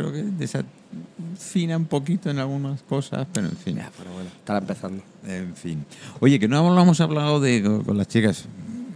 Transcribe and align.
creo 0.00 0.12
que 0.12 0.22
desafina 0.22 1.76
un 1.76 1.84
poquito 1.86 2.30
en 2.30 2.38
algunas 2.38 2.82
cosas, 2.82 3.26
pero 3.32 3.46
en 3.48 3.56
fin. 3.56 3.76
Ya, 3.76 3.90
pero 3.96 4.12
bueno, 4.12 4.28
estará 4.28 4.58
empezando. 4.60 5.02
En 5.26 5.54
fin. 5.54 5.84
Oye, 6.20 6.38
que 6.38 6.48
no 6.48 6.58
hemos 6.80 7.00
hablado 7.00 7.40
de 7.40 7.62
con 7.84 7.96
las 7.96 8.08
chicas. 8.08 8.46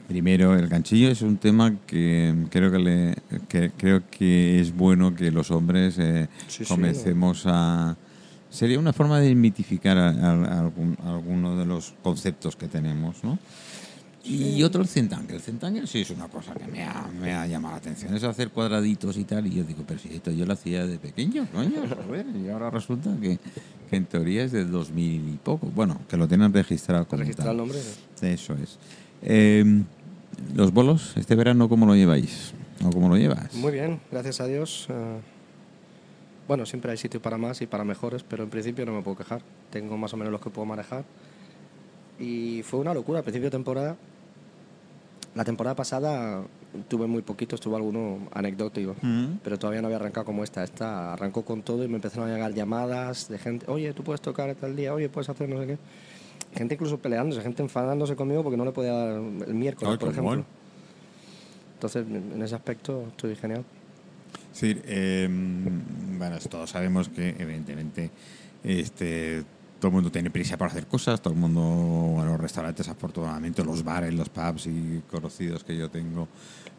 Primero, 0.09 0.55
el 0.55 0.69
ganchillo 0.69 1.09
es 1.11 1.23
un 1.23 1.39
tema 1.39 1.75
que 1.87 2.35
creo 2.51 2.71
que, 2.71 2.79
le, 2.79 3.15
que 3.49 3.71
creo 3.77 4.03
que 4.11 4.61
es 4.61 4.75
bueno 4.77 5.15
que 5.15 5.31
los 5.31 5.51
hombres 5.51 5.97
eh, 5.99 6.29
Sí, 6.47 6.65
sí, 6.65 6.65
comencemos 6.67 7.45
a... 7.47 7.97
Sería 8.51 8.79
una 8.79 8.93
forma 8.93 9.19
de 9.19 9.35
mitificar 9.35 9.97
a, 9.97 10.11
a- 10.11 10.45
a 10.45 10.61
algún- 10.61 10.97
alguno 11.05 11.57
de 11.57 11.65
los 11.65 11.95
conceptos 12.03 12.55
que 12.55 12.69
tenemos, 12.69 13.25
¿no? 13.25 13.39
Y 14.25 14.63
otro 14.63 14.81
el 14.81 14.89
centangle. 14.89 15.37
El 15.37 15.43
centangle 15.43 15.87
sí 15.87 16.01
es 16.01 16.11
una 16.11 16.29
cosa 16.29 16.55
que 16.55 16.67
me 16.67 16.83
ha, 16.83 17.07
me 17.21 17.35
ha 17.35 17.47
llamado 17.47 17.73
la 17.75 17.79
atención. 17.79 18.15
Es 18.15 18.25
hacer 18.25 18.49
cuadraditos 18.51 19.17
y 19.19 19.25
tal. 19.25 19.47
Y 19.47 19.57
yo 19.57 19.65
digo, 19.65 19.85
pero 19.87 20.01
si 20.01 20.15
esto 20.15 20.31
yo 20.31 20.47
lo 20.47 20.55
hacía 20.55 20.87
de 20.87 20.99
pequeño, 20.99 21.47
coño. 21.53 21.83
joder, 22.07 22.27
y 22.35 22.49
ahora 22.49 22.71
resulta 22.71 23.11
que, 23.21 23.39
que 23.91 23.97
en 23.97 24.07
teoría 24.07 24.45
es 24.45 24.53
del 24.53 24.71
2000 24.71 25.29
y 25.35 25.37
poco. 25.43 25.67
Bueno, 25.67 26.01
que 26.09 26.17
lo 26.17 26.27
tienen 26.27 26.53
registrado 26.55 27.07
como 27.07 27.21
Registrar 27.21 27.49
tal. 27.49 27.55
el 27.57 27.59
nombre. 27.59 27.79
Eso 28.23 28.55
es. 28.55 28.79
Eh, 29.23 29.83
los 30.55 30.73
bolos, 30.73 31.13
este 31.17 31.35
verano, 31.35 31.69
¿cómo 31.69 31.85
lo 31.85 31.95
lleváis? 31.95 32.55
¿O 32.83 32.91
cómo 32.91 33.09
lo 33.11 33.17
llevas? 33.19 33.53
Muy 33.55 33.73
bien, 33.73 34.01
gracias 34.11 34.41
a 34.41 34.47
Dios. 34.47 34.87
eh, 34.89 35.21
bueno, 36.49 36.65
siempre 36.67 36.91
hay 36.91 36.97
sitio 36.99 37.21
para 37.23 37.37
más 37.39 37.61
y 37.63 37.67
para 37.67 37.85
mejores, 37.85 38.23
pero 38.23 38.45
en 38.45 38.51
principio 38.51 38.85
no 38.87 38.93
me 38.93 39.03
puedo 39.03 39.17
quejar. 39.19 39.43
Tengo 39.71 39.97
más 39.99 40.13
o 40.15 40.17
menos 40.17 40.33
los 40.33 40.41
que 40.41 40.51
puedo 40.51 40.65
manejar. 40.67 41.05
Y 42.19 42.63
fue 42.65 42.81
una 42.81 42.95
locura, 42.95 43.19
al 43.19 43.25
principio 43.25 43.47
de 43.47 43.51
temporada. 43.51 43.97
La 45.35 45.45
temporada 45.45 45.75
pasada 45.75 46.43
tuve 46.89 47.07
muy 47.09 47.23
poquitos, 47.23 47.61
tuve 47.61 47.77
alguno 47.77 48.29
anecdótico, 48.33 48.95
Mm. 49.03 49.39
pero 49.43 49.59
todavía 49.59 49.81
no 49.83 49.89
había 49.89 49.97
arrancado 49.97 50.25
como 50.27 50.45
esta. 50.45 50.63
Esta 50.63 51.13
arrancó 51.15 51.45
con 51.45 51.63
todo 51.63 51.83
y 51.85 51.89
me 51.89 51.97
empezaron 51.97 52.31
a 52.31 52.33
llegar 52.35 52.55
llamadas 52.55 53.29
de 53.29 53.39
gente, 53.39 53.67
oye, 53.69 53.93
tú 53.93 54.05
puedes 54.05 54.21
tocar 54.21 54.55
tal 54.55 54.77
día, 54.77 54.95
oye, 54.95 55.09
puedes 55.09 55.29
hacer 55.29 55.49
no 55.49 55.61
sé 55.61 55.67
qué. 55.67 55.79
Gente 56.57 56.75
incluso 56.75 56.99
peleándose, 56.99 57.43
gente 57.43 57.63
enfadándose 57.63 58.15
conmigo 58.15 58.45
porque 58.45 58.57
no 58.57 58.65
le 58.65 58.71
podía 58.71 58.93
dar 58.93 59.09
el 59.17 59.55
miércoles, 59.55 59.99
por 59.99 60.09
qué 60.09 60.13
ejemplo. 60.13 60.23
bueno. 60.23 60.45
Entonces, 61.75 62.07
en 62.09 62.41
ese 62.43 62.55
aspecto 62.55 63.07
estoy 63.09 63.35
genial. 63.37 63.65
Sí, 64.53 64.77
eh, 64.85 65.29
bueno, 66.17 66.39
todos 66.49 66.71
sabemos 66.71 67.09
que 67.09 67.31
evidentemente 67.39 68.11
este, 68.63 69.43
todo 69.85 69.91
el 69.91 69.95
mundo 69.97 70.11
tiene 70.11 70.31
prisa 70.31 70.57
para 70.57 70.71
hacer 70.71 70.87
cosas, 70.87 71.21
todo 71.21 71.35
el 71.35 71.39
mundo, 71.41 71.61
bueno, 71.61 72.31
los 72.33 72.41
restaurantes 72.41 72.89
afortunadamente, 72.89 73.63
los 73.63 73.85
bares, 73.85 74.15
los 74.15 74.31
pubs 74.31 74.67
y 74.67 75.03
conocidos 75.11 75.63
que 75.63 75.77
yo 75.77 75.91
tengo, 75.91 76.27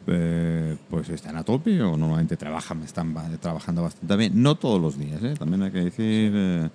eh, 0.07 0.75
pues 0.89 1.09
están 1.09 1.37
a 1.37 1.43
tope 1.43 1.79
o 1.83 1.95
normalmente 1.97 2.35
trabajan, 2.35 2.81
están 2.81 3.13
ba- 3.13 3.29
trabajando 3.39 3.83
bastante 3.83 4.15
bien, 4.15 4.41
no 4.41 4.55
todos 4.55 4.81
los 4.81 4.97
días, 4.97 5.21
¿eh? 5.21 5.35
también 5.37 5.61
hay 5.61 5.69
que 5.71 5.83
decir, 5.83 6.31
eh, 6.33 6.69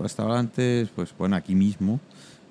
restaurantes, 0.00 0.88
pues 0.96 1.14
bueno, 1.18 1.36
aquí 1.36 1.54
mismo. 1.54 2.00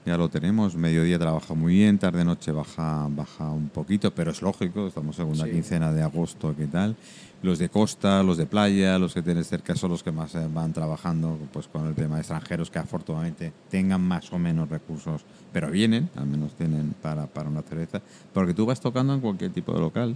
Ya 0.05 0.17
lo 0.17 0.27
tenemos, 0.29 0.75
mediodía 0.75 1.17
trabaja 1.17 1.53
muy 1.53 1.75
bien, 1.75 1.97
tarde-noche 1.97 2.51
baja, 2.51 3.07
baja 3.09 3.49
un 3.49 3.69
poquito, 3.69 4.13
pero 4.13 4.31
es 4.31 4.41
lógico, 4.41 4.85
estamos 4.87 5.15
segunda 5.15 5.45
Sí. 5.45 5.51
quincena 5.51 5.93
de 5.93 6.03
agosto, 6.03 6.53
¿qué 6.57 6.67
tal? 6.67 6.95
Los 7.43 7.59
de 7.59 7.67
costa, 7.67 8.23
los 8.23 8.37
de 8.37 8.45
playa, 8.45 8.97
los 8.97 9.13
que 9.13 9.21
tienes 9.21 9.47
cerca 9.47 9.75
son 9.75 9.91
los 9.91 10.01
que 10.01 10.13
más 10.13 10.33
eh, 10.33 10.47
van 10.51 10.71
trabajando 10.71 11.37
pues 11.51 11.67
con 11.67 11.85
el 11.85 11.93
tema 11.93 12.15
de 12.15 12.21
extranjeros 12.21 12.71
que 12.71 12.79
afortunadamente 12.79 13.51
tengan 13.69 14.01
más 14.01 14.31
o 14.31 14.39
menos 14.39 14.69
recursos, 14.69 15.25
pero 15.51 15.69
vienen, 15.69 16.09
al 16.15 16.25
menos 16.25 16.53
tienen 16.53 16.95
para, 17.01 17.27
para 17.27 17.49
una 17.49 17.61
cerveza, 17.61 18.01
porque 18.33 18.53
tú 18.53 18.65
vas 18.65 18.79
tocando 18.79 19.13
en 19.13 19.19
cualquier 19.19 19.51
tipo 19.51 19.73
de 19.73 19.81
local, 19.81 20.15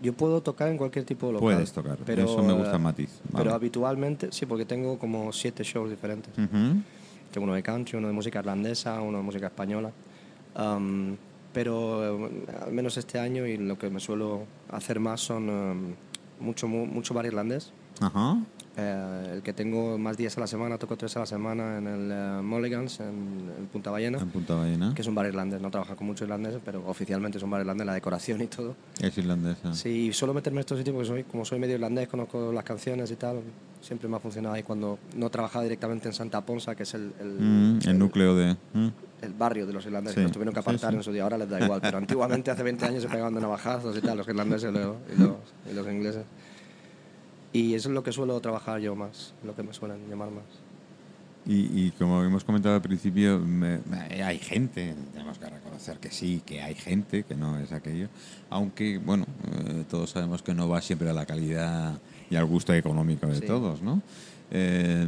Yo 0.00 0.12
puedo 0.12 0.40
tocar 0.40 0.68
en 0.68 0.78
cualquier 0.78 1.04
tipo 1.04 1.26
de 1.26 1.32
local. 1.32 1.46
puedes 1.46 1.72
tocar, 1.72 1.98
pero, 2.06 2.24
eso 2.24 2.42
me 2.42 2.52
gusta 2.52 2.76
eh, 2.76 2.78
matiz. 2.78 3.10
Pero 3.36 3.52
habitualmente, 3.52 4.28
sí, 4.30 4.46
porque 4.46 4.64
tengo 4.64 4.98
como 4.98 5.32
siete 5.32 5.64
shows 5.64 5.90
diferentes. 5.90 6.32
Tengo 6.34 7.44
uno 7.44 7.54
de 7.54 7.62
country, 7.62 7.98
uno 7.98 8.06
de 8.06 8.12
música 8.12 8.38
irlandesa, 8.38 9.00
uno 9.00 9.18
de 9.18 9.24
música 9.24 9.46
española. 9.46 9.90
Am, 10.54 11.16
pero 11.52 12.26
eh, 12.26 12.46
al 12.64 12.72
menos 12.72 12.96
este 12.96 13.18
año 13.18 13.46
y 13.46 13.56
lo 13.56 13.78
que 13.78 13.90
me 13.90 14.00
suelo 14.00 14.44
hacer 14.70 15.00
más 15.00 15.20
son 15.20 15.50
am, 15.50 15.94
mucho, 16.42 16.68
mu- 16.68 16.86
mucho 16.86 17.14
bar 17.14 17.24
irlandés. 17.26 17.72
Ajá. 18.00 18.38
Eh, 18.74 19.32
el 19.34 19.42
que 19.42 19.52
tengo 19.52 19.98
más 19.98 20.16
días 20.16 20.36
a 20.38 20.40
la 20.40 20.46
semana, 20.46 20.78
toco 20.78 20.96
tres 20.96 21.14
a 21.16 21.20
la 21.20 21.26
semana 21.26 21.76
en 21.76 21.86
el 21.86 22.10
eh, 22.10 22.40
Mulligans, 22.42 23.00
en, 23.00 23.50
en 23.58 23.66
Punta 23.70 23.90
Ballena, 23.90 24.16
En 24.18 24.30
Punta 24.30 24.54
Ballena. 24.54 24.94
que 24.94 25.02
es 25.02 25.08
un 25.08 25.14
bar 25.14 25.26
irlandés. 25.26 25.60
No 25.60 25.70
trabaja 25.70 25.94
con 25.94 26.06
muchos 26.06 26.22
irlandeses, 26.22 26.60
pero 26.64 26.82
oficialmente 26.88 27.36
es 27.36 27.44
un 27.44 27.50
bar 27.50 27.60
irlandés, 27.60 27.86
la 27.86 27.92
decoración 27.94 28.40
y 28.40 28.46
todo. 28.46 28.74
Es 28.98 29.16
irlandesa. 29.18 29.74
Sí, 29.74 30.08
y 30.08 30.12
suelo 30.14 30.32
meterme 30.32 30.56
en 30.56 30.60
estos 30.60 30.78
sitios 30.78 30.94
porque 30.94 31.08
soy, 31.08 31.24
como 31.24 31.44
soy 31.44 31.58
medio 31.58 31.74
irlandés, 31.74 32.08
conozco 32.08 32.50
las 32.50 32.64
canciones 32.64 33.10
y 33.10 33.16
tal. 33.16 33.40
Siempre 33.82 34.08
me 34.08 34.16
ha 34.16 34.20
funcionado 34.20 34.54
ahí 34.54 34.62
cuando 34.62 34.98
no 35.16 35.28
trabajaba 35.28 35.64
directamente 35.64 36.08
en 36.08 36.14
Santa 36.14 36.40
Ponsa, 36.40 36.74
que 36.74 36.84
es 36.84 36.94
el, 36.94 37.12
el, 37.20 37.28
Mm, 37.40 37.78
el 37.86 37.98
núcleo 37.98 38.34
de... 38.34 38.56
mm. 38.72 38.88
El 39.22 39.32
barrio 39.32 39.66
de 39.66 39.72
los 39.72 39.84
irlandeses. 39.86 40.16
Sí, 40.16 40.22
Los 40.22 40.32
tuvieron 40.32 40.52
que 40.54 40.60
sí, 40.60 40.64
apartar 40.68 40.90
sí. 40.90 40.96
en 40.96 41.02
su 41.02 41.12
día, 41.12 41.22
ahora 41.22 41.38
les 41.38 41.48
da 41.48 41.60
igual. 41.64 41.80
Pero 41.80 41.98
antiguamente, 42.04 42.50
hace 42.50 42.62
20 42.62 42.84
años, 42.86 43.02
se 43.02 43.08
pegaban 43.08 43.34
de 43.34 43.40
navajazos 43.40 43.96
y 43.96 44.00
tal, 44.00 44.18
los 44.18 44.28
irlandeses 44.28 44.70
y 44.70 44.72
los, 44.78 44.96
y 45.16 45.20
los, 45.20 45.36
y 45.70 45.74
los 45.74 45.86
ingleses. 45.88 46.24
Y 47.52 47.74
eso 47.74 47.88
es 47.88 47.94
lo 47.94 48.02
que 48.02 48.12
suelo 48.12 48.40
trabajar 48.40 48.80
yo 48.80 48.94
más, 48.94 49.34
lo 49.44 49.54
que 49.54 49.62
me 49.62 49.72
suelen 49.74 50.08
llamar 50.08 50.30
más. 50.30 50.44
Y, 51.44 51.86
y 51.86 51.90
como 51.98 52.22
hemos 52.22 52.44
comentado 52.44 52.76
al 52.76 52.82
principio, 52.82 53.38
me- 53.40 53.80
me- 53.90 54.22
hay 54.22 54.38
gente, 54.38 54.94
tenemos 55.12 55.38
que 55.38 55.46
reconocer 55.50 55.98
que 55.98 56.10
sí, 56.10 56.40
que 56.46 56.62
hay 56.62 56.74
gente, 56.76 57.24
que 57.24 57.34
no 57.34 57.58
es 57.58 57.72
aquello, 57.72 58.08
aunque, 58.48 58.98
bueno, 58.98 59.26
eh, 59.66 59.84
todos 59.90 60.10
sabemos 60.10 60.40
que 60.42 60.54
no 60.54 60.68
va 60.68 60.80
siempre 60.80 61.10
a 61.10 61.12
la 61.12 61.26
calidad 61.26 61.98
y 62.30 62.36
al 62.36 62.44
gusto 62.46 62.72
económico 62.74 63.26
de 63.26 63.36
Sí. 63.40 63.46
todos, 63.46 63.82
¿no? 63.82 64.00
Eh, 64.52 65.06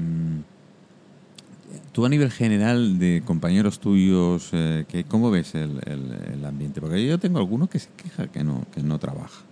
tú 1.93 2.05
a 2.05 2.09
nivel 2.09 2.31
general 2.31 2.99
de 2.99 3.23
compañeros 3.25 3.79
tuyos, 3.81 4.51
eh, 4.53 4.85
que, 4.89 5.05
¿cómo 5.05 5.31
ves 5.31 5.55
el, 5.55 5.81
el- 5.87 6.35
el 6.35 6.45
ambiente? 6.45 6.81
Porque 6.81 7.05
yo 7.07 7.19
tengo 7.19 7.39
alguno 7.39 7.69
que 7.69 7.79
se 7.79 7.89
queja 7.97 8.27
que 8.29 8.45
no, 8.45 8.65
que 8.73 8.83
no 8.83 8.99
trabaja. 8.99 9.43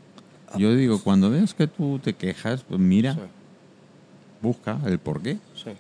Yo 0.59 0.75
digo, 0.75 1.01
cuando 1.03 1.31
veas 1.31 1.55
que 1.55 1.67
tú 1.67 1.99
te 2.03 2.13
quejas, 2.15 2.63
pues 2.69 2.79
mira, 2.81 3.15
Sí, 3.15 3.21
busca 4.43 4.79
el 4.87 4.99
porqué. 4.99 5.39
sí. 5.55 5.71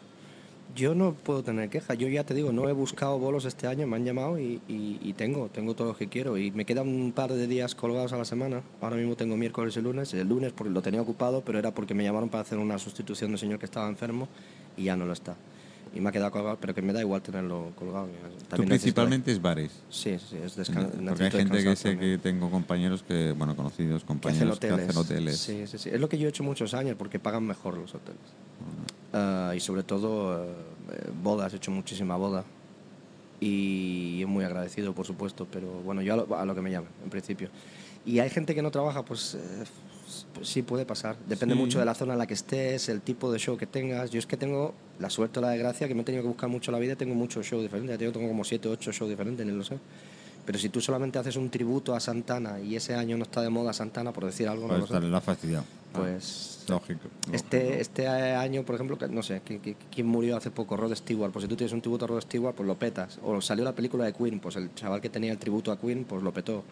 Yo 0.74 0.94
no 0.94 1.12
puedo 1.12 1.42
tener 1.42 1.68
queja. 1.68 1.92
Yo 1.92 2.08
ya 2.08 2.24
te 2.24 2.32
digo, 2.32 2.50
no 2.50 2.66
he 2.66 2.72
buscado 2.72 3.18
bolos 3.18 3.44
este 3.44 3.66
año, 3.66 3.86
me 3.86 3.96
han 3.96 4.06
llamado 4.06 4.38
y, 4.38 4.58
y- 4.68 4.98
y 5.02 5.12
tengo, 5.12 5.50
tengo 5.50 5.74
todo 5.74 5.88
lo 5.88 5.96
que 5.98 6.08
quiero. 6.08 6.38
Y 6.38 6.50
me 6.50 6.64
quedan 6.64 6.88
un 6.88 7.12
par 7.12 7.30
de 7.30 7.46
días 7.46 7.74
colgados 7.74 8.14
a 8.14 8.16
la 8.16 8.24
semana. 8.24 8.62
Ahora 8.80 8.96
mismo 8.96 9.14
tengo 9.14 9.36
miércoles 9.36 9.76
y 9.76 9.82
lunes. 9.82 10.14
El 10.14 10.28
lunes 10.30 10.52
porque 10.56 10.72
lo 10.72 10.80
tenía 10.80 11.02
ocupado, 11.02 11.42
pero 11.44 11.58
era 11.58 11.72
porque 11.72 11.92
me 11.92 12.02
llamaron 12.04 12.30
para 12.30 12.40
hacer 12.40 12.56
una 12.56 12.78
sustitución 12.78 13.28
de 13.30 13.34
un 13.34 13.38
señor 13.38 13.58
que 13.58 13.66
estaba 13.66 13.86
enfermo 13.86 14.28
y 14.78 14.84
ya 14.84 14.96
no 14.96 15.04
lo 15.04 15.12
está. 15.12 15.36
Y 15.94 16.00
me 16.00 16.08
ha 16.08 16.12
quedado 16.12 16.30
colgado, 16.30 16.56
pero 16.58 16.74
que 16.74 16.80
me 16.80 16.92
da 16.94 17.00
igual 17.00 17.20
tenerlo 17.20 17.72
colgado. 17.76 18.06
Tú 18.06 18.12
También 18.12 18.48
necesito- 18.48 18.66
principalmente 18.68 19.32
es 19.32 19.42
bares. 19.42 19.72
Sí, 19.90 20.16
sí, 20.18 20.36
es 20.42 20.56
descan- 20.58 20.90
Porque 21.06 21.24
hay 21.24 21.30
gente 21.30 21.48
que 21.50 21.56
descansar 21.56 21.76
sé 21.76 21.90
también. 21.90 22.16
que 22.16 22.22
tengo 22.22 22.50
compañeros 22.50 23.02
que, 23.02 23.32
bueno, 23.32 23.54
conocidos 23.54 24.02
que 24.02 24.06
hacen 24.06 24.06
compañeros 24.06 24.58
que 24.58 24.66
hoteles. 24.72 24.88
hacen 24.88 25.00
hoteles. 25.02 25.36
Sí, 25.38 25.66
sí, 25.66 25.76
sí. 25.78 25.90
Es 25.92 26.00
lo 26.00 26.08
que 26.08 26.16
yo 26.18 26.26
he 26.26 26.30
hecho 26.30 26.44
muchos 26.44 26.72
años 26.72 26.96
porque 26.98 27.18
pagan 27.18 27.46
mejor 27.46 27.76
los 27.76 27.94
hoteles. 27.94 28.20
Ah, 29.12 29.52
y 29.54 29.60
sobre 29.60 29.82
todo 29.82 30.44
eh, 30.44 31.10
bodas, 31.22 31.52
he 31.52 31.56
hecho 31.56 31.70
muchísima 31.70 32.16
boda. 32.16 32.44
Y 33.44 34.22
es 34.22 34.28
muy 34.28 34.44
agradecido, 34.44 34.92
por 34.94 35.04
supuesto, 35.04 35.48
pero 35.50 35.66
bueno, 35.84 36.00
yo 36.00 36.14
a 36.14 36.16
lo, 36.18 36.36
a 36.38 36.44
lo 36.44 36.54
que 36.54 36.60
me 36.62 36.70
llamen, 36.70 36.90
en 37.02 37.10
principio. 37.10 37.48
Y 38.06 38.20
hay 38.20 38.30
gente 38.30 38.54
que 38.54 38.62
no 38.62 38.70
trabaja, 38.70 39.04
pues, 39.04 39.34
eh, 39.34 39.64
pues 40.34 40.48
sí 40.48 40.62
puede 40.62 40.86
pasar. 40.86 41.16
Depende 41.28 41.54
Sí. 41.56 41.60
mucho 41.60 41.78
de 41.80 41.84
la 41.84 41.94
zona 41.94 42.12
en 42.12 42.18
la 42.20 42.26
que 42.28 42.34
estés, 42.34 42.88
el 42.88 43.00
tipo 43.00 43.32
de 43.32 43.38
show 43.40 43.56
que 43.56 43.66
tengas. 43.66 44.10
Yo 44.10 44.20
es 44.20 44.26
que 44.26 44.36
tengo 44.36 44.74
la 45.00 45.10
suerte 45.10 45.40
o 45.40 45.42
la 45.42 45.50
desgracia 45.50 45.88
que 45.88 45.94
me 45.94 46.02
he 46.02 46.04
tenido 46.04 46.22
que 46.22 46.28
buscar 46.28 46.48
mucho 46.48 46.70
la 46.70 46.78
vida, 46.78 46.94
tengo 46.94 47.14
muchos 47.16 47.44
shows 47.46 47.62
diferentes. 47.62 47.98
Ya 47.98 48.12
tengo 48.12 48.28
como 48.28 48.44
7 48.44 48.68
o 48.68 48.72
8 48.72 48.92
shows 48.92 49.10
diferentes, 49.10 49.44
ni 49.44 49.52
lo 49.52 49.64
sé. 49.64 49.76
Pero 50.46 50.58
si 50.58 50.68
tú 50.68 50.80
solamente 50.80 51.18
haces 51.18 51.34
un 51.36 51.50
tributo 51.50 51.94
a 51.96 52.00
Santana 52.00 52.60
y 52.60 52.76
ese 52.76 52.94
año 52.94 53.16
no 53.16 53.24
está 53.24 53.42
de 53.42 53.50
moda 53.50 53.72
Santana, 53.72 54.12
por 54.12 54.24
decir 54.24 54.48
algo, 54.48 54.66
no 54.68 54.78
lo 54.78 54.86
sé, 54.86 55.00
la 55.00 55.20
fastidiado. 55.20 55.64
Pues 55.92 56.64
Lógico. 56.68 57.08
este, 57.32 57.58
lógico. 57.64 57.80
este 57.80 58.08
año, 58.08 58.62
por 58.64 58.74
ejemplo, 58.76 58.98
que- 58.98 59.08
no 59.08 59.22
sé, 59.22 59.42
¿qui- 59.44 59.60
qui- 59.60 59.76
¿quién 59.94 60.06
murió 60.06 60.36
hace 60.36 60.50
poco? 60.50 60.76
Rod 60.76 60.94
Stewart. 60.94 61.32
Pues 61.32 61.44
si 61.44 61.48
tú 61.48 61.56
tienes 61.56 61.72
un 61.72 61.80
tributo 61.80 62.04
a 62.04 62.08
Rod 62.08 62.20
Stewart, 62.22 62.54
pues 62.54 62.66
lo 62.66 62.74
petas. 62.76 63.18
O 63.22 63.40
salió 63.40 63.64
la 63.64 63.72
película 63.74 64.04
de 64.04 64.12
Queen, 64.12 64.40
pues 64.40 64.56
el 64.56 64.74
chaval 64.74 65.00
que 65.00 65.08
tenía 65.10 65.32
el 65.32 65.38
tributo 65.38 65.70
a 65.72 65.78
Queen, 65.78 66.04
pues 66.04 66.22
lo 66.22 66.32
petó. 66.32 66.64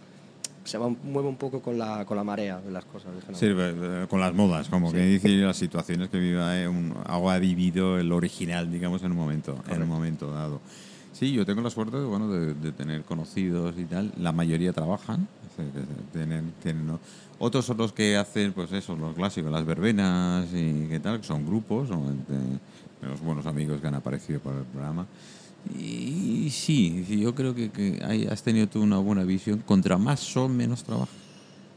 Se 0.65 0.77
va, 0.77 0.89
mueve 0.89 1.29
un 1.29 1.37
poco 1.37 1.61
con 1.63 1.79
la, 1.79 2.05
con 2.05 2.17
la 2.19 2.23
marea 2.25 2.61
de 2.61 2.71
las 2.71 2.85
cosas. 2.85 3.11
Sí, 3.33 3.47
eh, 3.49 4.07
con 4.11 4.21
las 4.21 4.35
modas, 4.35 4.69
como 4.69 4.91
Sí. 4.91 4.97
que 4.97 5.07
dice 5.07 5.29
las 5.31 5.57
situaciones 5.57 6.11
que 6.11 6.19
viva 6.19 6.59
eh, 6.61 6.69
un, 6.69 6.95
algo 7.07 7.31
ha 7.31 7.39
vivido 7.39 7.99
el 7.99 8.13
original, 8.13 8.71
digamos, 8.71 9.03
en 9.03 9.13
un 9.13 9.17
momento, 9.17 9.57
en 9.69 9.83
un 9.83 9.89
momento 9.89 10.31
dado. 10.31 10.61
Sí, 11.13 11.33
yo 11.33 11.45
tengo 11.47 11.61
la 11.63 11.71
suerte 11.71 11.97
bueno, 11.99 12.29
de, 12.31 12.55
de 12.55 12.73
tener 12.73 13.03
conocidos 13.05 13.75
y 13.79 13.85
tal. 13.85 14.13
La 14.19 14.33
mayoría 14.33 14.73
trabajan. 14.73 15.29
Tienen, 16.13 16.53
tienen, 16.63 16.87
¿no? 16.87 17.01
Otros 17.39 17.65
son 17.65 17.77
los 17.79 17.93
que 17.93 18.17
hacen, 18.17 18.53
pues 18.53 18.71
eso, 18.73 18.95
los 18.97 19.15
clásicos, 19.15 19.51
las 19.51 19.65
verbenas 19.65 20.47
y 20.53 20.87
qué 20.89 21.01
tal, 21.01 21.21
que 21.21 21.27
son 21.27 21.47
grupos, 21.47 21.89
son 21.89 22.19
de- 22.29 23.07
los 23.09 23.21
buenos 23.21 23.47
amigos 23.47 23.81
que 23.81 23.87
han 23.87 23.95
aparecido 23.95 24.41
por 24.41 24.55
el 24.55 24.65
programa. 24.65 25.07
Y, 25.79 26.49
sí, 26.51 27.05
sí, 27.07 27.21
yo 27.21 27.35
creo 27.35 27.55
que, 27.55 27.71
que 27.71 28.01
hay- 28.05 28.27
has 28.27 28.43
tenido 28.43 28.67
tú 28.67 28.83
una 28.83 28.99
buena 28.99 29.25
visión. 29.25 29.59
Contra 29.61 29.97
más 29.99 30.21
son, 30.21 30.57
menos 30.57 30.83
trabajo. 30.85 31.09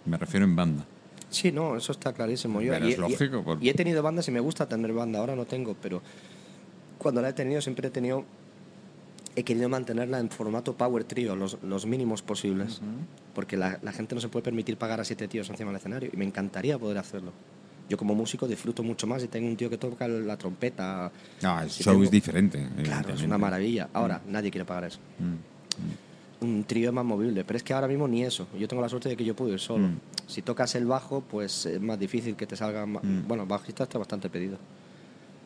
Me 0.05 0.17
refiero 0.17 0.45
en 0.45 0.55
banda. 0.55 0.85
Sí, 1.29 1.51
no, 1.51 1.75
eso 1.77 1.91
está 1.93 2.13
clarísimo. 2.13 2.61
Yo, 2.61 2.73
y, 2.77 2.91
es 2.91 2.97
lógico, 2.97 3.39
y- 3.39 3.41
por- 3.43 3.63
y 3.63 3.69
he 3.69 3.73
tenido 3.73 4.03
bandas 4.03 4.27
y 4.27 4.31
me 4.31 4.39
gusta 4.39 4.67
tener 4.67 4.91
banda, 4.93 5.19
ahora 5.19 5.35
no 5.35 5.45
tengo, 5.45 5.75
pero 5.81 6.01
cuando 6.97 7.21
la 7.21 7.29
he 7.29 7.33
tenido 7.33 7.61
siempre 7.61 7.87
he 7.87 7.91
tenido, 7.91 8.25
he 9.35 9.43
querido 9.43 9.67
mantenerla 9.69 10.19
en 10.19 10.29
formato 10.29 10.73
power 10.73 11.03
trio, 11.03 11.35
los, 11.35 11.57
los 11.63 11.85
mínimos 11.85 12.21
posibles, 12.21 12.81
porque 13.33 13.57
la, 13.57 13.79
la 13.81 13.91
gente 13.91 14.13
no 14.15 14.21
se 14.21 14.29
puede 14.29 14.43
permitir 14.43 14.77
pagar 14.77 14.99
a 14.99 15.03
siete 15.05 15.27
tíos 15.27 15.49
encima 15.49 15.69
del 15.71 15.77
escenario 15.77 16.09
y 16.13 16.17
me 16.17 16.25
encantaría 16.25 16.77
poder 16.77 16.97
hacerlo. 16.97 17.31
Yo 17.89 17.97
como 17.97 18.15
músico 18.15 18.47
disfruto 18.47 18.81
mucho 18.81 19.07
más 19.07 19.23
y 19.23 19.27
tengo 19.27 19.47
un 19.47 19.57
tío 19.57 19.69
que 19.69 19.77
toca 19.77 20.07
la 20.07 20.37
trompeta. 20.37 21.11
No, 21.41 21.61
el 21.61 21.69
Si 21.69 21.83
show 21.83 21.93
tengo- 21.93 22.05
es 22.05 22.11
diferente. 22.11 22.65
Claro, 22.83 23.13
es 23.13 23.21
una 23.23 23.37
maravilla. 23.37 23.89
Ahora, 23.93 24.21
nadie 24.27 24.49
quiere 24.51 24.63
pagar 24.65 24.85
eso. 24.85 24.99
Mm. 25.19 26.45
Un 26.45 26.63
trío 26.65 26.89
es 26.89 26.93
más 26.95 27.05
movible, 27.05 27.43
pero 27.43 27.57
es 27.57 27.63
que 27.63 27.73
ahora 27.73 27.87
mismo 27.87 28.07
ni 28.07 28.23
eso. 28.23 28.47
Yo 28.57 28.67
tengo 28.67 28.81
la 28.81 28.89
suerte 28.89 29.09
de 29.09 29.15
que 29.17 29.23
yo 29.25 29.35
puedo 29.35 29.51
ir 29.53 29.59
solo. 29.59 29.87
Mm. 29.87 29.97
Si 30.27 30.41
tocas 30.41 30.75
el 30.75 30.85
bajo, 30.85 31.21
pues 31.21 31.65
es 31.65 31.81
más 31.81 31.99
difícil 31.99 32.35
que 32.35 32.45
te 32.47 32.55
salga. 32.55 32.85
Mm. 32.85 33.27
Bueno, 33.27 33.45
bajista 33.45 33.83
está 33.83 33.97
bastante 33.97 34.29
pedido. 34.29 34.57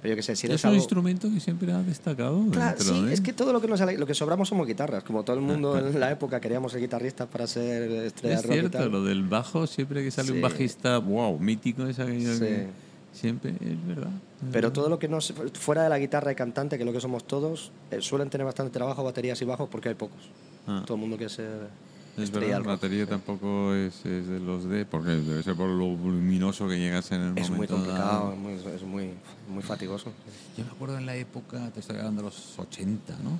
Pero 0.01 0.11
yo 0.11 0.15
qué 0.15 0.21
sé, 0.23 0.35
si 0.35 0.45
eres 0.47 0.59
es 0.59 0.63
un 0.63 0.69
algo- 0.69 0.77
instrumento 0.81 1.27
que 1.33 1.39
siempre 1.39 1.71
ha 1.71 1.81
destacado. 1.81 2.45
Claro, 2.51 2.77
dentro 2.77 3.07
sí, 3.07 3.13
es 3.13 3.21
que 3.21 3.33
todo 3.33 3.51
lo 3.51 3.59
que 3.59 3.67
nos 3.67 3.79
lo 3.79 4.05
que 4.05 4.13
sobramos 4.13 4.47
somos 4.47 4.67
guitarras. 4.67 5.03
Como 5.03 5.23
todo 5.23 5.35
el 5.35 5.41
mundo 5.41 5.77
en 5.77 5.99
la 5.99 6.11
época 6.11 6.39
queríamos 6.39 6.71
ser 6.71 6.81
guitarristas 6.81 7.27
para 7.27 7.47
ser 7.47 7.89
estrellas 7.91 8.43
Es 8.45 8.49
cierto, 8.51 8.89
lo 8.89 9.03
del 9.03 9.23
bajo, 9.23 9.65
siempre 9.65 10.03
que 10.03 10.11
sale 10.11 10.27
Sí. 10.27 10.33
un 10.35 10.41
bajista, 10.41 10.99
wow, 10.99 11.39
mítico, 11.39 11.85
esa 11.87 12.05
que 12.05 12.19
Sí. 12.19 13.19
siempre 13.19 13.51
es 13.59 13.87
verdad. 13.87 14.11
es 14.11 14.49
Pero 14.51 14.71
todo 14.71 14.87
lo 14.87 14.99
que 14.99 15.07
no 15.07 15.19
se- 15.19 15.33
fuera 15.33 15.81
de 15.83 15.89
la 15.89 15.97
guitarra 15.97 16.31
y 16.31 16.35
cantante, 16.35 16.77
que 16.77 16.83
es 16.83 16.87
lo 16.87 16.93
que 16.93 17.01
somos 17.01 17.25
todos, 17.25 17.71
eh, 17.89 17.97
suelen 18.01 18.29
tener 18.29 18.45
bastante 18.45 18.71
trabajo 18.71 19.03
baterías 19.03 19.41
y 19.41 19.45
bajos 19.45 19.67
porque 19.67 19.89
hay 19.89 19.95
pocos. 19.95 20.19
Ah. 20.67 20.83
Todo 20.85 20.93
el 20.95 21.01
mundo 21.01 21.17
quiere 21.17 21.33
ser 21.33 21.69
Es 22.17 22.23
estrella 22.23 22.47
verdad, 22.57 22.65
la 22.65 22.71
batería 22.73 23.05
tampoco 23.05 23.73
es, 23.75 24.03
es 24.05 24.27
de 24.27 24.39
los 24.39 24.65
de, 24.65 24.85
porque 24.85 25.11
debe 25.11 25.43
ser 25.43 25.55
por 25.55 25.69
lo 25.69 25.95
voluminoso 25.95 26.67
que 26.67 26.77
llegas 26.79 27.11
en 27.11 27.21
el 27.21 27.37
Es 27.37 27.49
muy 27.49 27.57
momento 27.57 27.75
complicado, 27.75 28.09
dado. 28.09 28.33
es 28.33 28.39
muy, 28.39 28.53
es 28.73 28.81
muy, 28.83 29.09
muy 29.49 29.63
fatigoso. 29.63 30.11
Yo 30.57 30.65
me 30.65 30.71
acuerdo 30.71 30.97
en 30.97 31.05
la 31.05 31.15
época, 31.15 31.69
te 31.71 31.79
estoy 31.81 31.97
hablando 31.97 32.21
de 32.23 32.25
los 32.29 32.57
80, 32.57 33.17
¿no? 33.23 33.39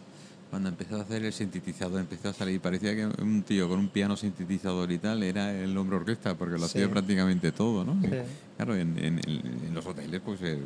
Cuando 0.51 0.69
empezó 0.69 0.95
a 0.97 1.01
hacer 1.01 1.25
el 1.25 1.33
sintetizador, 1.33 1.99
empezó 1.99 2.29
a 2.29 2.33
salir, 2.33 2.61
parecía 2.61 2.95
que 2.95 3.05
un 3.21 3.43
tío 3.43 3.67
con 3.67 3.79
un 3.79 3.89
piano 3.89 4.15
sintetizador 4.15 4.89
y 4.91 4.97
tal 4.99 5.21
era 5.23 5.51
el 5.53 5.75
hombre 5.77 5.97
orquesta, 5.97 6.35
porque 6.35 6.53
lo 6.53 6.59
Sí. 6.59 6.77
hacía 6.77 6.89
prácticamente 6.89 7.51
todo, 7.51 7.83
¿no? 7.83 7.99
Sí. 8.01 8.09
Claro, 8.55 8.75
en, 8.75 8.97
en- 8.97 9.19
en 9.27 9.73
los 9.73 9.85
hoteles, 9.85 10.21
pues 10.23 10.39
eh, 10.43 10.59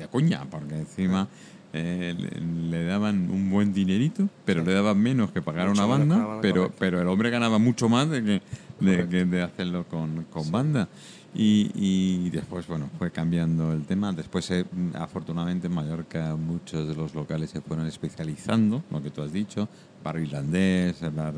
de 0.00 0.08
coña, 0.08 0.44
porque 0.50 0.74
encima 0.76 1.28
eh, 1.72 2.14
le, 2.18 2.40
le 2.78 2.84
daban 2.84 3.30
un 3.30 3.48
buen 3.50 3.72
dinerito, 3.72 4.28
pero 4.44 4.62
Sí. 4.62 4.66
le 4.68 4.74
daban 4.74 4.98
menos 4.98 5.30
que 5.30 5.40
pagar 5.40 5.68
Mucho 5.68 5.84
una 5.84 5.96
banda, 5.98 6.38
pero, 6.42 6.62
correcto. 6.62 6.76
pero 6.80 7.00
el 7.00 7.06
hombre 7.08 7.30
ganaba 7.30 7.58
mucho 7.58 7.88
más 7.88 8.10
de, 8.10 8.22
que, 8.24 8.30
de, 8.32 8.40
Correcto. 8.80 9.10
que 9.10 9.24
de 9.24 9.42
hacerlo 9.42 9.84
con, 9.88 10.24
con 10.24 10.50
banda. 10.50 10.88
Y, 11.32 11.70
y 11.76 12.28
después, 12.30 12.66
bueno, 12.66 12.90
fue 12.98 13.12
cambiando 13.12 13.72
el 13.72 13.84
tema. 13.84 14.12
Después, 14.12 14.50
eh, 14.50 14.64
afortunadamente, 14.94 15.68
en 15.68 15.74
Mallorca 15.74 16.34
muchos 16.34 16.88
de 16.88 16.96
los 16.96 17.14
locales 17.14 17.50
se 17.50 17.60
fueron 17.60 17.86
especializando, 17.86 18.82
lo 18.90 19.00
que 19.00 19.10
tú 19.10 19.22
has 19.22 19.32
dicho, 19.32 19.68
bar 20.02 20.18
irlandés, 20.18 21.00
el, 21.02 21.10
bar, 21.10 21.34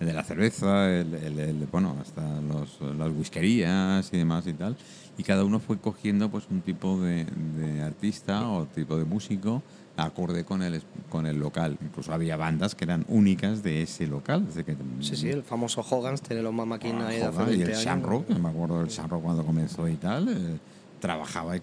el 0.00 0.06
de 0.06 0.12
la 0.12 0.22
cerveza, 0.24 0.90
el, 0.90 1.14
el- 1.14 1.38
el- 1.38 1.68
bueno, 1.70 1.96
hasta 2.00 2.22
los, 2.40 2.78
las 2.96 3.10
whiskerías 3.10 4.08
y 4.12 4.18
demás 4.18 4.46
y 4.46 4.52
tal. 4.54 4.76
Y 5.16 5.22
cada 5.22 5.44
uno 5.44 5.60
fue 5.60 5.78
cogiendo 5.78 6.28
pues 6.30 6.44
un 6.50 6.60
tipo 6.60 7.00
de, 7.00 7.24
de 7.24 7.82
artista 7.82 8.48
o 8.48 8.66
tipo 8.66 8.96
de 8.96 9.04
músico 9.04 9.62
acorde 9.96 10.44
con 10.44 10.60
el, 10.62 10.82
con 11.08 11.24
el 11.26 11.38
local. 11.38 11.78
Incluso 11.80 12.12
había 12.12 12.36
bandas 12.36 12.74
que 12.74 12.82
eran 12.84 13.04
únicas 13.08 13.62
de 13.62 13.82
ese 13.82 14.08
local. 14.08 14.44
desde 14.46 14.64
que- 14.64 14.76
Sí, 15.00 15.14
sí, 15.14 15.28
el 15.28 15.44
famoso 15.44 15.82
Hogan's 15.88 16.20
tiene 16.20 16.42
los 16.42 16.52
más 16.52 16.66
máquinas 16.66 17.04
ahí 17.04 17.18
de 17.18 17.24
hace 17.24 17.42
y 17.42 17.56
20 17.58 17.72
el. 17.72 17.78
Shamrock, 17.78 18.28
me 18.30 18.48
acuerdo 18.48 18.80
del 18.80 18.88
Shamrock 18.88 19.22
cuando 19.22 19.44
comenzó 19.46 19.88
y 19.88 19.94
tal, 19.94 20.28
eh, 20.30 20.58
trabajaba 20.98 21.54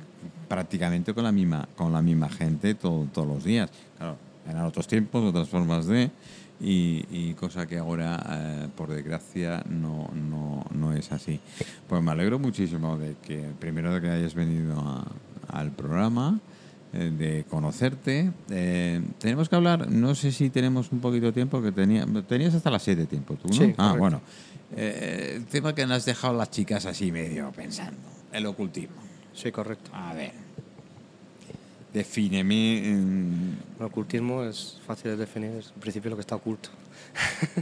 prácticamente 0.47 1.13
con 1.13 1.23
la 1.25 1.31
misma, 1.33 1.67
con 1.75 1.91
la 1.91 2.01
misma 2.01 2.29
gente 2.29 2.73
todo- 2.75 3.05
todos 3.13 3.27
los 3.27 3.43
días. 3.43 3.69
Claro, 3.97 4.15
eran 4.49 4.65
otros 4.65 4.87
tiempos, 4.87 5.23
otras 5.23 5.47
formas 5.49 5.85
de, 5.87 6.11
y, 6.59 7.05
y 7.09 7.33
cosa 7.33 7.65
que 7.65 7.77
ahora, 7.77 8.23
eh, 8.29 8.67
por 8.75 8.89
desgracia, 8.89 9.63
no, 9.69 10.09
no, 10.13 10.65
no 10.71 10.93
es 10.93 11.11
así. 11.11 11.39
Pues 11.87 12.01
me 12.03 12.11
alegro 12.11 12.37
muchísimo 12.39 12.97
de 12.97 13.15
que, 13.21 13.49
primero 13.59 13.93
de 13.93 14.01
que 14.01 14.09
hayas 14.09 14.33
venido 14.35 14.79
a- 14.79 15.07
al 15.47 15.71
programa, 15.71 16.39
eh, 16.93 17.11
de 17.17 17.45
conocerte. 17.49 18.31
Eh, 18.49 19.01
tenemos 19.17 19.47
que 19.49 19.55
hablar, 19.55 19.89
no 19.89 20.13
sé 20.13 20.31
si 20.31 20.49
tenemos 20.49 20.91
un 20.91 20.99
poquito 20.99 21.27
de 21.27 21.31
tiempo, 21.31 21.61
que 21.61 21.71
tenía, 21.71 22.05
tenías 22.27 22.53
hasta 22.53 22.69
las 22.69 22.83
7 22.83 23.05
tiempo 23.05 23.35
tú, 23.35 23.47
¿no? 23.47 23.53
Sí, 23.53 23.73
ah, 23.77 23.95
correcto. 23.95 23.97
bueno. 23.99 24.21
Eh, 24.75 25.33
el 25.37 25.45
tema 25.45 25.73
que 25.75 25.85
nos 25.85 25.97
has 25.97 26.05
dejado 26.05 26.33
las 26.37 26.49
chicas 26.51 26.85
así 26.85 27.11
medio 27.11 27.51
pensando, 27.53 27.97
el 28.31 28.45
ocultismo. 28.45 28.95
Sí, 29.33 29.51
correcto. 29.51 29.89
A 29.93 30.13
ver, 30.13 30.31
defíneme. 31.93 32.81
mm, 32.95 33.79
El 33.79 33.85
ocultismo 33.85 34.43
es 34.43 34.79
fácil 34.85 35.11
de 35.11 35.17
definir, 35.17 35.51
es 35.51 35.71
en 35.75 35.79
principio 35.81 36.09
lo 36.09 36.15
que 36.17 36.21
está 36.21 36.35
oculto. 36.35 36.69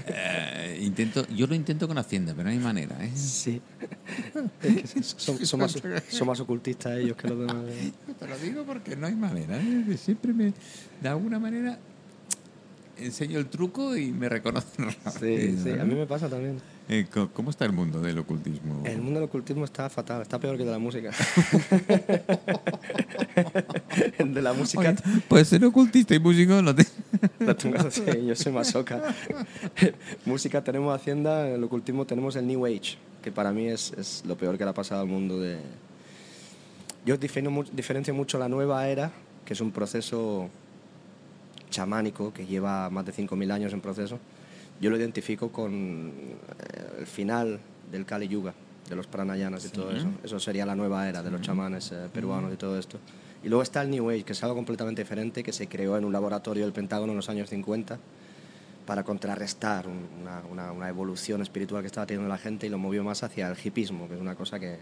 eh, 0.08 0.80
intento, 0.81 1.26
yo 1.30 1.48
lo 1.48 1.56
intento 1.56 1.88
con 1.88 1.98
Hacienda, 1.98 2.34
pero 2.36 2.46
no 2.46 2.50
hay 2.52 2.60
manera, 2.60 3.04
¿eh? 3.04 3.12
Sí. 3.16 3.62
Es 4.62 4.94
que 4.94 5.04
son, 5.04 5.44
son 5.46 5.60
más, 5.60 5.76
son 6.10 6.28
más 6.28 6.40
ocultistas 6.40 6.98
ellos 7.00 7.18
que 7.18 7.28
los 7.28 7.40
demás. 7.40 7.64
Te 8.20 8.28
lo 8.28 8.38
digo 8.38 8.64
porque 8.64 8.96
no 8.96 9.08
hay 9.08 9.16
manera. 9.16 9.58
¿eh? 9.60 9.98
Siempre 9.98 10.34
me, 10.34 10.54
de 11.02 11.10
alguna 11.10 11.40
manera, 11.40 11.80
enseño 12.98 13.40
el 13.40 13.48
truco 13.48 13.96
y 13.98 14.12
me 14.12 14.30
reconocen 14.30 14.90
Sí, 14.92 14.96
rápido, 15.06 15.64
sí, 15.64 15.70
¿no? 15.72 15.82
a 15.82 15.86
mí 15.86 15.96
me 15.96 16.06
pasa 16.06 16.30
también. 16.30 16.58
Eh, 16.91 17.06
¿Cómo 17.36 17.51
está 17.51 17.65
el 17.65 17.71
mundo 17.71 18.01
del 18.01 18.18
ocultismo? 18.18 18.81
El 18.83 19.00
mundo 19.00 19.19
del 19.19 19.30
ocultismo 19.30 19.63
está 19.63 19.88
fatal, 19.91 20.24
está 20.24 20.39
peor 20.39 20.57
que 20.57 20.63
el 20.63 20.69
de 20.69 20.71
la 20.71 20.80
música. 20.80 21.12
de 24.25 24.41
la 24.41 24.53
música 24.53 24.89
Oye, 24.89 24.95
puedes 25.27 25.50
ser 25.50 25.63
ocultista 25.63 26.15
y 26.15 26.19
músico, 26.19 26.63
no 26.63 26.74
te... 26.74 26.88
la 27.45 27.53
tengo 27.53 27.77
así, 27.77 28.01
yo 28.25 28.36
soy 28.36 28.51
masoca. 28.51 29.03
música 30.25 30.63
tenemos 30.63 30.95
Hacienda, 30.95 31.47
en 31.47 31.57
el 31.57 31.63
ocultismo 31.63 32.07
tenemos 32.07 32.36
el 32.36 32.47
New 32.47 32.65
Age, 32.65 32.97
que 33.21 33.31
para 33.31 33.51
mí 33.51 33.68
es, 33.68 33.94
es 33.94 34.24
lo 34.25 34.36
peor 34.36 34.57
que 34.57 34.63
le 34.63 34.71
ha 34.71 34.74
pasado 34.74 35.01
al 35.01 35.07
mundo 35.07 35.39
de... 35.39 35.59
Yo 37.06 37.19
defino 37.19 37.65
diferencio 37.71 38.15
mucho 38.15 38.39
la 38.39 38.50
nueva 38.50 38.88
era, 38.88 39.12
que 39.45 39.53
es 39.53 39.62
un 39.62 39.71
proceso 39.71 40.50
chamánico 41.69 42.33
que 42.33 42.47
lleva 42.47 42.89
más 42.89 43.06
de 43.06 43.13
5.000 43.13 43.51
años 43.51 43.74
en 43.74 43.81
proceso. 43.81 44.18
Yo 44.81 44.90
lo 44.90 44.98
identifico 44.98 45.50
con 45.52 46.12
eh, 46.12 47.00
el 47.00 47.06
final 47.08 47.60
del 47.92 48.06
Kali 48.06 48.28
Yuga, 48.28 48.54
de 48.90 48.96
los 48.96 49.08
pranayanas 49.08 49.66
y 49.66 49.70
todo 49.70 49.92
eso. 49.92 50.08
Eso 50.24 50.40
sería 50.40 50.66
la 50.66 50.76
nueva 50.76 51.08
era 51.10 51.22
de 51.24 51.31
los 51.31 51.42
chamanes 51.42 51.92
eh, 51.92 52.08
peruanos 52.14 52.54
y 52.54 52.58
todo 52.58 52.78
esto. 52.80 52.98
Y 53.44 53.50
luego 53.50 53.62
está 53.64 53.81
el 53.81 53.90
New 53.90 54.10
Age, 54.10 54.24
que 54.24 54.34
es 54.34 54.44
algo 54.44 54.56
completamente 54.56 55.01
diferente, 55.01 55.44
que 55.44 55.53
se 55.53 55.68
creó 55.68 55.98
en 55.98 56.06
un 56.06 56.12
laboratorio 56.13 56.63
del 56.63 56.74
Pentágono 56.74 57.12
en 57.13 57.18
los 57.18 57.30
años 57.30 57.50
50 57.50 57.98
para 58.86 59.03
contrarrestar 59.03 59.88
un- 59.88 60.08
una, 60.22 60.42
una- 60.51 60.72
una 60.72 60.89
evolución 60.89 61.42
espiritual 61.42 61.82
que 61.82 61.88
estaba 61.88 62.06
teniendo 62.08 62.27
la 62.30 62.38
gente 62.38 62.65
y 62.68 62.70
lo 62.70 62.77
movió 62.77 63.03
más 63.03 63.22
hacia 63.24 63.48
el 63.50 63.58
hipismo, 63.63 64.08
que 64.08 64.15
es 64.15 64.22
una 64.22 64.36
cosa 64.36 64.60
que, 64.60 64.77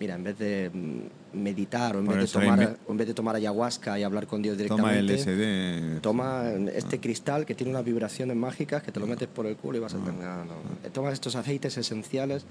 mira, 0.00 0.14
en 0.14 0.24
vez 0.24 0.38
de 0.38 0.70
mm, 0.72 1.36
meditar 1.42 1.96
o 1.96 2.00
en, 2.00 2.06
Por 2.06 2.16
vez 2.16 2.32
de, 2.32 2.38
hay 2.38 2.46
tomar, 2.46 2.78
en 2.88 2.96
vez 2.96 3.06
de 3.06 3.14
tomar 3.14 3.36
ayahuasca 3.36 3.98
y 3.98 4.02
hablar 4.02 4.26
con 4.26 4.42
Dios 4.42 4.56
Toma 4.56 4.92
directamente, 4.92 5.94
LSD. 5.96 6.00
toma 6.00 6.44
este 6.74 7.00
cristal 7.00 7.46
que 7.46 7.54
tiene 7.54 7.70
unas 7.72 7.84
vibraciones 7.84 8.36
mágicas 8.36 8.82
que 8.82 8.92
te 8.92 9.00
lo 9.00 9.06
metes 9.06 9.28
por 9.28 9.46
el 9.46 9.56
culo 9.56 9.78
y 9.78 9.80
vas 9.80 9.94
a 9.94 9.98
tener... 9.98 10.14
no, 10.14 10.44
no. 10.44 10.90
Tomas 10.92 11.12
estos 11.12 11.34
aceites 11.36 11.76
esenciales. 11.76 12.44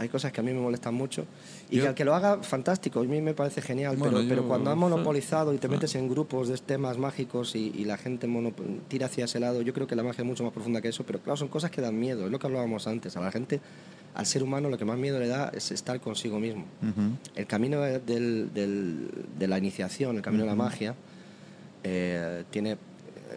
Hay 0.00 0.08
cosas 0.08 0.30
que 0.30 0.40
a 0.40 0.44
mí 0.44 0.52
me 0.52 0.60
molestan 0.60 0.94
mucho. 0.94 1.26
Y 1.70 1.76
Yo- 1.76 1.82
que 1.82 1.88
al 1.88 1.94
que 1.96 2.04
lo 2.04 2.14
haga, 2.14 2.40
fantástico. 2.44 3.00
A 3.00 3.02
mí 3.02 3.20
me 3.20 3.34
parece 3.34 3.60
genial. 3.60 3.96
Bueno, 3.96 4.18
pero, 4.18 4.28
pero 4.28 4.48
cuando 4.48 4.70
ha 4.70 4.74
so- 4.74 4.78
monopolizado 4.78 5.52
y 5.52 5.58
te 5.58 5.66
ah. 5.66 5.70
metes 5.70 5.94
en 5.96 6.08
grupos 6.08 6.46
de 6.48 6.56
temas 6.58 6.98
mágicos 6.98 7.56
y, 7.56 7.72
y 7.74 7.84
la 7.84 7.96
gente 7.98 8.28
mono- 8.28 8.52
tira 8.86 9.06
hacia 9.06 9.24
ese 9.24 9.40
lado, 9.40 9.60
yo 9.60 9.74
creo 9.74 9.88
que 9.88 9.96
la 9.96 10.04
magia 10.04 10.22
es 10.22 10.26
mucho 10.28 10.44
más 10.44 10.52
profunda 10.52 10.80
que 10.80 10.88
eso. 10.88 11.04
Pero 11.04 11.18
claro, 11.18 11.36
son 11.36 11.48
cosas 11.48 11.70
que 11.72 11.80
dan 11.80 11.98
miedo. 11.98 12.26
Es 12.26 12.30
lo 12.30 12.38
que 12.38 12.46
hablábamos 12.46 12.86
antes. 12.86 13.16
A 13.16 13.20
la 13.20 13.32
gente, 13.32 13.60
al 14.14 14.24
ser 14.24 14.44
humano, 14.44 14.70
lo 14.70 14.78
que 14.78 14.84
más 14.84 14.96
miedo 14.98 15.18
le 15.18 15.26
da 15.26 15.50
es 15.52 15.72
estar 15.72 16.00
consigo 16.00 16.38
mismo. 16.38 16.64
El 17.34 17.46
camino 17.48 17.80
del- 17.80 18.54
del- 18.54 19.08
de 19.36 19.48
la 19.48 19.58
iniciación, 19.58 20.14
el 20.16 20.22
camino 20.22 20.44
de 20.44 20.50
la 20.50 20.54
magia, 20.56 20.94
eh, 21.82 22.44
tiene 22.50 22.72
eh, 22.72 22.76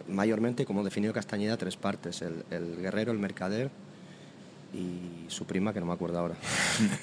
mayormente, 0.08 0.64
como 0.64 0.84
definió 0.84 1.12
Castañeda, 1.12 1.56
tres 1.56 1.76
partes. 1.76 2.22
El, 2.22 2.44
el 2.50 2.76
guerrero, 2.76 3.10
el 3.12 3.18
mercader 3.18 3.70
y 4.72 5.28
su 5.28 5.44
prima, 5.44 5.72
que 5.72 5.80
no 5.80 5.86
me 5.86 5.92
acuerdo 5.92 6.18
ahora. 6.18 6.34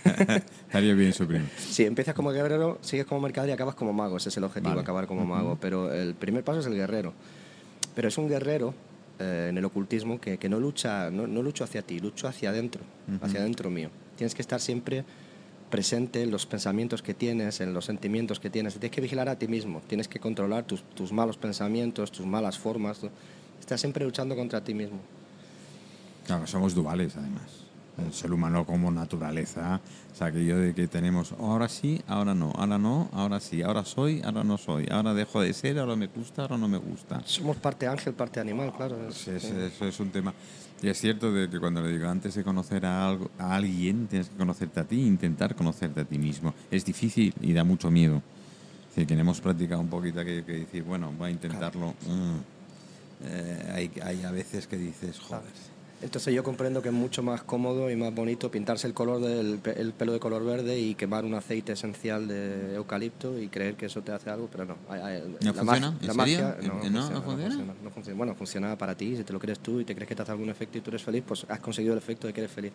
Estaría 0.68 0.94
bien 0.94 1.14
su 1.14 1.28
primo. 1.28 1.46
Si 1.58 1.86
empiezas 1.86 2.16
como 2.16 2.32
guerrero, 2.32 2.80
sigues 2.82 3.06
como 3.06 3.22
mercader 3.22 3.50
y 3.50 3.54
acabas 3.54 3.76
como 3.76 3.94
mago. 3.94 4.18
Ese 4.18 4.30
es 4.30 4.38
el 4.38 4.44
objetivo, 4.44 4.72
Vale. 4.72 4.82
acabar 4.82 5.08
como 5.08 5.26
mago. 5.26 5.58
Pero 5.62 5.94
el 5.94 6.16
primer 6.16 6.44
paso 6.44 6.60
es 6.60 6.66
el 6.66 6.76
guerrero. 6.76 7.14
Pero 7.96 8.08
es 8.08 8.18
un 8.18 8.28
guerrero 8.28 8.74
eh, 9.20 9.48
en 9.50 9.58
el 9.58 9.66
ocultismo 9.66 10.20
que, 10.20 10.38
que 10.38 10.50
no 10.50 10.60
lucha 10.60 11.12
no, 11.12 11.28
no 11.28 11.44
lucho 11.44 11.64
hacia 11.64 11.82
ti, 11.82 12.00
lucho 12.00 12.28
hacia 12.28 12.50
adentro, 12.50 12.82
hacia 13.22 13.42
adentro 13.42 13.70
mío. 13.70 13.90
Tienes 14.16 14.34
que 14.34 14.42
estar 14.42 14.60
siempre 14.60 15.04
presente 15.70 16.24
en 16.24 16.32
los 16.32 16.46
pensamientos 16.46 17.02
que 17.02 17.14
tienes, 17.14 17.62
en 17.62 17.74
los 17.74 17.86
sentimientos 17.86 18.40
que 18.40 18.50
tienes. 18.50 18.74
Tienes 18.74 18.92
que 18.92 19.02
vigilar 19.02 19.30
a 19.30 19.38
ti 19.38 19.48
mismo, 19.48 19.82
tienes 19.88 20.08
que 20.08 20.20
controlar 20.20 20.66
tus, 20.66 20.84
tus 20.96 21.12
malos 21.12 21.38
pensamientos, 21.38 22.12
tus 22.12 22.26
malas 22.26 22.58
formas. 22.58 23.02
Estás 23.60 23.80
siempre 23.82 24.04
luchando 24.06 24.36
contra 24.36 24.64
ti 24.64 24.74
mismo. 24.74 25.00
Claro, 26.30 26.46
somos 26.46 26.76
duales, 26.76 27.16
además. 27.18 27.42
El 27.98 28.14
ser 28.14 28.32
humano 28.32 28.64
como 28.68 28.92
naturaleza, 28.92 29.82
o 30.14 30.16
sea, 30.16 30.28
aquello 30.28 30.60
de 30.60 30.76
que 30.76 30.88
tenemos 30.88 31.32
ahora 31.40 31.68
sí, 31.68 32.00
ahora 32.08 32.36
no, 32.36 32.52
ahora 32.56 32.78
no, 32.78 33.10
ahora 33.12 33.40
sí, 33.40 33.64
ahora 33.64 33.84
soy, 33.84 34.22
ahora 34.24 34.44
no 34.44 34.60
soy, 34.60 34.88
ahora 34.92 35.16
dejo 35.16 35.42
de 35.42 35.52
ser, 35.54 35.80
ahora 35.80 35.96
me 35.96 36.06
gusta, 36.06 36.44
ahora 36.44 36.56
no 36.58 36.68
me 36.68 36.78
gusta. 36.78 37.24
Somos 37.26 37.58
parte 37.58 37.88
ángel, 37.88 38.14
parte 38.14 38.40
animal, 38.40 38.72
claro. 38.78 39.12
Sí, 39.12 39.32
es- 39.32 39.44
eso 39.46 39.86
es 39.88 40.00
un 40.00 40.12
tema. 40.12 40.36
Y 40.84 40.88
es 40.88 41.00
cierto 41.00 41.32
de 41.34 41.50
que 41.50 41.60
cuando 41.60 41.82
le 41.82 41.92
digo 41.92 42.08
antes 42.08 42.36
de 42.36 42.44
conocer 42.44 42.86
a, 42.86 43.10
algo, 43.10 43.32
a 43.40 43.56
alguien, 43.56 44.06
tienes 44.06 44.30
que 44.30 44.38
conocerte 44.38 44.80
a 44.82 44.84
ti, 44.84 45.02
intentar 45.02 45.56
conocerte 45.56 46.02
a 46.02 46.06
ti 46.06 46.20
mismo. 46.20 46.54
Es 46.70 46.86
difícil 46.86 47.34
y 47.42 47.54
da 47.54 47.64
mucho 47.64 47.90
miedo. 47.90 48.22
Es 48.92 48.96
decir, 48.96 49.08
que 49.08 49.20
hemos 49.20 49.42
practicado 49.42 49.82
un 49.82 49.90
poquito 49.90 50.20
aquello 50.20 50.46
que 50.46 50.54
decir, 50.60 50.84
bueno, 50.84 51.12
voy 51.18 51.30
a 51.30 51.32
intentarlo. 51.32 51.96
Mm. 52.08 52.38
Eh, 53.24 53.72
hay, 53.74 53.92
hay 54.04 54.24
a 54.24 54.32
veces 54.32 54.68
que 54.68 54.78
dices, 54.78 55.20
joder. 55.20 55.44
Entonces 56.02 56.34
yo 56.34 56.44
comprendo 56.46 56.82
que 56.82 56.88
es 56.88 56.96
mucho 56.96 57.22
más 57.22 57.44
cómodo 57.44 57.92
y 57.92 57.96
más 57.98 58.16
bonito 58.16 58.50
pintarse 58.50 58.88
el 58.88 58.94
color 58.94 59.20
del 59.20 59.58
pe- 59.58 59.82
el 59.82 59.92
pelo 59.92 60.14
de 60.14 60.20
color 60.22 60.46
verde 60.46 60.80
y 60.80 60.96
quemar 60.96 61.26
un 61.26 61.34
aceite 61.34 61.74
esencial 61.74 62.26
de 62.26 62.76
eucalipto 62.76 63.38
y 63.38 63.50
creer 63.50 63.76
que 63.76 63.88
eso 63.88 64.02
te 64.02 64.14
hace 64.14 64.30
algo, 64.30 64.48
pero 64.50 64.64
no. 64.64 64.78
¿No 64.88 64.96
la 64.96 65.54
funciona? 65.54 65.88
¿En 66.00 66.08
la 66.08 66.14
serio? 66.14 66.16
magia 66.16 66.56
¿En- 66.62 66.68
no, 66.68 66.74
no- 66.76 66.80
funciona, 66.82 67.10
no 67.10 67.22
funciona? 67.22 67.74
no 67.84 67.90
funciona. 67.92 68.18
Bueno, 68.18 68.36
funciona 68.36 68.78
para 68.78 68.96
ti, 68.96 69.18
si 69.18 69.26
te 69.26 69.34
lo 69.34 69.40
crees 69.40 69.60
tú 69.60 69.82
y 69.82 69.86
te 69.86 69.94
crees 69.94 70.08
que 70.08 70.16
te 70.16 70.22
hace 70.22 70.32
algún 70.32 70.50
efecto 70.50 70.78
y 70.78 70.82
tú 70.82 70.90
eres 70.90 71.04
feliz, 71.04 71.22
pues 71.28 71.46
has 71.50 71.60
conseguido 71.60 71.94
el 71.94 71.98
efecto 72.00 72.28
de 72.28 72.34
que 72.34 72.40
eres 72.42 72.52
feliz. 72.52 72.72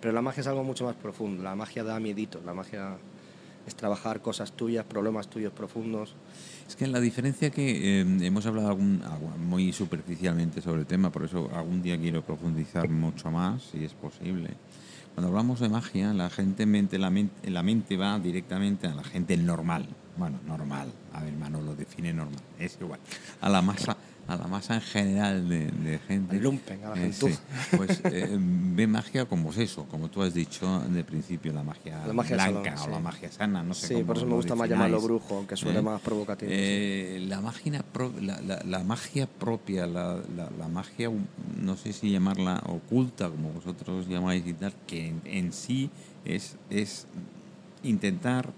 Pero 0.00 0.12
la 0.14 0.22
magia 0.22 0.42
es 0.42 0.46
algo 0.46 0.62
mucho 0.62 0.84
más 0.84 0.94
profundo, 0.94 1.42
la 1.42 1.56
magia 1.56 1.82
da 1.82 1.98
miedito, 1.98 2.40
la 2.46 2.54
magia 2.54 2.96
es 3.66 3.74
trabajar 3.74 4.20
cosas 4.22 4.52
tuyas, 4.52 4.84
problemas 4.84 5.26
tuyos 5.28 5.52
profundos. 5.52 6.14
Es 6.68 6.76
que 6.76 6.86
la 6.86 7.00
diferencia 7.00 7.48
que 7.48 8.00
eh, 8.00 8.06
hemos 8.20 8.44
hablado 8.44 8.76
muy 8.76 9.72
superficialmente 9.72 10.60
sobre 10.60 10.82
el 10.82 10.86
tema, 10.86 11.10
por 11.10 11.24
eso 11.24 11.50
algún 11.54 11.80
día 11.80 11.98
quiero 11.98 12.22
profundizar 12.22 12.86
mucho 12.90 13.30
más, 13.30 13.62
si 13.62 13.84
es 13.84 13.94
posible. 13.94 14.50
Cuando 15.14 15.30
hablamos 15.30 15.60
de 15.60 15.70
magia, 15.70 16.12
la 16.12 16.28
gente 16.28 16.66
mente, 16.66 16.98
la, 16.98 17.08
mente, 17.08 17.50
la 17.50 17.62
mente 17.62 17.96
va 17.96 18.18
directamente 18.18 18.86
a 18.86 18.94
la 18.94 19.02
gente 19.02 19.36
normal. 19.38 19.88
Bueno, 20.18 20.38
normal. 20.46 20.92
A 21.14 21.22
ver, 21.22 21.32
Manolo 21.32 21.74
define 21.74 22.12
normal. 22.12 22.40
Es 22.58 22.76
igual. 22.80 23.00
A 23.40 23.48
la 23.48 23.62
masa, 23.62 23.96
a 24.28 24.36
la 24.36 24.46
masa 24.46 24.74
en 24.74 24.82
general 24.82 25.48
de, 25.48 25.70
de 25.70 25.98
gente. 26.00 26.38
Lumpen, 26.38 26.84
a 26.84 26.90
la 26.90 27.02
Eh, 27.02 27.12
sí. 27.14 27.34
Pues 27.76 28.02
eh, 28.04 28.36
ve 28.38 28.86
magia 28.86 29.24
como 29.24 29.50
es 29.50 29.56
eso, 29.58 29.84
como 29.86 30.08
tú 30.10 30.22
has 30.22 30.34
dicho 30.34 30.80
de 30.80 31.02
principio, 31.02 31.50
la 31.52 31.62
magia, 31.62 32.06
La 32.06 32.12
magia 32.12 32.36
blanca 32.36 32.76
salón, 32.76 32.88
o 32.90 32.92
la 32.96 33.00
magia 33.00 33.32
sana, 33.32 33.62
no 33.62 33.72
sé 33.72 33.86
Sí, 33.88 33.94
cómo 33.94 34.06
por 34.06 34.16
eso 34.18 34.26
me 34.26 34.34
gusta 34.34 34.54
más 34.54 34.68
llamarlo 34.68 35.00
brujo, 35.00 35.36
aunque 35.38 35.56
suene 35.56 35.78
¿Eh? 35.78 35.82
más 35.82 36.00
provocativo. 36.02 36.50
sí. 36.50 36.56
Eh, 36.58 37.24
la, 37.26 37.40
magia 37.40 37.82
pro- 37.90 38.12
la, 38.20 38.38
la- 38.42 38.62
la 38.66 38.84
magia 38.84 39.26
propia, 39.26 39.86
la, 39.86 40.20
magia, 40.68 41.10
no 41.58 41.76
sé 41.78 41.94
si 41.94 42.10
llamarla 42.10 42.62
oculta, 42.66 43.30
como 43.30 43.50
vosotros 43.52 44.06
llamáis 44.08 44.46
y 44.46 44.52
tal, 44.52 44.74
que 44.86 45.08
en, 45.08 45.22
en 45.24 45.52
sí 45.54 45.88
es, 46.26 46.56
es 46.68 47.06
intentar 47.82 48.50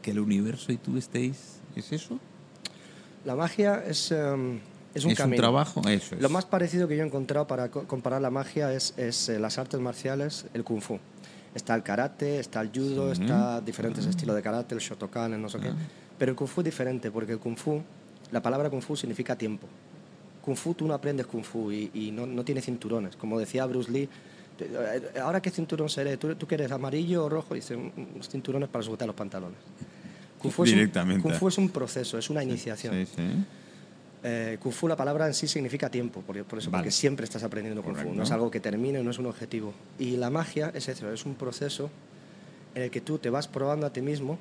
que 0.00 0.10
el 0.12 0.20
universo 0.20 0.72
y 0.72 0.78
tú 0.78 0.96
estéis. 0.96 1.58
¿Es 1.76 1.92
eso? 1.92 2.18
La 3.24 3.36
magia 3.36 3.82
es, 3.86 4.10
em, 4.12 4.58
es 4.94 5.04
un 5.04 5.14
camino. 5.14 5.40
trabajo, 5.40 5.80
eso 5.88 6.14
es. 6.16 6.20
Lo 6.22 6.28
más 6.28 6.44
parecido 6.44 6.88
que 6.88 6.96
yo 6.96 7.02
he 7.02 7.06
encontrado 7.06 7.46
para 7.46 7.70
co- 7.70 7.84
comparar 7.86 8.20
la 8.20 8.30
magia 8.30 8.72
es, 8.72 8.94
es, 8.96 9.28
eh, 9.28 9.38
las 9.38 9.58
artes 9.58 9.78
marciales, 9.80 10.46
el 10.54 10.64
kung 10.64 10.80
fu. 10.80 10.98
Está 11.54 11.74
el 11.74 11.82
karate, 11.82 12.38
está 12.40 12.60
el 12.62 12.70
judo, 12.74 13.12
está 13.12 13.60
diferentes 13.60 14.06
estilos 14.06 14.34
de 14.34 14.42
karate, 14.42 14.74
el 14.74 14.80
shotokan, 14.80 15.34
el 15.34 15.42
no 15.42 15.48
sé 15.48 15.58
qué. 15.60 15.68
Ah. 15.68 15.74
Pero 16.18 16.30
el 16.32 16.36
kung 16.36 16.48
fu 16.48 16.60
es 16.62 16.64
diferente 16.64 17.10
porque 17.10 17.32
el 17.32 17.38
kung 17.38 17.56
fu, 17.56 17.80
la 18.32 18.40
palabra 18.42 18.70
kung 18.70 18.82
fu 18.82 18.96
significa 18.96 19.36
tiempo. 19.36 19.66
Kung 20.44 20.56
fu 20.56 20.74
tú 20.74 20.86
no 20.88 20.94
aprendes 20.94 21.26
kung 21.26 21.44
fu 21.44 21.70
y, 21.70 21.90
y 21.94 22.10
no, 22.10 22.26
no 22.26 22.42
tiene 22.44 22.60
cinturones. 22.60 23.14
Como 23.16 23.38
decía 23.38 23.64
Bruce 23.66 23.90
Lee, 23.92 24.08
te- 24.58 24.64
eh, 24.66 25.20
¿ahora 25.20 25.40
qué 25.40 25.50
cinturón 25.50 25.88
seré? 25.88 26.16
¿Tú, 26.16 26.34
tú 26.34 26.46
quieres 26.48 26.72
amarillo 26.72 27.26
o 27.26 27.28
rojo? 27.28 27.54
Dice, 27.54 27.76
"Mm, 27.76 27.90
unos 28.14 28.28
cinturones 28.28 28.68
para 28.68 28.82
sujetar 28.82 29.06
los 29.06 29.14
pantalones. 29.14 29.58
Kung 30.42 30.52
fu, 30.52 30.64
es 30.64 30.70
un, 30.70 30.74
Directamente. 30.76 31.22
kung 31.22 31.32
fu 31.34 31.48
es 31.48 31.58
un 31.58 31.68
proceso, 31.70 32.18
es 32.18 32.28
una 32.30 32.42
iniciación. 32.42 32.94
Sí, 32.94 33.12
sí. 33.16 33.22
Eh, 34.24 34.56
Kung 34.60 34.72
Fu, 34.72 34.86
la 34.86 34.94
palabra 34.94 35.26
en 35.26 35.34
sí 35.34 35.48
significa 35.48 35.90
tiempo, 35.90 36.20
por, 36.20 36.40
por 36.44 36.58
eso, 36.60 36.70
Vale. 36.70 36.82
porque 36.82 36.92
siempre 36.92 37.24
estás 37.24 37.42
aprendiendo 37.42 37.82
Kung 37.82 37.94
Fu, 37.94 38.02
Correcto. 38.02 38.16
no 38.16 38.22
es 38.22 38.30
algo 38.30 38.50
que 38.52 38.60
termine, 38.60 39.02
no 39.02 39.10
es 39.10 39.18
un 39.18 39.26
objetivo. 39.26 39.74
Y 39.98 40.16
la 40.16 40.30
magia 40.30 40.70
es 40.74 40.88
eso, 40.88 41.12
es 41.12 41.26
un 41.26 41.34
proceso 41.34 41.90
en 42.76 42.82
el 42.84 42.90
que 42.92 43.00
tú 43.00 43.18
te 43.18 43.30
vas 43.30 43.48
probando 43.48 43.84
a 43.84 43.92
ti 43.92 44.00
mismo. 44.00 44.38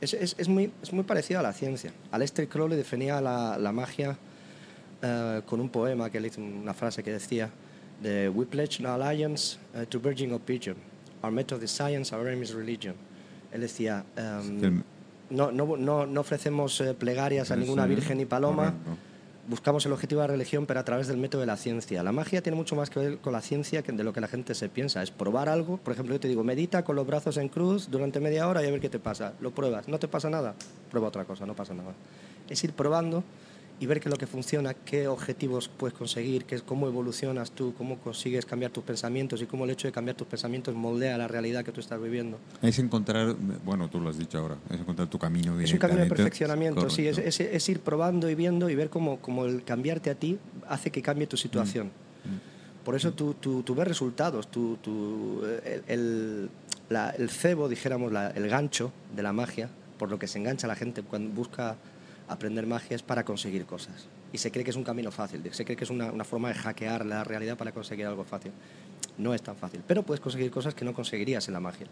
Es, 0.00 0.14
es, 0.14 0.36
es 0.38 0.46
muy, 0.48 0.70
es 0.80 0.92
muy 0.92 1.02
parecido 1.02 1.40
a 1.40 1.42
la 1.42 1.52
ciencia. 1.52 1.92
Aleister 2.12 2.48
Crowley 2.48 2.76
definía 2.76 3.20
la, 3.20 3.58
la 3.58 3.72
magia 3.72 4.16
eh, 5.02 5.42
con 5.46 5.60
un 5.60 5.68
poema 5.68 6.08
que 6.10 6.18
él 6.18 6.26
hizo, 6.26 6.40
una 6.40 6.72
frase 6.72 7.02
que 7.02 7.10
decía: 7.10 7.50
de 8.00 8.28
We 8.28 8.46
pledge 8.46 8.80
no 8.80 8.90
alliance 8.92 9.58
eh, 9.74 9.84
to 9.88 9.98
Virgin 9.98 10.32
of 10.32 10.42
Pigeon. 10.42 10.76
Our 11.24 11.32
method 11.32 11.60
is 11.60 11.72
science, 11.72 12.14
our 12.14 12.28
aim 12.28 12.40
is 12.40 12.52
religion. 12.52 12.94
Él 13.52 13.62
decía: 13.62 14.04
el- 14.16 14.84
no, 15.30 15.52
no, 15.52 15.76
no, 15.76 16.06
no 16.06 16.20
ofrecemos 16.20 16.80
eh, 16.80 16.94
plegarias 16.94 17.50
a 17.50 17.56
ninguna 17.56 17.86
virgen 17.86 18.18
ni 18.18 18.24
paloma. 18.24 18.74
correcto. 18.74 19.08
Buscamos 19.48 19.86
el 19.86 19.92
objetivo 19.92 20.20
de 20.20 20.28
la 20.28 20.32
religión, 20.32 20.66
pero 20.66 20.78
a 20.78 20.84
través 20.84 21.06
del 21.06 21.16
método 21.16 21.40
de 21.40 21.46
la 21.46 21.56
ciencia. 21.56 22.02
La 22.02 22.12
magia 22.12 22.42
tiene 22.42 22.54
mucho 22.54 22.76
más 22.76 22.90
que 22.90 23.00
ver 23.00 23.18
con 23.18 23.32
la 23.32 23.40
ciencia 23.40 23.82
que 23.82 23.92
de 23.92 24.04
lo 24.04 24.12
que 24.12 24.20
la 24.20 24.28
gente 24.28 24.54
se 24.54 24.68
piensa. 24.68 25.02
Es 25.02 25.10
probar 25.10 25.48
algo. 25.48 25.78
Por 25.78 25.94
ejemplo, 25.94 26.14
yo 26.14 26.20
te 26.20 26.28
digo, 26.28 26.44
medita 26.44 26.84
con 26.84 26.96
los 26.96 27.06
brazos 27.06 27.38
en 27.38 27.48
cruz 27.48 27.90
durante 27.90 28.20
media 28.20 28.46
hora 28.46 28.62
y 28.62 28.66
a 28.66 28.70
ver 28.70 28.78
qué 28.78 28.90
te 28.90 28.98
pasa. 28.98 29.32
Lo 29.40 29.50
pruebas. 29.52 29.88
No 29.88 29.98
te 29.98 30.06
pasa 30.06 30.28
nada. 30.28 30.54
Prueba 30.90 31.08
otra 31.08 31.24
cosa, 31.24 31.46
no 31.46 31.56
pasa 31.56 31.72
nada. 31.72 31.94
Es 32.50 32.62
ir 32.62 32.74
probando 32.74 33.24
y 33.80 33.86
ver 33.86 34.00
qué 34.00 34.08
es 34.08 34.12
lo 34.12 34.18
que 34.18 34.26
funciona, 34.26 34.74
qué 34.74 35.06
objetivos 35.06 35.68
puedes 35.68 35.96
conseguir, 35.96 36.44
qué, 36.44 36.58
cómo 36.60 36.86
evolucionas 36.88 37.52
tú, 37.52 37.74
cómo 37.78 37.98
consigues 37.98 38.44
cambiar 38.44 38.72
tus 38.72 38.82
pensamientos 38.82 39.40
y 39.40 39.46
cómo 39.46 39.64
el 39.64 39.70
hecho 39.70 39.86
de 39.86 39.92
cambiar 39.92 40.16
tus 40.16 40.26
pensamientos 40.26 40.74
moldea 40.74 41.16
la 41.16 41.28
realidad 41.28 41.64
que 41.64 41.70
tú 41.70 41.80
estás 41.80 42.02
viviendo. 42.02 42.38
Es 42.60 42.78
encontrar, 42.80 43.36
bueno, 43.64 43.88
tú 43.88 44.00
lo 44.00 44.10
has 44.10 44.18
dicho 44.18 44.38
ahora, 44.38 44.56
es 44.70 44.80
encontrar 44.80 45.08
tu 45.08 45.18
camino 45.18 45.58
Es 45.60 45.72
un 45.72 45.78
camino 45.78 46.00
de 46.00 46.06
perfeccionamiento, 46.08 46.90
sí, 46.90 47.06
es, 47.06 47.18
es- 47.18 47.38
es 47.40 47.68
ir 47.68 47.80
probando 47.80 48.28
y 48.28 48.34
viendo 48.34 48.68
y 48.68 48.74
ver 48.74 48.90
cómo, 48.90 49.18
cómo 49.18 49.44
el 49.44 49.62
cambiarte 49.62 50.10
a 50.10 50.14
ti 50.16 50.38
hace 50.68 50.90
que 50.90 51.00
cambie 51.00 51.26
tu 51.28 51.36
situación. 51.36 51.86
Mm. 51.86 52.84
Por 52.84 52.96
eso 52.96 53.12
tú, 53.12 53.34
tú, 53.34 53.62
tú 53.62 53.74
ves 53.74 53.86
resultados, 53.86 54.50
tú, 54.50 54.76
tú- 54.82 55.42
el, 55.64 55.82
el- 55.86 56.50
la- 56.88 57.10
el 57.10 57.30
cebo, 57.30 57.68
dijéramos, 57.68 58.10
la- 58.10 58.30
el 58.30 58.48
gancho 58.48 58.90
de 59.14 59.22
la 59.22 59.32
magia, 59.32 59.68
por 59.98 60.10
lo 60.10 60.18
que 60.18 60.26
se 60.26 60.38
engancha 60.38 60.66
la 60.66 60.74
gente 60.74 61.02
cuando 61.02 61.30
busca 61.34 61.76
aprender 62.28 62.66
magia 62.66 62.94
es 62.96 63.02
para 63.02 63.24
conseguir 63.24 63.64
cosas. 63.64 64.06
Y 64.32 64.38
se 64.38 64.50
cree 64.50 64.64
que 64.64 64.70
es 64.70 64.76
un 64.76 64.84
camino 64.84 65.10
fácil, 65.10 65.42
se 65.52 65.64
cree 65.64 65.76
que 65.76 65.84
es 65.84 65.90
una, 65.90 66.12
una 66.12 66.24
forma 66.24 66.48
de 66.48 66.54
hackear 66.54 67.06
la 67.06 67.24
realidad 67.24 67.56
para 67.56 67.72
conseguir 67.72 68.06
algo 68.06 68.24
fácil. 68.24 68.52
No 69.16 69.34
es 69.34 69.42
tan 69.42 69.56
fácil, 69.56 69.80
pero 69.86 70.02
puedes 70.02 70.20
conseguir 70.20 70.50
cosas 70.50 70.74
que 70.74 70.84
no 70.84 70.92
conseguirías 70.92 71.46
en 71.48 71.54
la 71.54 71.60
magia. 71.60 71.86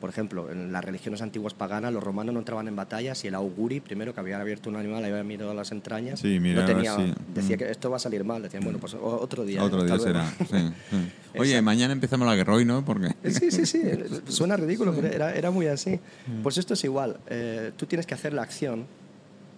Por 0.00 0.10
ejemplo, 0.10 0.52
en 0.52 0.72
las 0.72 0.84
religiones 0.84 1.22
antiguas 1.22 1.54
paganas, 1.54 1.90
los 1.90 2.04
romanos 2.04 2.34
no 2.34 2.38
entraban 2.40 2.68
en 2.68 2.76
batallas 2.76 3.24
y 3.24 3.28
el 3.28 3.34
auguri, 3.34 3.80
primero 3.80 4.12
que 4.12 4.20
habían 4.20 4.42
abierto 4.42 4.68
un 4.68 4.76
animal, 4.76 5.02
habían 5.02 5.26
mirado 5.26 5.54
las 5.54 5.72
entrañas, 5.72 6.20
Sí, 6.20 6.34
no 6.36 6.42
miraba, 6.42 6.66
tenía, 6.66 6.94
sí. 6.96 7.14
decía 7.34 7.56
Mm. 7.56 7.58
que 7.60 7.70
esto 7.70 7.88
va 7.90 7.96
a 7.96 7.98
salir 8.00 8.22
mal. 8.22 8.42
Decían, 8.42 8.62
bueno, 8.62 8.78
pues 8.78 8.92
otro 8.94 9.46
día. 9.46 9.64
Otro 9.64 9.82
día 9.84 9.98
será. 9.98 10.30
sí. 10.50 10.72
Oye, 11.38 11.60
mañana 11.62 11.94
empezamos 11.94 12.28
la 12.28 12.34
guerra 12.36 12.54
hoy, 12.54 12.66
¿no? 12.66 12.84
Porque 12.84 13.14
Sí, 13.30 13.50
sí, 13.50 13.64
sí. 13.64 13.82
Suena 14.28 14.56
ridículo, 14.58 14.94
pero 14.94 15.08
era, 15.08 15.34
era 15.34 15.50
muy 15.50 15.66
así. 15.66 15.98
Mm. 16.26 16.42
Pues 16.42 16.58
esto 16.58 16.74
es 16.74 16.84
igual. 16.84 17.18
eh, 17.28 17.72
tú 17.76 17.86
tienes 17.86 18.06
que 18.06 18.12
hacer 18.14 18.34
la 18.34 18.42
acción, 18.42 18.86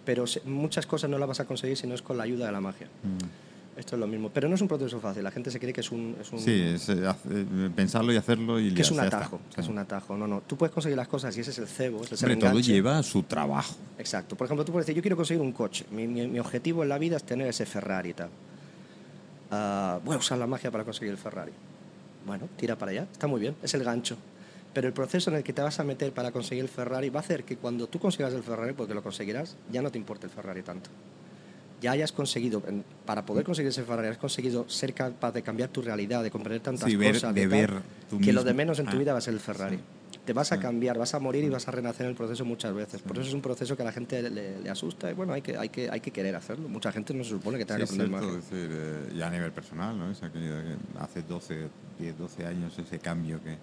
pero 0.08 0.24
muchas 0.46 0.86
cosas 0.86 1.10
no 1.10 1.18
las 1.18 1.28
vas 1.28 1.40
a 1.40 1.44
conseguir 1.44 1.76
si 1.76 1.86
no 1.86 1.94
es 1.94 2.00
con 2.00 2.16
la 2.16 2.24
ayuda 2.24 2.46
de 2.46 2.52
la 2.52 2.62
magia. 2.62 2.86
Esto 3.76 3.94
es 3.94 4.00
lo 4.00 4.06
mismo. 4.06 4.30
Pero 4.32 4.48
no 4.48 4.54
es 4.54 4.60
un 4.62 4.66
proceso 4.66 4.98
fácil. 5.00 5.22
La 5.22 5.30
gente 5.30 5.50
se 5.50 5.60
cree 5.60 5.70
que 5.74 5.82
es 5.82 5.92
un, 5.92 6.16
es 6.18 6.32
un, 6.32 6.38
sí, 6.38 6.62
es 6.62 6.88
eh, 6.88 7.02
eh, 7.30 7.70
pensarlo 7.76 8.10
y 8.10 8.16
hacerlo 8.16 8.58
y 8.58 8.72
que 8.72 8.80
es 8.80 8.90
un 8.90 9.00
está. 9.04 9.18
atajo. 9.18 9.38
es 9.54 9.68
un 9.68 9.76
atajo. 9.76 10.16
No, 10.16 10.26
no. 10.26 10.40
Tú 10.46 10.56
puedes 10.56 10.72
conseguir 10.72 10.96
las 10.96 11.08
cosas 11.08 11.36
y 11.36 11.40
ese 11.40 11.50
es 11.50 11.58
el 11.58 11.68
cebo. 11.68 12.02
Ese 12.02 12.14
es 12.14 12.22
el 12.22 12.38
todo 12.38 12.58
lleva 12.58 13.02
su 13.02 13.22
trabajo. 13.24 13.74
Exacto. 13.98 14.34
Por 14.34 14.46
ejemplo, 14.46 14.64
tú 14.64 14.72
puedes 14.72 14.86
decir, 14.86 14.96
yo 14.96 15.02
quiero 15.02 15.14
conseguir 15.16 15.42
un 15.42 15.52
coche. 15.52 15.84
Mi, 15.90 16.06
mi- 16.08 16.26
mi 16.26 16.38
objetivo 16.38 16.82
en 16.84 16.88
la 16.88 16.96
vida 16.96 17.18
es 17.18 17.24
tener 17.24 17.46
ese 17.48 17.66
Ferrari 17.66 18.08
y 18.08 18.14
tal. 18.14 18.30
Ah, 19.50 20.00
voy 20.02 20.14
a 20.16 20.18
usar 20.18 20.38
la 20.38 20.46
magia 20.46 20.70
para 20.70 20.84
conseguir 20.84 21.12
el 21.12 21.18
Ferrari. 21.18 21.52
Bueno, 22.26 22.48
tira 22.56 22.76
para 22.76 22.92
allá. 22.92 23.06
Está 23.12 23.26
muy 23.26 23.40
bien. 23.42 23.56
Es 23.62 23.74
el 23.74 23.84
gancho. 23.84 24.16
Pero 24.74 24.86
el 24.86 24.92
proceso 24.92 25.30
en 25.30 25.36
el 25.36 25.42
que 25.42 25.52
te 25.52 25.62
vas 25.62 25.80
a 25.80 25.84
meter 25.84 26.12
para 26.12 26.30
conseguir 26.30 26.62
el 26.64 26.68
Ferrari 26.70 27.08
va 27.10 27.20
a 27.20 27.22
hacer 27.22 27.44
que 27.44 27.56
cuando 27.56 27.86
tú 27.86 27.98
consigas 27.98 28.32
el 28.34 28.42
Ferrari, 28.42 28.74
porque 28.74 28.94
lo 28.94 29.02
conseguirás, 29.02 29.56
ya 29.72 29.82
no 29.82 29.90
te 29.90 29.98
importe 29.98 30.26
el 30.26 30.30
Ferrari 30.32 30.62
tanto. 30.62 30.90
Ya 31.80 31.92
hayas 31.92 32.10
conseguido, 32.12 32.62
para 33.06 33.24
poder 33.24 33.44
conseguir 33.44 33.70
ese 33.70 33.84
Ferrari, 33.84 34.08
has 34.08 34.18
conseguido 34.18 34.68
ser 34.68 34.92
capaz 34.94 35.32
de 35.32 35.42
cambiar 35.42 35.68
tu 35.70 35.80
realidad, 35.80 36.22
de 36.22 36.30
comprender 36.30 36.60
tantas 36.60 36.90
Sí, 36.90 36.96
ver- 36.96 37.14
cosas. 37.14 37.34
de 37.34 37.40
tal, 37.42 37.50
ver 37.50 37.72
que 38.20 38.32
lo 38.32 38.42
de 38.44 38.52
menos 38.52 38.78
en 38.80 38.86
tu 38.86 38.96
Ah, 38.96 38.98
vida 38.98 39.12
va 39.12 39.18
a 39.18 39.22
ser 39.22 39.34
el 39.34 39.40
Ferrari. 39.40 39.78
Te 40.24 40.32
vas 40.34 40.52
a 40.52 40.56
Ah. 40.56 40.60
cambiar, 40.60 40.98
vas 40.98 41.14
a 41.14 41.18
morir 41.20 41.44
y 41.44 41.48
vas 41.48 41.66
a 41.68 41.70
renacer 41.70 42.04
en 42.04 42.10
el 42.10 42.16
proceso 42.16 42.44
muchas 42.44 42.74
veces. 42.74 43.00
Por 43.00 43.16
eso 43.18 43.28
es 43.28 43.32
un 43.34 43.40
proceso 43.40 43.76
que 43.76 43.82
a 43.82 43.84
la 43.86 43.92
gente 43.92 44.28
le, 44.28 44.60
le 44.60 44.68
asusta 44.70 45.10
y 45.10 45.14
bueno, 45.14 45.32
hay 45.32 45.40
que, 45.40 45.56
hay, 45.56 45.68
que, 45.70 45.88
hay 45.88 46.00
que 46.00 46.10
querer 46.10 46.34
hacerlo. 46.36 46.68
Mucha 46.68 46.92
gente 46.92 47.14
no 47.14 47.22
se 47.24 47.30
supone 47.30 47.56
que 47.58 47.64
tenga 47.64 47.86
Sí, 47.86 47.96
que 47.96 48.02
aprender 48.02 48.28
es 48.36 48.50
decir, 48.50 48.68
eh, 48.72 49.12
ya 49.16 49.28
a 49.28 49.30
nivel 49.30 49.52
personal, 49.52 49.96
¿no? 49.96 50.10
Es 50.10 50.22
aquello 50.22 50.56
de 50.56 50.62
que 50.64 50.76
hace 50.98 51.22
12, 51.22 51.68
10, 51.98 52.18
12 52.18 52.44
años 52.44 52.76
ese 52.78 52.98
cambio 52.98 53.40
que, 53.42 53.56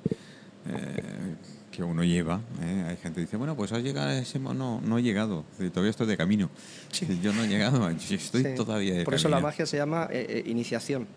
eh, 0.67 1.35
que 1.71 1.83
uno 1.83 2.03
lleva. 2.03 2.39
¿eh? 2.61 2.85
Hay 2.87 2.97
gente 2.97 3.15
que 3.15 3.21
dice, 3.21 3.37
bueno, 3.37 3.55
pues 3.55 3.71
has 3.71 3.83
llegado 3.83 4.09
a 4.09 4.17
ese... 4.17 4.39
mo-". 4.39 4.53
No, 4.53 4.81
no 4.81 4.97
he 4.97 5.03
llegado, 5.03 5.43
todavía 5.73 5.89
estoy 5.91 6.07
de 6.07 6.17
camino. 6.17 6.49
Sí. 6.91 7.19
Yo 7.23 7.33
no 7.33 7.43
he 7.43 7.47
llegado, 7.47 7.89
yo 7.91 8.15
estoy 8.15 8.43
Sí. 8.43 8.49
todavía 8.55 8.93
de 8.95 9.03
Por 9.03 9.13
eso 9.13 9.27
la 9.29 9.39
magia 9.39 9.65
se 9.65 9.77
llama 9.77 10.07
eh, 10.11 10.43
eh, 10.45 10.49
iniciación. 10.49 11.07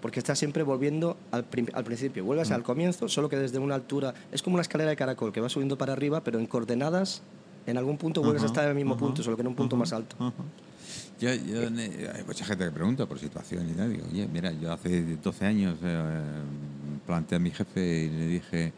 Porque 0.00 0.20
estás 0.20 0.38
siempre 0.38 0.62
volviendo 0.62 1.16
al, 1.32 1.44
al 1.74 1.84
principio. 1.84 2.24
Vuelves 2.24 2.52
al 2.52 2.62
comienzo, 2.62 3.08
solo 3.08 3.28
que 3.28 3.36
desde 3.36 3.58
una 3.58 3.74
altura. 3.74 4.14
Es 4.32 4.40
como 4.40 4.54
una 4.54 4.62
escalera 4.62 4.88
de 4.88 4.96
caracol 4.96 5.32
que 5.32 5.40
va 5.40 5.48
subiendo 5.48 5.76
para 5.76 5.92
arriba, 5.92 6.22
pero 6.22 6.38
en 6.38 6.46
coordenadas, 6.46 7.22
en 7.66 7.76
algún 7.76 7.98
punto 7.98 8.22
vuelves 8.22 8.44
a 8.44 8.46
estar 8.46 8.64
en 8.64 8.70
el 8.70 8.76
mismo 8.76 8.96
punto, 8.96 9.22
solo 9.22 9.36
que 9.36 9.42
en 9.42 9.48
un 9.48 9.56
punto 9.56 9.76
más 9.76 9.92
alto. 9.92 10.16
Yo, 11.20 11.34
yo, 11.34 11.66
hay 11.66 12.24
mucha 12.24 12.44
gente 12.44 12.64
que 12.64 12.70
pregunta 12.70 13.04
por 13.06 13.18
situación 13.18 13.68
y 13.68 13.72
tal. 13.72 13.92
Digo, 13.92 14.06
oye, 14.10 14.28
mira, 14.32 14.52
yo 14.52 14.72
hace 14.72 15.02
12 15.16 15.44
años 15.44 15.76
eh, 15.82 16.22
planteé 17.08 17.36
a 17.36 17.38
mi 17.38 17.50
jefe 17.50 18.04
y 18.04 18.10
le 18.10 18.26
dije, 18.26 18.72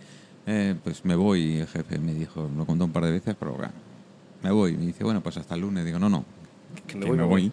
eh, 0.46 0.76
pues 0.82 1.04
me 1.04 1.16
voy. 1.16 1.40
Y 1.40 1.58
el 1.58 1.66
jefe 1.66 1.98
me 1.98 2.14
dijo, 2.14 2.48
lo 2.56 2.64
contó 2.64 2.84
un 2.84 2.92
par 2.92 3.04
de 3.04 3.10
veces, 3.10 3.34
pero 3.38 3.54
bueno, 3.54 3.72
me 4.42 4.52
voy. 4.52 4.76
Me 4.76 4.86
dice, 4.86 5.02
bueno, 5.02 5.20
pues 5.20 5.36
hasta 5.36 5.56
el 5.56 5.62
lunes. 5.62 5.84
Digo, 5.84 5.98
no, 5.98 6.08
no, 6.08 6.24
Que 6.86 6.96
me 6.96 7.06
voy, 7.06 7.16
me 7.16 7.24
voy. 7.24 7.52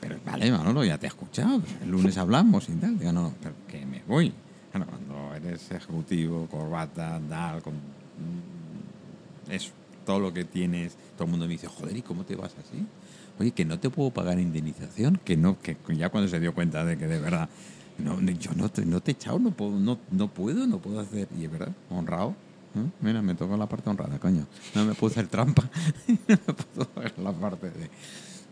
Pero 0.00 0.16
vale, 0.24 0.50
Manolo, 0.52 0.84
ya 0.84 0.96
te 0.96 1.06
he 1.06 1.08
escuchado. 1.08 1.60
El 1.82 1.90
lunes 1.90 2.16
hablamos 2.16 2.68
y 2.68 2.72
tal. 2.74 2.96
Digo, 2.96 3.12
no, 3.12 3.22
no, 3.22 3.34
pero 3.42 3.54
que 3.66 3.84
me 3.84 4.02
voy. 4.06 4.32
Bueno, 4.72 4.86
cuando 4.86 5.34
eres 5.34 5.70
ejecutivo, 5.72 6.46
corbata, 6.46 7.20
tal, 7.28 7.60
con 7.60 7.74
mm, 7.74 9.50
eso, 9.50 9.72
todo 10.06 10.20
lo 10.20 10.32
que 10.32 10.44
tienes, 10.44 10.96
todo 11.16 11.24
el 11.24 11.30
mundo 11.30 11.46
me 11.46 11.52
dice, 11.52 11.66
joder, 11.66 11.96
¿y 11.96 12.02
cómo 12.02 12.24
te 12.24 12.36
vas 12.36 12.52
así? 12.52 12.86
Oye, 13.40 13.50
que 13.50 13.64
no 13.64 13.80
te 13.80 13.90
puedo 13.90 14.10
pagar 14.10 14.38
indemnización, 14.38 15.20
que 15.24 15.36
no, 15.36 15.58
que 15.60 15.76
ya 15.96 16.08
cuando 16.08 16.30
se 16.30 16.38
dio 16.38 16.54
cuenta 16.54 16.84
de 16.84 16.96
que 16.96 17.08
de 17.08 17.18
verdad, 17.18 17.48
no, 17.98 18.20
yo 18.20 18.52
no 18.54 18.68
te, 18.68 18.84
no 18.84 19.00
te 19.00 19.12
he 19.12 19.14
echado, 19.14 19.38
no 19.38 19.50
puedo, 19.50 19.78
no, 19.78 19.98
no 20.10 20.28
puedo, 20.28 20.66
no 20.66 20.78
puedo 20.78 21.00
hacer, 21.00 21.28
y 21.38 21.44
es 21.44 21.50
verdad, 21.50 21.72
honrado. 21.90 22.34
¿eh? 22.74 22.90
Mira, 23.00 23.22
me 23.22 23.34
tocó 23.34 23.56
la 23.56 23.68
parte 23.68 23.90
honrada, 23.90 24.18
coño. 24.18 24.46
No 24.74 24.84
me 24.84 24.94
puedo 24.94 25.12
hacer 25.12 25.28
trampa, 25.28 25.68
no 26.08 26.16
me 26.28 26.54
puedo 26.54 26.88
pagar 26.88 27.18
la 27.18 27.32
parte 27.32 27.70
de... 27.70 27.90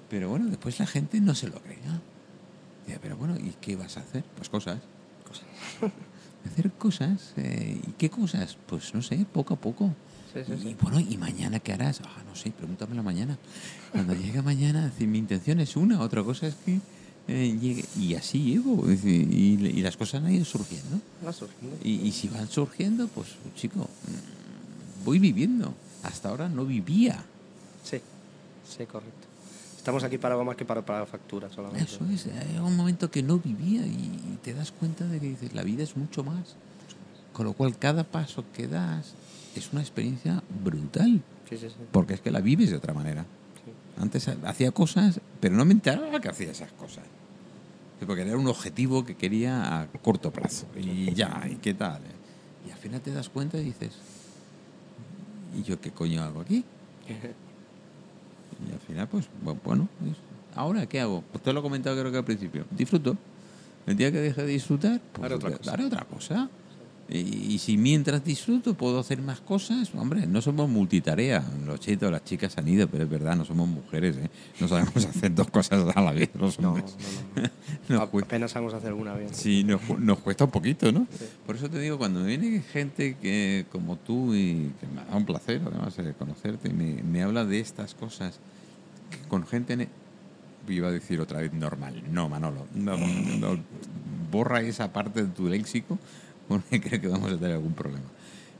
Pero 0.09 0.29
bueno, 0.29 0.47
después 0.47 0.79
la 0.81 0.87
gente 0.87 1.21
no 1.21 1.35
se 1.37 1.47
lo. 1.47 1.61
Dice, 2.85 2.99
pero 3.01 3.17
bueno, 3.17 3.37
¿y 3.37 3.55
qué 3.61 3.77
vas 3.77 3.97
a 3.97 4.01
hacer? 4.01 4.25
Pues 4.37 4.49
cosas. 4.49 4.79
hacer 6.47 6.73
cosas. 6.73 7.33
eh, 7.37 7.81
¿Y 7.87 7.93
qué 7.93 8.11
cosas? 8.11 8.57
Pues 8.67 8.93
no 8.93 9.03
sé, 9.03 9.25
poco 9.33 9.55
a 9.55 9.57
poco. 9.57 9.95
Sí, 10.35 10.41
sí, 10.45 10.53
y 10.53 10.59
sí. 10.59 10.77
bueno, 10.81 10.99
¿y 10.99 11.17
mañana 11.17 11.61
qué 11.61 11.73
harás? 11.73 12.01
Ah, 12.05 12.23
no 12.29 12.35
sé, 12.35 12.51
pregúntamela 12.51 13.03
mañana. 13.03 13.39
Cuando 13.93 14.15
llegue 14.15 14.43
mañana, 14.43 14.87
decir, 14.87 15.07
mi 15.07 15.19
intención 15.19 15.61
es 15.61 15.77
una, 15.77 16.01
otra 16.01 16.25
cosa 16.25 16.49
es 16.49 16.57
que 16.57 16.81
eh, 17.29 17.57
llegue. 17.61 17.85
Y 17.99 18.15
así 18.15 18.43
llego. 18.43 18.85
y, 18.91 19.69
y 19.69 19.81
las 19.83 19.97
cosas 19.97 20.23
han 20.23 20.33
ido 20.33 20.45
surgiendo. 20.45 21.01
Y, 21.85 21.93
y 22.07 22.13
si 22.13 22.29
van 22.29 22.49
surgiendo, 22.49 23.09
pues, 23.09 23.29
chico, 23.57 23.81
mm, 23.81 25.05
voy 25.05 25.19
viviendo. 25.19 25.75
Hasta 26.03 26.31
ahora 26.31 26.49
no 26.49 26.65
vivía. 26.65 27.23
Sí, 27.85 27.99
sí, 28.69 28.85
correcto. 28.87 29.29
Estamos 29.77 30.05
aquí 30.05 30.19
para 30.19 30.35
algo 30.35 30.45
más 30.45 30.57
que 30.57 30.65
para 30.65 30.85
pagar 30.85 31.07
facturas 31.07 31.53
solamente. 31.55 31.85
Eso 31.91 32.05
es, 32.13 32.27
hay 32.27 32.59
un 32.59 32.77
momento 32.77 33.11
que 33.11 33.23
no 33.23 33.39
vivía 33.39 33.87
y 33.87 34.39
te 34.43 34.53
das 34.53 34.73
cuenta 34.73 35.07
de 35.07 35.19
que 35.21 35.29
dices, 35.29 35.55
la 35.55 35.63
vida 35.63 35.83
es 35.83 35.97
mucho 35.97 36.23
más. 36.23 36.55
Con 37.33 37.47
lo 37.47 37.55
cual, 37.55 37.79
cada 37.79 38.05
paso 38.05 38.45
que 38.53 38.67
das 38.69 39.15
es 39.57 39.73
una 39.73 39.81
experiencia 39.81 40.43
brutal, 40.63 41.23
Sí, 41.49 41.57
sí, 41.57 41.69
sí. 41.69 41.75
porque 41.93 42.15
es 42.15 42.21
que 42.21 42.31
la 42.31 42.41
vives 42.41 42.71
de 42.71 42.77
otra 42.77 42.93
manera. 42.93 43.25
Antes 44.01 44.29
hacía 44.29 44.71
cosas, 44.73 45.21
pero 45.41 45.55
no 45.57 45.65
me 45.65 45.73
enteraba 45.73 46.21
que 46.21 46.29
hacía 46.29 46.51
esas 46.51 46.73
cosas. 46.73 47.05
Porque 48.07 48.23
era 48.23 48.37
un 48.39 48.47
objetivo 48.47 49.05
que 49.05 49.15
quería 49.15 49.81
a 49.83 49.87
corto 49.89 50.31
plazo. 50.33 50.67
Y 50.75 51.13
ya, 51.13 51.47
¿y 51.51 51.57
qué 51.57 51.75
tal? 51.75 52.01
Y 52.67 52.71
al 52.71 52.79
final 52.79 53.01
te 53.03 53.13
das 53.13 53.29
cuenta 53.29 53.59
y 53.59 53.65
dices, 53.65 53.93
¿y 55.59 55.63
yo 55.63 55.79
qué 55.81 55.91
coño 55.91 56.23
hago 56.23 56.41
aquí? 56.41 56.65
Y 58.69 58.73
al 58.73 58.79
final, 58.81 59.09
pues, 59.09 59.27
bu- 59.45 59.59
bueno, 59.65 59.89
¿ahora 60.55 60.87
qué 60.87 61.01
hago? 61.01 61.23
Pues 61.31 61.43
te 61.45 61.53
lo 61.53 61.61
he 61.61 61.63
comentado 61.63 61.99
creo 61.99 62.11
que 62.11 62.19
al 62.19 62.25
principio. 62.25 62.65
Disfruto. 62.71 63.17
El 63.87 63.97
día 63.97 64.11
que 64.13 64.19
deje 64.19 64.43
de 64.43 64.49
disfrutar, 64.49 65.01
pues 65.13 65.25
Haré 65.27 65.35
otra 65.35 65.57
cosa. 65.59 65.73
haré 65.73 65.85
otra 65.85 66.05
cosa. 66.05 66.49
Y, 67.13 67.55
y 67.55 67.59
si 67.59 67.77
mientras 67.77 68.23
disfruto 68.25 68.75
puedo 68.75 69.01
hacer 69.01 69.21
más 69.21 69.41
cosas, 69.41 69.91
hombre, 69.97 70.27
no 70.29 70.41
somos 70.41 70.69
multitarea. 70.69 71.45
Los 71.67 71.81
chicos, 71.81 72.11
las 72.11 72.23
chicas 72.25 72.57
han 72.57 72.69
ido, 72.69 72.87
pero 72.89 73.03
es 73.05 73.11
verdad, 73.11 73.35
no 73.37 73.45
somos 73.45 73.69
mujeres, 73.69 74.17
¿eh? 74.17 74.31
No 74.61 74.69
sabemos 74.69 74.95
hacer 75.07 75.35
dos 75.35 75.51
cosas 75.51 75.85
a 75.97 76.01
la 76.01 76.13
vez 76.13 76.31
los 76.39 76.61
No, 76.61 76.69
no, 76.69 76.75
hombres. 76.75 76.95
no. 77.35 77.51
Nos 77.99 78.09
cuesta- 78.11 78.27
Apenas 78.37 78.55
a 78.55 78.61
hacer 78.61 78.89
alguna 78.91 79.15
bien. 79.15 79.35
Sí, 79.35 79.65
nos, 79.65 79.81
nos 79.99 80.19
cuesta 80.21 80.45
un 80.45 80.51
poquito, 80.53 80.93
¿no? 80.93 81.09
Por 81.47 81.57
eso 81.57 81.69
te 81.69 81.81
digo, 81.81 81.99
cuando 81.99 82.23
viene 82.25 82.61
gente 82.61 83.17
que 83.21 83.67
como 83.73 83.97
tú 83.97 84.33
y 84.35 84.71
que 84.81 84.87
me 84.87 85.05
da 85.05 85.17
un 85.17 85.25
placer, 85.27 85.61
además, 85.67 85.99
eh, 85.99 86.15
conocerte, 86.17 86.69
y 86.69 86.73
me, 86.73 87.03
me 87.03 87.23
habla 87.25 87.45
de 87.45 87.59
estas 87.59 87.95
cosas 87.95 88.39
con 89.29 89.45
gente, 89.45 89.77
ne- 89.77 89.89
iba 90.69 90.87
a 90.87 90.93
decir 90.93 91.21
otra 91.21 91.41
vez 91.41 91.53
normal, 91.53 92.01
no, 92.13 92.29
Manolo, 92.29 92.67
no, 92.75 92.97
no, 92.97 93.59
borra 94.31 94.61
esa 94.61 94.93
parte 94.93 95.23
de 95.25 95.29
tu 95.33 95.49
léxico 95.49 95.99
porque 96.51 96.81
creo 96.81 97.01
que 97.01 97.07
vamos 97.07 97.33
a 97.33 97.37
tener 97.37 97.53
algún 97.53 97.75
problema. 97.75 98.07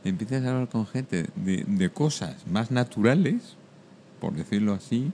Empiezas 0.05 0.45
a 0.45 0.51
hablar 0.51 0.69
con 0.69 0.87
gente 0.87 1.27
de, 1.35 1.91
cosas 1.91 2.47
más 2.47 2.71
naturales, 2.71 3.57
por 4.21 4.33
decirlo 4.33 4.73
así, 4.75 5.11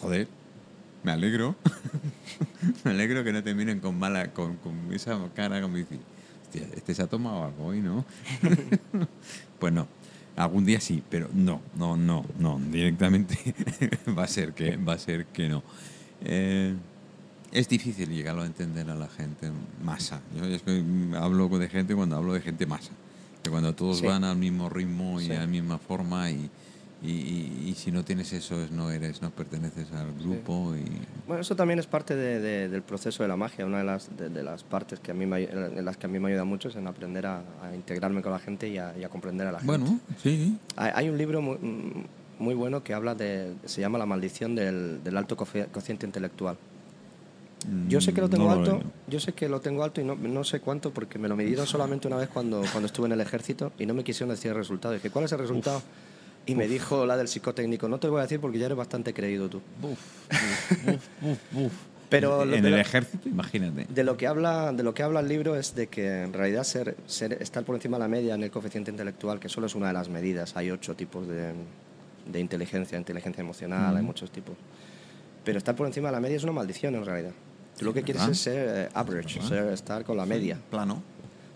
joder, 0.00 0.26
me 1.04 1.12
alegro. 1.12 1.54
me 2.84 2.90
alegro 2.90 3.22
que 3.22 3.32
no 3.32 3.42
te 3.42 3.54
miren 3.54 3.78
con 3.78 3.98
mala, 3.98 4.32
con, 4.32 4.58
esa 4.92 5.16
cara 5.34 5.62
como 5.62 5.76
decir, 5.76 6.00
hostia, 6.42 6.66
este 6.74 6.92
se 6.92 7.02
ha 7.02 7.06
tomado 7.06 7.44
algo 7.44 7.66
hoy, 7.66 7.80
¿no? 7.80 8.04
pues 9.60 9.72
no. 9.72 9.86
Algún 10.36 10.64
día 10.64 10.80
sí, 10.80 11.02
pero 11.08 11.28
no, 11.32 11.60
no, 11.76 11.96
no, 11.96 12.24
no. 12.38 12.58
Directamente 12.58 13.54
va 14.18 14.24
a 14.24 14.28
ser 14.28 14.54
que, 14.54 14.76
va 14.76 14.94
a 14.94 14.98
ser 14.98 15.26
que 15.26 15.48
no. 15.48 15.62
Eh, 16.22 16.74
es 17.52 17.68
difícil 17.68 18.08
llegarlo 18.10 18.42
a 18.42 18.46
entender 18.46 18.88
a 18.90 18.94
la 18.94 19.08
gente 19.08 19.50
masa. 19.84 20.20
Yo 20.36 20.44
es 20.44 20.62
que 20.62 20.82
hablo 21.16 21.48
de 21.48 21.68
gente 21.68 21.94
cuando 21.94 22.16
hablo 22.16 22.32
de 22.34 22.40
gente 22.40 22.66
masa. 22.66 22.90
Que 23.42 23.50
cuando 23.50 23.74
todos 23.74 23.98
Sí. 23.98 24.06
van 24.06 24.24
al 24.24 24.36
mismo 24.36 24.68
ritmo 24.68 25.20
y 25.20 25.26
Sí. 25.26 25.32
a 25.32 25.40
la 25.40 25.46
misma 25.46 25.78
forma 25.78 26.30
y, 26.30 26.50
y, 27.02 27.10
y- 27.10 27.68
y 27.70 27.74
si 27.74 27.90
no 27.90 28.04
tienes 28.04 28.30
eso 28.34 28.62
es 28.62 28.70
no 28.70 28.90
eres, 28.90 29.22
no 29.22 29.30
perteneces 29.30 29.90
al 29.92 30.12
grupo 30.20 30.74
y 30.76 30.84
Bueno, 31.26 31.40
eso 31.40 31.56
también 31.56 31.78
es 31.78 31.86
parte 31.86 32.14
de- 32.14 32.38
de- 32.40 32.68
del 32.68 32.82
proceso 32.82 33.22
de 33.22 33.28
la 33.30 33.36
magia. 33.36 33.64
Una 33.64 33.78
de 33.78 33.84
las, 33.84 34.14
de, 34.16 34.28
de 34.28 34.42
las 34.42 34.62
partes 34.62 35.00
que 35.00 35.10
a 35.12 35.14
mí 35.14 35.24
me, 35.24 35.44
en 35.44 35.82
las 35.84 35.96
que 35.96 36.04
a 36.06 36.08
mí 36.10 36.18
me 36.18 36.28
ayuda 36.28 36.44
mucho 36.44 36.68
es 36.68 36.76
en 36.76 36.86
aprender 36.86 37.24
a, 37.26 37.42
a 37.62 37.74
integrarme 37.74 38.20
con 38.20 38.32
la 38.32 38.38
gente 38.38 38.68
y 38.68 38.76
a, 38.76 38.92
comprender 39.08 39.46
a 39.46 39.52
la 39.52 39.58
gente. 39.60 39.76
bueno, 39.78 39.98
sí, 40.22 40.58
Hay, 40.76 40.90
hay 40.94 41.08
un 41.08 41.16
libro 41.16 41.40
muy, 41.40 41.56
muy 42.38 42.54
bueno 42.54 42.84
que 42.84 42.92
habla 42.92 43.14
de. 43.14 43.54
se 43.64 43.80
llama 43.80 43.96
La 43.98 44.04
maldición 44.06 44.54
del, 44.54 45.02
del 45.02 45.16
alto 45.16 45.36
cociente 45.36 46.04
intelectual. 46.06 46.58
Yo 47.88 48.00
sé 48.00 48.12
que 48.14 48.20
lo 48.22 48.28
tengo 48.30 48.44
no 48.46 48.52
alto, 48.52 48.72
leído. 48.72 48.90
yo 49.06 49.20
sé 49.20 49.32
que 49.34 49.48
lo 49.48 49.60
tengo 49.60 49.84
alto 49.84 50.00
y 50.00 50.04
no, 50.04 50.14
no 50.16 50.44
sé 50.44 50.60
cuánto 50.60 50.92
porque 50.92 51.18
me 51.18 51.28
lo 51.28 51.36
midieron 51.36 51.66
solamente 51.66 52.08
una 52.08 52.16
vez 52.16 52.28
cuando, 52.28 52.62
cuando 52.72 52.86
estuve 52.86 53.06
en 53.06 53.12
el 53.12 53.20
ejército 53.20 53.72
y 53.78 53.84
no 53.86 53.92
me 53.94 54.02
quisieron 54.02 54.30
decir 54.30 54.50
el 54.52 54.56
resultado. 54.56 54.94
dije, 54.94 55.10
¿cuál 55.10 55.26
es 55.26 55.32
el 55.32 55.38
resultado? 55.38 55.82
y 56.46 56.54
me 56.54 56.66
dijo 56.66 57.04
la 57.04 57.16
del 57.18 57.28
psicotécnico, 57.28 57.86
no 57.88 58.00
te 58.00 58.08
voy 58.08 58.18
a 58.20 58.22
decir 58.22 58.40
porque 58.40 58.58
ya 58.58 58.64
eres 58.66 58.78
bastante 58.78 59.12
creído 59.12 59.48
tú. 59.50 59.60
Buf. 59.80 59.98
Pero 62.08 62.42
en 62.42 62.62
de 62.62 62.68
el 62.68 62.74
ejército, 62.78 63.28
imagínate. 63.28 63.86
De 63.88 64.02
lo 64.02 64.16
que 64.16 64.26
habla, 64.26 64.72
de 64.72 64.82
lo 64.82 64.92
que 64.94 65.02
habla 65.04 65.20
el 65.20 65.28
libro 65.28 65.54
es 65.54 65.76
de 65.76 65.86
que 65.86 66.22
en 66.24 66.32
realidad 66.32 66.64
ser, 66.64 66.96
ser- 67.06 67.34
estar 67.40 67.62
por 67.64 67.76
encima 67.76 67.98
de 67.98 68.02
la 68.02 68.08
media 68.08 68.34
en 68.34 68.42
el 68.42 68.50
coeficiente 68.50 68.90
intelectual, 68.90 69.38
que 69.38 69.48
solo 69.48 69.66
es 69.66 69.76
una 69.76 69.88
de 69.88 69.92
las 69.92 70.08
medidas, 70.08 70.56
hay 70.56 70.72
ocho 70.72 70.96
tipos 70.96 71.28
de, 71.28 71.52
de 72.26 72.40
inteligencia, 72.40 72.98
inteligencia 72.98 73.42
emocional, 73.42 73.96
hay 73.96 74.02
muchos 74.02 74.32
tipos. 74.32 74.56
Pero 75.44 75.58
estar 75.58 75.76
por 75.76 75.86
encima 75.86 76.08
de 76.08 76.12
la 76.12 76.20
media 76.20 76.36
es 76.36 76.42
una 76.42 76.52
maldición 76.52 76.96
en 76.96 77.04
realidad. 77.04 77.32
Tú 77.80 77.86
lo 77.86 77.94
que 77.94 78.02
quieres 78.02 78.20
¿verdad? 78.20 78.32
es 78.32 78.40
ser 78.40 78.68
eh, 78.76 78.88
average, 78.92 79.40
ser, 79.40 79.72
estar 79.72 80.04
con 80.04 80.14
la 80.14 80.26
media, 80.26 80.58
Plano. 80.70 81.02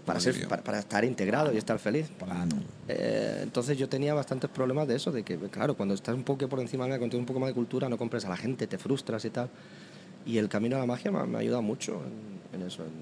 para, 0.06 0.18
ser, 0.20 0.48
para, 0.48 0.64
para 0.64 0.78
estar 0.78 1.04
integrado 1.04 1.52
y 1.52 1.58
estar 1.58 1.78
feliz. 1.78 2.08
Plano. 2.18 2.62
Eh, 2.88 3.40
entonces 3.42 3.76
yo 3.76 3.90
tenía 3.90 4.14
bastantes 4.14 4.48
problemas 4.48 4.88
de 4.88 4.96
eso, 4.96 5.12
de 5.12 5.22
que, 5.22 5.36
claro, 5.36 5.76
cuando 5.76 5.94
estás 5.94 6.14
un 6.14 6.24
poco 6.24 6.48
por 6.48 6.60
encima 6.60 6.86
de 6.86 6.96
tienes 6.96 7.14
un 7.16 7.26
poco 7.26 7.40
más 7.40 7.48
de 7.48 7.54
cultura, 7.54 7.90
no 7.90 7.98
compres 7.98 8.24
a 8.24 8.30
la 8.30 8.38
gente, 8.38 8.66
te 8.66 8.78
frustras 8.78 9.22
y 9.26 9.28
tal. 9.28 9.50
Y 10.24 10.38
el 10.38 10.48
camino 10.48 10.76
a 10.76 10.78
la 10.78 10.86
magia 10.86 11.10
me, 11.10 11.36
ha 11.36 11.40
ayudado 11.40 11.60
mucho 11.60 12.00
en, 12.54 12.58
en 12.58 12.66
eso, 12.66 12.84
en, 12.84 12.92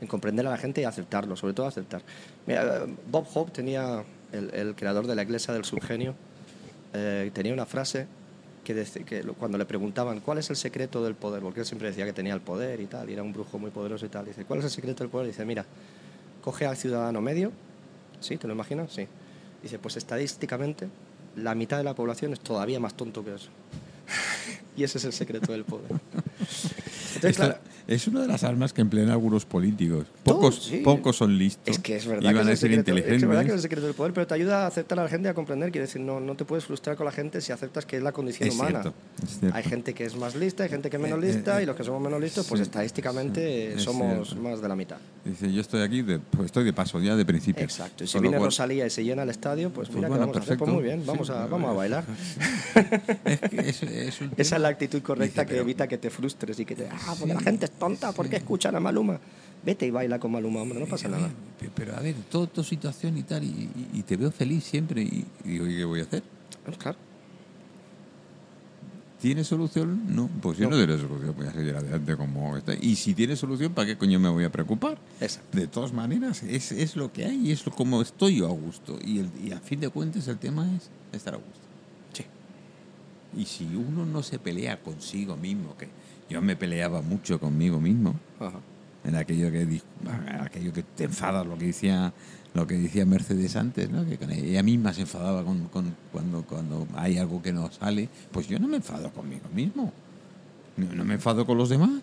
en 0.00 0.08
comprender 0.08 0.46
a 0.46 0.50
la 0.50 0.56
gente 0.56 0.80
y 0.80 0.84
aceptarlo, 0.84 1.36
sobre 1.36 1.52
todo 1.52 1.66
aceptar. 1.66 2.00
Mira, 2.46 2.86
Bob 3.10 3.26
Hope 3.34 3.52
tenía, 3.52 4.02
el, 4.32 4.48
el 4.54 4.74
creador 4.74 5.06
de 5.06 5.14
la 5.14 5.24
iglesia 5.24 5.52
del 5.52 5.66
subgenio, 5.66 6.14
eh, 6.94 7.30
tenía 7.34 7.52
una 7.52 7.66
frase 7.66 8.06
que, 8.64 9.22
lo- 9.22 9.34
cuando 9.34 9.58
le 9.58 9.64
preguntaban 9.64 10.20
cuál 10.20 10.38
es 10.38 10.48
el 10.50 10.56
secreto 10.56 11.02
del 11.04 11.14
poder, 11.14 11.42
porque 11.42 11.60
él 11.60 11.66
siempre 11.66 11.88
decía 11.88 12.04
que 12.04 12.12
tenía 12.12 12.34
el 12.34 12.40
poder 12.40 12.80
y 12.80 12.86
tal, 12.86 13.08
y 13.10 13.12
era 13.14 13.22
un 13.22 13.32
brujo 13.32 13.58
muy 13.58 13.70
poderoso 13.70 14.06
y 14.06 14.08
tal, 14.08 14.24
dice, 14.24 14.44
¿cuál 14.44 14.60
es 14.60 14.64
el 14.66 14.70
secreto 14.70 15.02
del 15.04 15.10
poder? 15.10 15.26
Dice, 15.26 15.44
mira, 15.44 15.64
coge 16.42 16.66
al 16.66 16.76
ciudadano 16.76 17.20
medio, 17.20 17.52
¿sí? 18.20 18.36
¿Te 18.36 18.46
lo 18.46 18.54
imaginas? 18.54 18.92
Sí. 18.92 19.06
Dice, 19.62 19.78
pues 19.78 19.96
estadísticamente 19.96 20.88
la 21.36 21.54
mitad 21.54 21.78
de 21.78 21.84
la 21.84 21.94
población 21.94 22.32
es 22.32 22.40
todavía 22.40 22.78
más 22.80 22.94
tonto 22.94 23.24
que 23.24 23.34
eso. 23.34 23.48
y 24.76 24.84
ese 24.84 24.98
es 24.98 25.04
el 25.04 25.12
secreto 25.12 25.52
del 25.52 25.64
poder. 25.64 25.90
Entonces, 27.14 27.36
claro, 27.36 27.56
Es 27.88 28.06
una 28.06 28.20
de 28.22 28.28
las 28.28 28.44
armas 28.44 28.72
que 28.72 28.80
emplean 28.80 29.10
algunos 29.10 29.44
políticos. 29.44 30.06
Pocos, 30.24 30.64
sí. 30.64 30.78
pocos 30.78 31.16
son 31.16 31.36
listos. 31.36 31.62
Es 31.66 31.78
que 31.80 31.96
es 31.96 32.06
verdad, 32.06 32.22
Y 32.30 32.34
van 32.34 32.44
que 32.44 32.50
a 32.50 32.52
es, 32.54 32.60
ser 32.60 32.70
el 32.70 32.76
secreto, 32.78 32.90
inteligentes. 32.98 33.22
es 33.22 33.28
verdad 33.28 33.42
que 33.42 33.48
es 33.48 33.54
el 33.54 33.60
secreto 33.60 33.86
del 33.86 33.94
poder, 33.94 34.12
pero 34.12 34.26
te 34.26 34.34
ayuda 34.34 34.64
a 34.64 34.66
aceptar 34.68 34.98
a 34.98 35.02
la 35.02 35.08
gente 35.08 35.28
y 35.28 35.30
a 35.30 35.34
comprender. 35.34 35.70
Quiere 35.72 35.86
decir, 35.86 36.00
no, 36.00 36.20
no 36.20 36.34
te 36.36 36.44
puedes 36.44 36.64
frustrar 36.64 36.96
con 36.96 37.06
la 37.06 37.12
gente 37.12 37.40
si 37.40 37.52
aceptas 37.52 37.84
que 37.86 37.96
es 37.96 38.02
la 38.02 38.12
condición 38.12 38.48
Es 38.48 38.54
humana. 38.54 38.82
cierto, 38.82 38.94
es 39.22 39.38
cierto. 39.40 39.56
Hay 39.56 39.64
gente 39.64 39.94
que 39.94 40.04
es 40.04 40.16
más 40.16 40.34
lista, 40.36 40.62
hay 40.64 40.68
gente 40.70 40.90
que 40.90 40.96
es 40.96 41.02
menos 41.02 41.22
Eh, 41.22 41.28
eh, 41.28 41.32
lista, 41.34 41.60
eh, 41.60 41.64
y 41.64 41.66
los 41.66 41.76
que 41.76 41.84
somos 41.84 42.00
menos 42.02 42.20
listos, 42.20 42.46
pues 42.46 42.60
sí, 42.60 42.62
estadísticamente 42.62 43.70
sí, 43.72 43.76
es 43.78 43.82
somos 43.82 44.28
cierto. 44.28 44.42
más 44.48 44.60
de 44.62 44.68
la 44.68 44.76
mitad. 44.76 44.98
Dice, 45.24 45.52
yo 45.52 45.60
estoy 45.60 45.82
aquí, 45.82 46.02
de, 46.02 46.18
pues 46.18 46.46
estoy 46.46 46.64
de 46.64 46.72
paso 46.72 47.00
ya 47.00 47.16
de 47.16 47.24
principio. 47.24 47.62
Exacto. 47.64 48.04
Y 48.04 48.06
si 48.06 48.18
viene 48.20 48.36
cual- 48.36 48.48
Rosalía 48.48 48.86
y 48.86 48.90
se 48.90 49.04
llena 49.04 49.22
el 49.24 49.30
estadio, 49.30 49.70
pues 49.70 49.88
Pues 49.88 49.96
mira, 49.96 50.08
bueno, 50.08 50.26
¿qué 50.26 50.30
vamos 50.30 50.36
a 50.36 50.40
hacer? 50.40 50.58
Pues 50.58 50.70
perfecto. 50.70 50.74
muy 50.74 50.82
bien, 50.84 51.06
vamos, 51.06 51.26
Sí, 51.26 51.32
a, 51.32 51.46
vamos 51.46 51.70
a 51.70 51.72
bailar. 51.74 52.04
Es 53.24 53.40
que 53.78 54.24
un 54.24 54.32
Esa 54.36 54.56
es 54.56 54.62
la 54.62 54.68
actitud 54.68 55.02
correcta 55.02 55.42
Dice, 55.42 55.46
que 55.46 55.50
pero- 55.54 55.62
evita 55.62 55.88
que 55.88 55.98
te 55.98 56.10
frustres 56.10 56.58
y 56.60 56.64
que 56.64 56.74
te... 56.74 56.88
Ah, 56.88 57.14
porque 57.18 57.34
la 57.34 57.40
gente 57.40 57.66
es 57.72 57.78
tonta, 57.78 58.12
¿por 58.12 58.28
qué 58.28 58.36
escuchan 58.36 58.74
a 58.76 58.80
Maluma? 58.80 59.18
Vete 59.64 59.86
y 59.86 59.90
baila 59.90 60.18
con 60.18 60.32
Maluma, 60.32 60.62
hombre, 60.62 60.80
no 60.80 60.86
pasa 60.86 61.08
nada. 61.08 61.30
Pe- 61.60 61.70
Pero 61.74 61.96
a 61.96 62.00
ver, 62.00 62.14
toda 62.30 62.46
tu 62.48 62.64
situación 62.64 63.16
y 63.16 63.22
tal, 63.22 63.44
y, 63.44 64.02
te 64.06 64.16
veo 64.16 64.30
feliz 64.32 64.64
siempre, 64.64 65.02
y, 65.02 65.24
y 65.44 65.48
digo, 65.50 65.66
¿y 65.68 65.76
qué 65.76 65.84
voy 65.84 66.00
a 66.00 66.02
hacer? 66.02 66.22
Pues 66.64 66.76
claro. 66.78 66.98
¿Tiene 69.20 69.44
solución? 69.44 70.02
No, 70.16 70.28
pues 70.40 70.56
si 70.56 70.64
no, 70.64 70.70
No. 70.70 70.76
tiene 70.78 70.98
solución, 70.98 71.32
voy 71.36 71.46
a 71.46 71.52
seguir 71.52 71.76
adelante 71.76 72.16
como 72.16 72.56
está. 72.56 72.74
Y 72.74 72.96
si 72.96 73.14
tiene 73.14 73.36
solución, 73.36 73.72
¿para 73.72 73.86
qué 73.86 73.96
coño 73.96 74.18
me 74.18 74.28
voy 74.28 74.42
a 74.42 74.50
preocupar? 74.50 74.98
Exacto. 75.20 75.56
De 75.56 75.68
todas 75.68 75.92
maneras, 75.92 76.42
es, 76.42 76.72
es 76.72 76.96
lo 76.96 77.12
que 77.12 77.24
hay 77.26 77.52
es 77.52 77.62
como 77.62 78.02
estoy 78.02 78.38
yo 78.38 78.46
a 78.48 78.50
gusto. 78.50 78.98
Y, 79.04 79.20
el- 79.20 79.30
y 79.44 79.52
a 79.52 79.60
fin 79.60 79.78
de 79.78 79.90
cuentas, 79.90 80.26
el 80.26 80.38
tema 80.38 80.66
es 80.74 80.90
estar 81.16 81.34
a 81.34 81.36
gusto. 81.36 81.61
Y 83.36 83.46
si 83.46 83.64
uno 83.74 84.04
no 84.04 84.22
se 84.22 84.38
pelea 84.38 84.80
consigo 84.80 85.36
mismo, 85.36 85.76
que 85.76 85.88
yo 86.28 86.40
me 86.42 86.56
peleaba 86.56 87.00
mucho 87.02 87.38
conmigo 87.40 87.80
mismo, 87.80 88.14
Ajá. 88.40 88.58
en 89.04 89.16
aquello 89.16 89.50
que 89.50 89.80
aquello 90.40 90.72
que 90.72 90.82
te 90.82 91.04
enfadas 91.04 91.46
lo 91.46 91.56
que 91.58 91.66
decía 91.66 92.12
lo 92.54 92.66
que 92.66 92.76
decía 92.76 93.06
Mercedes 93.06 93.56
antes 93.56 93.88
¿no? 93.90 94.04
que 94.04 94.18
ella 94.30 94.62
misma 94.62 94.92
se 94.92 95.00
enfadaba 95.00 95.42
con, 95.42 95.68
con- 95.68 95.94
cuando 96.12 96.42
cuando 96.42 96.86
hay 96.94 97.16
algo 97.16 97.40
que 97.42 97.50
no 97.52 97.72
sale 97.72 98.08
pues 98.30 98.46
yo 98.46 98.58
no 98.58 98.68
me 98.68 98.76
enfado 98.76 99.10
conmigo 99.10 99.46
mismo 99.54 99.90
no, 100.76 100.94
no 100.94 101.04
me 101.04 101.14
enfado 101.14 101.46
con 101.46 101.56
los 101.56 101.70
demás 101.70 102.02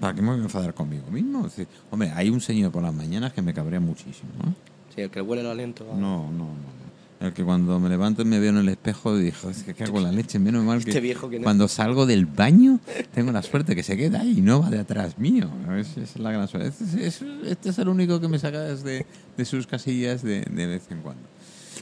para 0.00 0.14
qué 0.14 0.22
me 0.22 0.30
voy 0.30 0.40
a 0.40 0.44
enfadar 0.44 0.72
conmigo 0.72 1.10
mismo 1.10 1.40
Es 1.46 1.56
decir, 1.56 1.68
hombre 1.90 2.10
hay 2.12 2.30
un 2.30 2.40
señor 2.40 2.72
por 2.72 2.82
las 2.82 2.94
mañanas 2.94 3.34
que 3.34 3.42
me 3.42 3.52
cabrea 3.52 3.78
muchísimo 3.80 4.30
¿no? 4.42 4.54
Sí, 4.94 5.02
el 5.02 5.10
que 5.10 5.20
huele 5.20 5.42
el 5.42 5.48
aliento. 5.48 5.84
a- 5.92 5.94
no 5.96 6.30
no 6.32 6.44
no 6.46 6.85
el 7.26 7.32
que 7.32 7.44
cuando 7.44 7.78
me 7.78 7.88
levanto 7.88 8.22
y 8.22 8.24
me 8.24 8.38
veo 8.40 8.50
en 8.50 8.56
el 8.58 8.68
espejo 8.68 9.16
digo, 9.16 9.50
es 9.50 9.62
que 9.62 9.74
cago 9.74 9.98
en 9.98 10.04
la 10.04 10.12
leche, 10.12 10.38
menos 10.38 10.64
mal 10.64 10.82
que 10.84 10.90
Este 10.90 11.00
viejo, 11.00 11.28
¿quién 11.28 11.42
es? 11.42 11.44
cuando 11.44 11.68
salgo 11.68 12.06
del 12.06 12.26
baño 12.26 12.80
tengo 13.14 13.30
la 13.32 13.42
suerte 13.42 13.76
que 13.76 13.82
se 13.82 13.96
queda 13.96 14.20
ahí 14.20 14.38
y 14.38 14.40
no 14.40 14.60
va 14.62 14.70
de 14.70 14.78
atrás 14.80 15.18
mío. 15.18 15.50
Es, 15.78 15.96
es 15.96 16.16
la 16.18 16.32
gran 16.32 16.48
suerte. 16.48 16.68
Este 16.68 16.84
es, 17.06 17.22
es- 17.22 17.28
este 17.46 17.68
es 17.70 17.78
el 17.78 17.88
único 17.88 18.20
que 18.20 18.28
me 18.28 18.38
saca 18.38 18.60
de, 18.62 19.06
de 19.36 19.44
sus 19.44 19.66
casillas 19.66 20.22
de, 20.22 20.40
de 20.42 20.66
vez 20.66 20.82
en 20.90 21.00
cuando. 21.02 21.22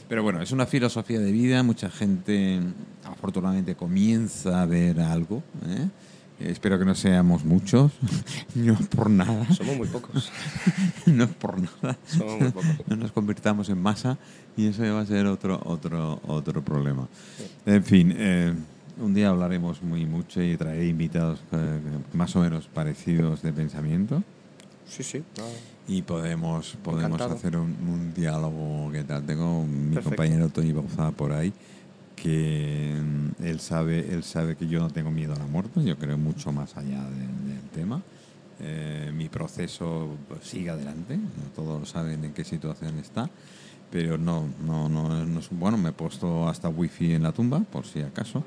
Pero 0.09 0.21
bueno, 0.21 0.41
es 0.41 0.51
una 0.51 0.65
filosofía 0.67 1.19
de 1.19 1.31
vida. 1.31 1.63
Mucha 1.63 1.89
gente 1.89 2.59
afortunadamente 3.03 3.75
comienza 3.75 4.61
a 4.61 4.65
ver 4.65 4.99
algo. 4.99 5.41
¿eh? 5.67 5.87
Eh, 6.39 6.49
Espero 6.51 6.77
que 6.77 6.85
no 6.85 6.95
seamos 6.95 7.45
muchos, 7.45 7.91
no 8.55 8.75
por 8.75 9.09
nada, 9.09 9.45
Somos 9.53 9.77
muy 9.77 9.87
pocos. 9.87 10.31
no 11.05 11.27
por 11.27 11.59
nada 11.59 11.97
Somos 12.07 12.39
muy 12.39 12.51
pocos. 12.51 12.75
no 12.87 12.95
nos 12.97 13.11
convirtamos 13.11 13.69
en 13.69 13.81
masa 13.81 14.17
y 14.57 14.67
eso 14.67 14.83
ya 14.83 14.93
va 14.93 15.01
a 15.01 15.05
ser 15.05 15.25
otro 15.27 15.61
otro 15.65 16.19
otro 16.27 16.61
problema. 16.63 17.07
En 17.65 17.83
fin, 17.83 18.13
eh, 18.17 18.53
un 18.99 19.13
día 19.13 19.29
hablaremos 19.29 19.81
muy 19.81 20.05
mucho 20.05 20.41
y 20.41 20.55
traeré 20.57 20.87
invitados 20.87 21.39
eh, 21.51 21.79
más 22.13 22.35
o 22.35 22.41
menos 22.41 22.67
parecidos 22.67 23.41
de 23.41 23.51
pensamiento 23.53 24.23
Sí, 24.87 25.03
sí. 25.03 25.23
no. 25.37 25.43
y 25.93 26.01
podemos 26.03 26.77
podemos 26.83 27.05
Encantado. 27.19 27.33
hacer 27.35 27.57
un, 27.57 27.75
un 27.89 28.13
diálogo 28.13 28.91
que 28.91 29.03
tal. 29.03 29.23
Tengo 29.25 29.65
mi 29.65 29.95
Perfecto. 29.95 30.09
compañero 30.09 30.49
Tony 30.49 30.71
Bauzá 30.73 31.11
por 31.11 31.31
ahí 31.33 31.51
que 32.15 32.95
mm, 33.39 33.43
él 33.43 33.59
sabe 33.59 34.13
él 34.13 34.23
sabe 34.23 34.55
que 34.55 34.67
yo 34.67 34.79
no 34.79 34.89
tengo 34.89 35.11
miedo 35.11 35.33
a 35.33 35.37
la 35.39 35.45
muerte, 35.45 35.83
yo 35.83 35.97
creo 35.97 36.17
mucho 36.17 36.51
más 36.51 36.75
allá 36.77 37.03
de- 37.09 37.51
del 37.53 37.61
tema. 37.73 38.01
Eh, 38.61 39.11
mi 39.13 39.27
proceso 39.27 40.09
pues, 40.29 40.41
sigue 40.47 40.69
adelante, 40.69 41.19
todos 41.55 41.89
saben 41.89 42.23
en 42.23 42.31
qué 42.33 42.43
situación 42.45 42.97
está, 42.99 43.29
pero 43.91 44.17
no, 44.17 44.47
no, 44.65 44.87
no, 44.87 45.25
no 45.25 45.39
es- 45.39 45.49
bueno, 45.51 45.77
me 45.77 45.89
he 45.89 45.91
puesto 45.91 46.47
hasta 46.47 46.69
wifi 46.69 47.13
en 47.13 47.23
la 47.23 47.31
tumba, 47.33 47.59
por 47.59 47.85
si 47.85 48.01
acaso. 48.01 48.43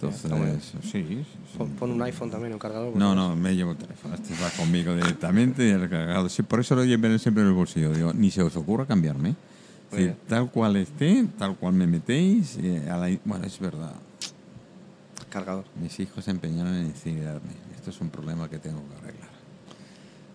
Entonces, 0.00 0.72
sí, 0.82 1.04
sí, 1.06 1.24
Pon, 1.56 1.68
pon 1.78 1.90
un 1.92 2.02
iPhone 2.02 2.28
también, 2.28 2.52
un 2.52 2.58
cargador. 2.58 2.96
no, 2.96 3.14
no, 3.14 3.36
me 3.36 3.54
llevo 3.54 3.70
el 3.72 3.76
teléfono. 3.76 4.14
Este 4.16 4.34
va 4.42 4.50
conmigo 4.50 4.96
directamente 4.96 5.64
y 5.68 5.70
el 5.70 5.88
cargado. 5.88 6.28
Sí, 6.28 6.42
por 6.42 6.58
eso 6.58 6.74
lo 6.74 6.84
llevo 6.84 7.16
siempre 7.18 7.42
en 7.44 7.50
el 7.50 7.54
bolsillo. 7.54 7.92
Digo, 7.94 8.12
ni 8.12 8.30
se 8.32 8.42
os 8.42 8.56
ocurra 8.56 8.84
cambiarme. 8.84 9.36
Tal 10.28 10.50
cual 10.50 10.76
esté, 10.76 11.26
tal 11.38 11.56
cual 11.56 11.74
me 11.74 11.86
metéis. 11.86 12.56
eh, 12.60 12.88
a 12.90 12.96
la- 12.96 13.18
bueno, 13.24 13.44
es 13.46 13.58
verdad. 13.58 13.94
Cargador. 15.30 15.64
Mis 15.80 15.98
hijos 16.00 16.24
se 16.24 16.30
empeñaron 16.30 16.74
en 16.74 16.86
incinerarme. 16.86 17.50
Esto 17.76 17.90
es 17.90 18.00
un 18.00 18.10
problema 18.10 18.48
que 18.48 18.58
tengo 18.58 18.80
que 18.88 18.94
arreglar. 18.96 19.28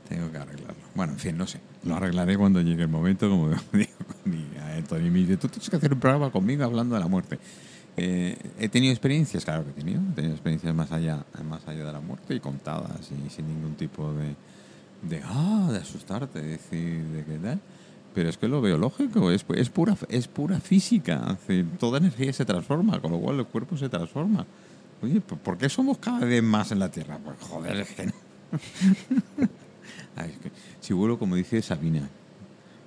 Tengo 0.10 0.32
que 0.32 0.38
arreglarlo. 0.38 0.84
Bueno, 0.96 1.13
en 1.13 1.20
fin, 1.20 1.38
no 1.38 1.46
sé. 1.48 1.60
Lo 1.84 1.96
arreglaré 1.96 2.38
cuando 2.38 2.62
llegue 2.62 2.84
el 2.84 2.88
momento, 2.89 3.30
como 3.30 3.50
digo 3.74 3.91
con 4.24 4.32
mi 4.32 4.46
a 4.58 4.82
Tony. 4.88 5.10
Me 5.10 5.20
dice, 5.20 5.38
tú 5.38 5.48
tienes 5.48 5.70
que 5.70 5.76
hacer 5.76 5.93
un 5.93 6.00
programa 6.00 6.32
conmigo 6.32 6.63
hablando 6.63 6.96
de 6.96 7.02
la 7.02 7.08
muerte. 7.08 7.38
Eh, 8.00 8.38
he 8.60 8.70
tenido 8.70 8.91
experiencias, 8.93 9.43
claro 9.43 9.63
que 9.65 9.72
he 9.72 9.74
tenido. 9.74 10.02
He 10.12 10.13
tenido 10.15 10.34
experiencias 10.34 10.74
más 10.74 10.91
allá, 10.91 11.26
más 11.48 11.67
allá 11.67 11.84
de 11.86 11.91
la 11.93 12.00
muerte 12.00 12.34
y 12.36 12.39
contadas 12.39 13.10
y 13.12 13.30
sin 13.30 13.48
ningún 13.48 13.76
tipo 13.76 14.13
de, 14.13 14.36
de, 15.02 15.22
ah, 15.26 15.67
de 15.72 15.78
asustarte, 15.80 16.41
de 16.41 16.48
decir, 16.50 17.04
de 17.06 17.24
qué 17.26 17.38
tal. 17.39 17.60
Pero 18.17 18.30
es 18.30 18.38
que 18.39 18.47
lo 18.47 18.62
veo 18.62 18.80
lógico, 18.80 19.30
es, 19.30 19.45
es, 19.53 19.69
pura, 19.69 19.95
es 20.10 20.27
pura 20.27 20.60
física. 20.60 21.38
Toda 21.80 21.99
energía 21.99 22.34
se 22.34 22.45
transforma, 22.45 22.99
con 22.99 23.12
lo 23.12 23.19
cual 23.19 23.38
el 23.38 23.45
cuerpo 23.45 23.77
se 23.77 23.89
transforma. 23.89 24.43
Oye, 25.03 25.21
¿por 25.21 25.56
qué 25.56 25.69
somos 25.69 25.99
cada 25.99 26.25
vez 26.25 26.41
más 26.41 26.71
en 26.71 26.80
la 26.80 26.89
Tierra? 26.89 27.19
Pues 27.23 27.38
joder, 27.41 27.77
es 27.82 27.89
que 27.91 28.08
no. 28.08 28.13
Ay, 30.15 30.32
es 30.32 30.38
que 30.39 30.51
si 30.80 30.95
vuelvo, 30.95 31.19
como 31.19 31.36
dice 31.36 31.62
Sabina, 31.62 32.10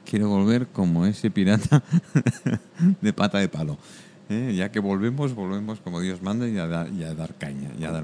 quiero 0.04 0.28
volver 0.28 0.66
como 0.66 1.06
ese 1.06 1.30
pirata 1.30 1.80
de 3.00 3.12
pata 3.12 3.38
de 3.38 3.48
palo. 3.48 3.78
¿eh? 4.30 4.52
Ya 4.56 4.72
que 4.72 4.80
volvemos, 4.80 5.32
volvemos 5.32 5.78
como 5.78 6.00
Dios 6.00 6.22
manda 6.22 6.48
y 6.48 6.58
a 6.58 6.66
dar, 6.66 6.92
y 6.92 7.04
a 7.04 7.14
dar 7.14 7.36
caña. 7.36 7.70
Y 7.78 7.84
a 7.84 7.92
dar 7.92 8.02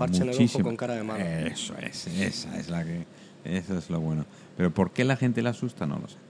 con 0.63 0.77
cara 0.77 0.95
de 0.95 1.03
malo. 1.03 1.25
Eso 1.25 1.75
es, 1.79 2.07
esa 2.07 2.57
es 2.57 2.69
la 2.69 2.85
que. 2.85 3.05
Eso 3.43 3.77
es 3.77 3.91
lo 3.91 3.99
bueno. 4.01 4.27
Pero 4.57 4.73
¿por 4.73 4.93
qué 4.93 5.05
la 5.05 5.17
gente 5.17 5.43
le 5.43 5.49
asusta? 5.49 5.87
No 5.87 5.99
lo 5.99 6.07
sé. 6.07 6.26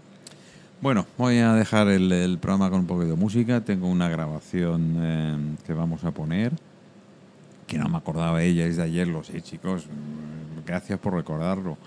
Bueno, 0.78 1.06
voy 1.16 1.38
a 1.38 1.54
dejar 1.54 1.88
el, 1.88 2.38
programa 2.38 2.68
con 2.68 2.80
un 2.80 2.86
poco 2.86 3.06
de 3.06 3.14
música. 3.14 3.64
Tengo 3.64 3.88
una 3.88 4.10
grabación 4.10 4.96
eh, 4.98 5.56
que 5.64 5.72
vamos 5.72 6.04
a 6.04 6.10
poner, 6.10 6.52
que 7.66 7.78
no 7.78 7.88
me 7.88 7.96
acordaba 7.96 8.42
ella, 8.42 8.66
es 8.66 8.76
de 8.76 8.82
ayer, 8.82 9.08
lo 9.08 9.24
sé, 9.24 9.40
chicos. 9.40 9.86
Gracias 10.66 10.98
por 10.98 11.14
recordarlo. 11.14 11.78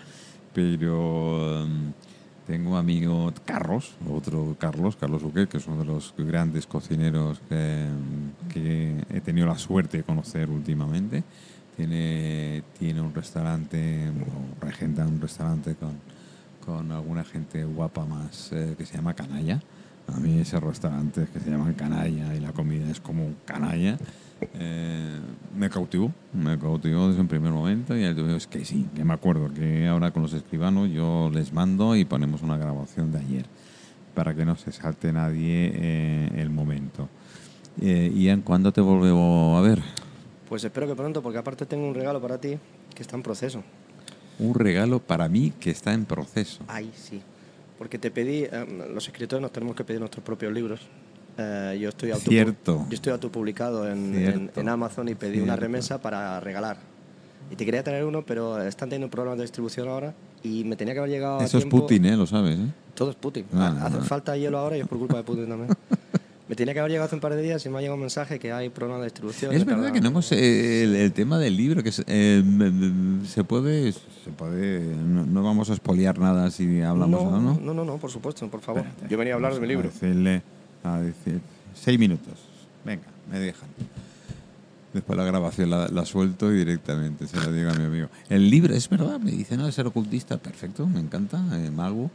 Pero 0.55 1.67
mm, 1.67 2.47
tengo 2.47 2.71
un 2.71 2.77
amigo 2.77 3.31
Carlos, 3.45 3.93
otro 4.09 4.55
Carlos, 4.57 4.95
Carlos 4.95 5.21
Uque, 5.21 5.47
que 5.47 5.57
es 5.57 5.67
uno 5.67 5.77
de 5.77 5.85
los 5.85 6.15
grandes 6.17 6.65
cocineros 6.65 7.39
que, 7.47 7.85
que 8.51 9.05
he 9.13 9.21
tenido 9.21 9.45
la 9.45 9.59
suerte 9.59 9.97
de 9.97 10.03
conocer 10.03 10.49
últimamente. 10.49 11.23
Tiene, 11.77 12.63
tiene 12.79 13.01
un 13.01 13.13
restaurante, 13.13 14.11
regenta 14.59 15.05
un 15.05 15.21
restaurante 15.21 15.75
con, 15.75 15.91
con 16.69 16.91
alguna 16.91 17.23
gente 17.23 17.63
guapa 17.63 18.05
más 18.05 18.51
eh, 18.51 18.75
que 18.77 18.85
se 18.85 18.95
llama 18.95 19.15
Canalla. 19.15 19.59
A 20.07 20.19
mí 20.19 20.39
ese 20.39 20.59
restaurante 20.59 21.27
que 21.33 21.39
se 21.39 21.49
llaman 21.49 21.73
Canalla 21.73 22.35
y 22.35 22.39
la 22.39 22.51
comida 22.51 22.89
es 22.91 22.99
como 22.99 23.33
canalla. 23.45 23.97
eh, 24.53 25.19
me 25.57 25.69
cautivó, 25.69 26.11
me 26.31 26.57
cautivó 26.59 27.07
desde 27.09 27.21
un 27.21 27.27
primer 27.27 27.51
momento 27.51 27.95
y 27.95 28.13
digo, 28.13 28.29
es 28.29 28.47
que 28.47 28.65
sí, 28.65 28.87
que 28.95 29.03
me 29.03 29.13
acuerdo 29.13 29.51
que 29.53 29.87
ahora 29.87 30.11
con 30.11 30.21
los 30.21 30.33
escribanos 30.33 30.89
yo 30.89 31.29
les 31.33 31.53
mando 31.53 31.95
y 31.95 32.05
ponemos 32.05 32.43
una 32.43 32.57
grabación 32.57 33.11
de 33.11 33.19
ayer 33.19 33.45
para 34.13 34.35
que 34.35 34.45
no 34.45 34.55
se 34.55 34.71
salte 34.71 35.11
nadie 35.11 35.71
eh, 35.73 36.29
el 36.37 36.49
momento. 36.51 37.09
Eh, 37.81 38.11
Ian, 38.15 38.41
¿cuándo 38.41 38.71
te 38.71 38.81
volvemos 38.81 39.57
a 39.57 39.61
ver? 39.61 39.81
Pues 40.47 40.63
espero 40.63 40.87
que 40.87 40.95
pronto, 40.95 41.21
porque 41.21 41.39
aparte 41.39 41.65
tengo 41.65 41.87
un 41.87 41.95
regalo 41.95 42.21
para 42.21 42.39
ti 42.39 42.57
que 42.95 43.01
está 43.01 43.15
en 43.15 43.23
proceso. 43.23 43.63
Un 44.39 44.53
regalo 44.55 44.99
para 44.99 45.27
mí 45.27 45.51
que 45.59 45.69
está 45.71 45.93
en 45.93 46.05
proceso. 46.05 46.63
Ay, 46.67 46.91
sí. 46.95 47.21
Porque 47.77 47.97
te 47.97 48.11
pedí, 48.11 48.43
eh, 48.43 48.87
los 48.93 49.07
escritores 49.07 49.41
nos 49.41 49.51
tenemos 49.51 49.75
que 49.75 49.83
pedir 49.83 49.99
nuestros 49.99 50.23
propios 50.23 50.51
libros. 50.53 50.81
Eh, 51.37 51.77
yo 51.81 51.89
estoy 51.89 52.11
auto 52.11 52.29
Cierto. 52.29 52.85
Yo 52.89 52.95
estoy 52.95 53.13
autopublicado 53.13 53.89
en, 53.89 54.15
en, 54.15 54.51
en 54.55 54.69
Amazon 54.69 55.07
y 55.07 55.15
pedí 55.15 55.37
una 55.37 55.53
Cierto. 55.53 55.61
remesa 55.61 56.01
para 56.01 56.39
regalar. 56.39 56.77
Y 57.51 57.55
te 57.55 57.65
quería 57.65 57.83
traer 57.83 58.05
uno, 58.05 58.23
pero 58.25 58.61
están 58.61 58.89
teniendo 58.89 59.09
problemas 59.09 59.37
de 59.37 59.43
distribución 59.43 59.87
ahora 59.87 60.13
y 60.43 60.63
me 60.65 60.75
tenía 60.75 60.93
que 60.93 60.99
haber 60.99 61.11
llegado 61.11 61.39
a 61.39 61.43
Eso 61.45 61.57
es 61.57 61.63
tiempo. 61.63 61.81
Putin, 61.81 62.05
¿eh? 62.05 62.15
Lo 62.17 62.27
sabes, 62.27 62.59
¿eh? 62.59 62.67
Todo 62.93 63.09
es 63.11 63.15
Putin. 63.15 63.45
Ah, 63.53 63.77
Hace 63.85 63.97
ah. 63.97 64.01
falta 64.01 64.35
hielo 64.37 64.57
ahora 64.57 64.77
y 64.77 64.81
es 64.81 64.87
por 64.87 64.99
culpa 64.99 65.17
de 65.17 65.23
Putin 65.23 65.47
también. 65.47 65.69
Me 66.49 66.55
tenía 66.55 66.73
que 66.73 66.79
haber 66.79 66.91
llegado 66.91 67.05
hace 67.05 67.15
un 67.15 67.21
par 67.21 67.35
de 67.35 67.43
días 67.43 67.63
y 67.63 67.69
me 67.69 67.77
ha 67.77 67.81
llegado 67.81 67.93
un 67.93 68.01
mensaje 68.01 68.39
que 68.39 68.51
hay 68.51 68.69
problema 68.69 68.97
de 68.97 69.05
distribución. 69.05 69.53
Es 69.53 69.63
verdad 69.65 69.93
que 69.93 70.01
no 70.01 70.07
hemos 70.07 70.31
eh, 70.31 70.83
el, 70.83 70.95
el 70.95 71.13
tema 71.13 71.37
del 71.37 71.55
libro 71.55 71.83
que 71.83 71.91
se, 71.91 72.03
eh, 72.07 72.43
se 73.27 73.43
puede 73.43 73.91
se 73.91 74.31
puede 74.35 74.79
no, 74.95 75.27
no 75.27 75.43
vamos 75.43 75.69
a 75.69 75.73
espoliar 75.73 76.17
nada 76.17 76.49
si 76.49 76.81
hablamos 76.81 77.23
no, 77.23 77.39
¿no? 77.39 77.73
¿no? 77.73 77.85
no, 77.85 77.97
por 77.97 78.09
supuesto, 78.09 78.47
por 78.49 78.61
favor. 78.61 78.81
Espérate. 78.81 79.11
Yo 79.11 79.17
venía 79.19 79.33
a 79.33 79.35
hablar 79.35 79.53
de 79.53 79.59
mi 79.59 79.67
libro. 79.67 79.89
A 79.89 79.91
decirle, 79.91 80.41
a 80.83 80.99
decir, 80.99 81.39
seis 81.75 81.99
minutos. 81.99 82.33
Venga, 82.83 83.05
me 83.31 83.37
dejan. 83.39 83.69
Después 84.91 85.17
la 85.17 85.25
grabación 85.25 85.69
la, 85.69 85.87
la 85.87 86.03
suelto 86.03 86.51
y 86.51 86.57
directamente 86.57 87.27
se 87.27 87.37
lo 87.37 87.51
digo 87.51 87.69
a 87.69 87.73
mi 87.75 87.83
amigo. 87.83 88.07
El 88.27 88.49
libro, 88.49 88.73
es 88.73 88.89
verdad, 88.89 89.19
me 89.19 89.29
dice, 89.29 89.55
no, 89.55 89.67
de 89.67 89.71
ser 89.71 89.85
ocultista, 89.85 90.37
perfecto, 90.37 90.87
me 90.87 90.99
encanta, 90.99 91.37
eh, 91.53 91.69
mago, 91.69 92.09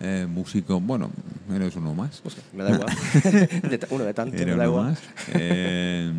eh, 0.00 0.26
músico, 0.28 0.80
bueno, 0.80 1.10
eres 1.54 1.76
uno 1.76 1.94
más. 1.94 2.20
Pues, 2.22 2.36
me 2.52 2.64
da 2.64 2.70
igual. 2.72 2.88
Uno 3.90 4.04
de 4.04 4.14
tanto, 4.14 4.36
Era 4.36 4.52
me 4.52 4.56
da 4.58 4.64
igual. 4.64 4.84
más. 4.86 5.00
Eh, 5.34 6.12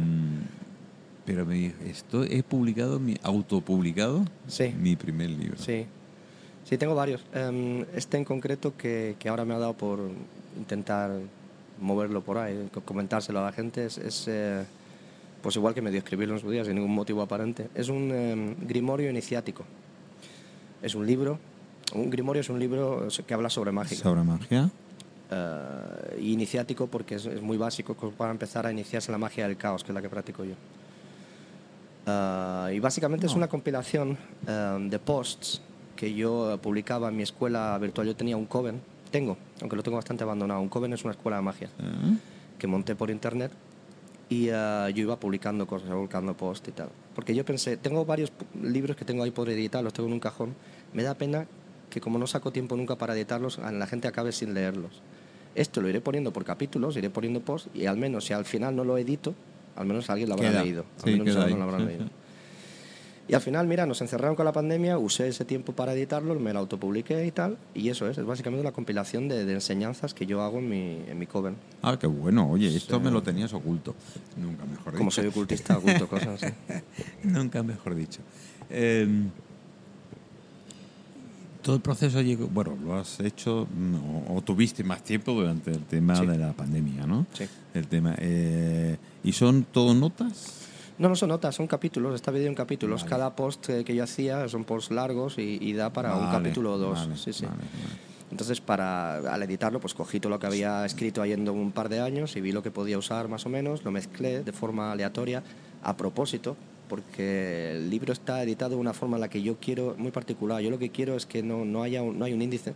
pero 1.26 1.46
me 1.46 1.56
dijo, 1.56 1.76
esto 1.86 2.24
he 2.24 2.44
publicado, 2.44 3.00
mi 3.00 3.16
autopublicado, 3.24 4.26
Sí. 4.48 4.74
mi 4.80 4.96
primer 4.96 5.30
libro. 5.32 5.58
Sí, 5.58 5.86
sí, 6.70 6.78
tengo 6.78 6.94
varios. 6.96 7.24
Em, 7.34 7.84
este 7.96 8.18
en 8.18 8.26
concreto 8.26 8.74
que, 8.78 9.16
que 9.20 9.30
ahora 9.30 9.44
me 9.46 9.54
ha 9.56 9.60
dado 9.60 9.74
por 9.74 10.00
intentar 10.58 11.12
moverlo 11.82 12.22
por 12.22 12.38
ahí, 12.38 12.70
co- 12.72 12.82
comentárselo 12.82 13.40
a 13.40 13.46
la 13.46 13.52
gente, 13.52 13.86
es, 13.86 13.98
es, 13.98 14.26
eh, 14.28 14.64
pues 15.42 15.56
igual 15.56 15.74
que 15.74 15.82
me 15.82 15.90
dio 15.92 16.00
escribirlo 16.00 16.36
en 16.36 16.40
su 16.42 16.50
día 16.50 16.64
sin 16.64 16.76
ningún 16.76 16.94
motivo 16.94 17.22
aparente. 17.22 17.70
Es 17.76 17.90
un 17.90 18.12
em, 18.12 18.56
grimorio 18.68 19.10
iniciático. 19.10 19.64
Es 20.84 20.94
un 20.94 21.06
libro, 21.08 21.40
un 21.94 22.10
grimorio 22.10 22.42
es 22.42 22.50
un 22.50 22.60
libro 22.60 23.08
que 23.26 23.34
habla 23.34 23.50
sobre 23.50 23.72
magia. 23.72 23.98
Sobre 23.98 24.24
magia. 24.24 24.70
Y 26.20 26.34
iniciático 26.34 26.88
porque 26.88 27.16
es, 27.16 27.26
es 27.26 27.42
muy 27.42 27.58
básico 27.58 27.94
para 27.96 28.32
empezar 28.32 28.66
a 28.66 28.72
iniciarse 28.72 29.12
en 29.12 29.14
la 29.14 29.18
magia 29.18 29.48
del 29.48 29.58
caos, 29.58 29.84
que 29.84 29.92
es 29.92 29.96
la 29.96 30.02
que 30.02 30.10
practico 30.10 30.44
yo. 30.44 30.54
Eh, 32.06 32.74
y 32.76 32.80
básicamente 32.80 33.26
es 33.26 33.34
una 33.34 33.48
compilación 33.48 34.18
eh, 34.48 34.78
de 34.90 35.00
posts 35.00 35.62
que 35.96 36.14
yo 36.14 36.60
publicaba 36.62 37.10
en 37.10 37.18
mi 37.18 37.24
escuela 37.24 37.78
virtual. 37.80 38.08
Yo 38.08 38.16
tenía 38.16 38.38
un 38.38 38.46
coven, 38.46 38.82
tengo, 39.12 39.38
aunque 39.62 39.76
lo 39.76 39.84
tengo 39.84 39.98
bastante 39.98 40.24
abandonado. 40.24 40.62
Un 40.62 40.70
coven 40.70 40.94
es 40.94 41.04
una 41.04 41.14
escuela 41.14 41.38
de 41.38 41.44
magia 41.44 41.70
que 42.60 42.68
monté 42.68 42.96
por 42.96 43.10
internet 43.10 43.52
y 44.30 44.46
yo 44.48 44.92
iba 44.94 45.20
publicando 45.20 45.66
cosas, 45.66 45.90
publicando 45.90 46.36
posts 46.36 46.70
y 46.70 46.72
tal. 46.74 46.90
Porque 47.14 47.34
yo 47.34 47.46
pensé, 47.46 47.78
tengo 47.78 48.06
varios 48.06 48.32
libros 48.62 48.98
que 48.98 49.06
tengo 49.06 49.24
ahí 49.24 49.32
por 49.32 49.50
editar, 49.50 49.84
los 49.84 49.94
tengo 49.94 50.08
en 50.08 50.14
un 50.14 50.20
cajón. 50.20 50.54
Me 50.94 51.04
da 51.04 51.14
pena 51.16 51.48
que 51.90 52.02
como 52.02 52.18
no 52.20 52.28
saco 52.28 52.52
tiempo 52.52 52.76
nunca 52.76 52.96
para 52.98 53.14
editarlos, 53.16 53.58
la 53.60 53.88
gente 53.88 54.08
acabe 54.08 54.32
sin 54.32 54.54
leerlos. 54.54 55.02
Esto 55.56 55.82
lo 55.82 55.88
iré 55.90 56.02
poniendo 56.02 56.34
por 56.34 56.44
capítulos, 56.44 56.98
iré 56.98 57.10
poniendo 57.10 57.40
posts 57.42 57.70
y 57.74 57.86
al 57.86 57.98
menos 57.98 58.26
si 58.26 58.34
al 58.34 58.46
final 58.46 58.76
no 58.76 58.84
lo 58.84 58.98
edito, 58.98 59.34
al 59.76 59.86
menos 59.86 60.10
alguien 60.10 60.30
lo 60.30 60.36
habrá 60.36 60.50
Queda. 60.50 60.64
leído. 60.64 60.86
Al 61.04 61.04
Sí, 61.14 61.20
menos 61.20 61.36
alguien 61.38 61.58
lo 61.60 61.64
habrá 61.66 61.80
Sí, 61.80 61.86
leído. 61.86 62.04
sí. 62.06 62.12
Y 63.28 63.34
al 63.34 63.42
final, 63.42 63.66
mira, 63.66 63.88
nos 63.88 64.00
encerraron 64.02 64.36
con 64.36 64.46
la 64.46 64.52
pandemia, 64.52 65.00
usé 65.00 65.28
ese 65.28 65.46
tiempo 65.46 65.74
para 65.74 65.94
editarlo, 65.94 66.36
me 66.40 66.54
lo 66.54 66.60
autopubliqué 66.60 67.26
y 67.26 67.32
tal, 67.32 67.58
y 67.74 67.90
eso 67.90 68.08
es, 68.08 68.20
es 68.20 68.26
básicamente 68.26 68.64
la 68.64 68.72
compilación 68.72 69.28
de, 69.28 69.46
de 69.46 69.54
enseñanzas 69.54 70.14
que 70.14 70.28
yo 70.28 70.44
hago 70.44 70.60
en 70.60 70.70
mi, 70.70 71.02
en 71.08 71.18
mi 71.18 71.26
coven. 71.26 71.56
Ah, 71.82 71.98
qué 72.00 72.06
bueno. 72.06 72.48
Oye, 72.52 72.68
esto 72.76 73.00
me 73.00 73.10
lo 73.10 73.24
tenías 73.24 73.52
oculto. 73.54 73.96
Nunca 74.38 74.64
mejor 74.66 74.86
dicho. 74.92 74.98
Como 75.00 75.10
soy 75.10 75.26
ocultista, 75.26 75.76
oculto 75.76 76.08
cosas. 76.08 76.40
sí. 76.40 76.48
Nunca 77.24 77.64
mejor 77.64 77.96
dicho. 77.96 78.20
Eh, 78.70 79.08
todo 81.66 81.76
el 81.78 81.82
proceso 81.82 82.22
llegó, 82.22 82.46
bueno, 82.48 82.78
lo 82.86 82.94
has 82.96 83.20
hecho 83.20 83.68
mm, 83.76 83.96
o, 84.30 84.36
o 84.38 84.42
tuviste 84.44 84.84
más 84.84 85.04
tiempo 85.04 85.32
durante 85.34 85.72
el 85.72 85.84
tema 85.86 86.16
Sí. 86.16 86.24
de 86.28 86.38
la 86.38 86.54
pandemia, 86.54 87.08
¿no? 87.08 87.26
Sí. 87.34 87.46
El 87.74 87.88
tema. 87.88 88.14
eh, 88.20 88.98
¿Y 89.24 89.32
son 89.32 89.64
todo 89.72 89.96
notas? 89.96 90.62
No, 91.00 91.10
no 91.10 91.16
son 91.16 91.30
notas, 91.30 91.56
son 91.56 91.66
capítulos, 91.66 92.14
está 92.14 92.30
dividido 92.32 92.50
en 92.50 92.56
capítulos. 92.56 93.02
Vale. 93.02 93.10
Cada 93.10 93.36
post 93.36 93.68
eh, 93.70 93.84
que 93.84 93.96
yo 93.96 94.04
hacía 94.04 94.48
son 94.48 94.64
posts 94.64 94.92
largos 94.92 95.40
y, 95.40 95.58
y 95.60 95.74
da 95.74 95.92
para 95.92 96.16
un 96.16 96.30
capítulo 96.30 96.74
o 96.74 96.78
dos. 96.78 97.00
vale, 97.00 97.18
sí, 97.18 97.34
sí. 97.34 97.46
Entonces, 98.32 98.62
para, 98.62 99.18
al 99.34 99.44
editarlo, 99.44 99.80
pues 99.80 99.94
cogí 99.96 100.20
todo 100.20 100.30
lo 100.30 100.40
que 100.40 100.46
había 100.48 100.86
escrito 100.86 101.24
en 101.26 101.50
un 101.50 101.72
par 101.72 101.90
de 101.90 102.00
años 102.00 102.36
y 102.36 102.42
vi 102.42 102.52
lo 102.52 102.62
que 102.62 102.70
podía 102.72 102.98
usar 102.98 103.28
más 103.28 103.46
o 103.46 103.50
menos, 103.50 103.84
lo 103.84 103.92
mezclé 103.92 104.44
de 104.44 104.52
forma 104.52 104.92
aleatoria 104.92 105.42
a 105.84 105.98
propósito, 105.98 106.56
porque 106.88 107.74
el 107.76 107.90
libro 107.90 108.14
está 108.14 108.42
editado 108.44 108.72
de 108.72 108.78
una 108.78 108.94
forma 108.94 109.18
en 109.18 109.22
la 109.22 109.30
que 109.30 109.42
yo 109.42 109.58
quiero, 109.60 109.96
muy 109.98 110.12
particular. 110.12 110.62
Yo 110.62 110.70
lo 110.70 110.80
que 110.80 110.90
quiero 110.90 111.16
es 111.16 111.26
que 111.26 111.44
no, 111.44 111.66
no, 111.66 111.84
haya 111.84 112.02
un, 112.02 112.18
no 112.20 112.26
hay 112.26 112.34
un 112.34 112.42
índice. 112.42 112.74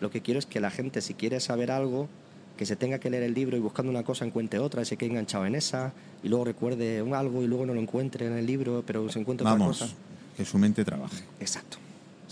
Lo 0.00 0.10
que 0.10 0.20
quiero 0.20 0.38
es 0.38 0.46
que 0.46 0.60
la 0.60 0.70
gente, 0.70 1.00
si 1.00 1.14
quiere 1.14 1.38
saber 1.40 1.70
algo, 1.70 2.08
que 2.56 2.66
se 2.66 2.76
tenga 2.76 2.98
que 2.98 3.10
leer 3.10 3.22
el 3.22 3.34
libro 3.34 3.56
y 3.56 3.60
buscando 3.60 3.90
una 3.90 4.02
cosa 4.02 4.24
encuentre 4.24 4.58
otra 4.58 4.82
y 4.82 4.84
se 4.84 4.96
quede 4.96 5.10
enganchado 5.10 5.46
en 5.46 5.54
esa 5.54 5.92
y 6.22 6.28
luego 6.28 6.44
recuerde 6.44 7.02
un 7.02 7.14
algo 7.14 7.42
y 7.42 7.46
luego 7.46 7.66
no 7.66 7.74
lo 7.74 7.80
encuentre 7.80 8.26
en 8.26 8.34
el 8.34 8.46
libro, 8.46 8.82
pero 8.86 9.08
se 9.08 9.18
encuentre 9.20 9.46
otra 9.46 9.58
Vamos, 9.58 9.78
cosa. 9.78 9.92
que 10.36 10.44
su 10.44 10.58
mente 10.58 10.84
trabaje. 10.84 11.24
Exacto. 11.40 11.78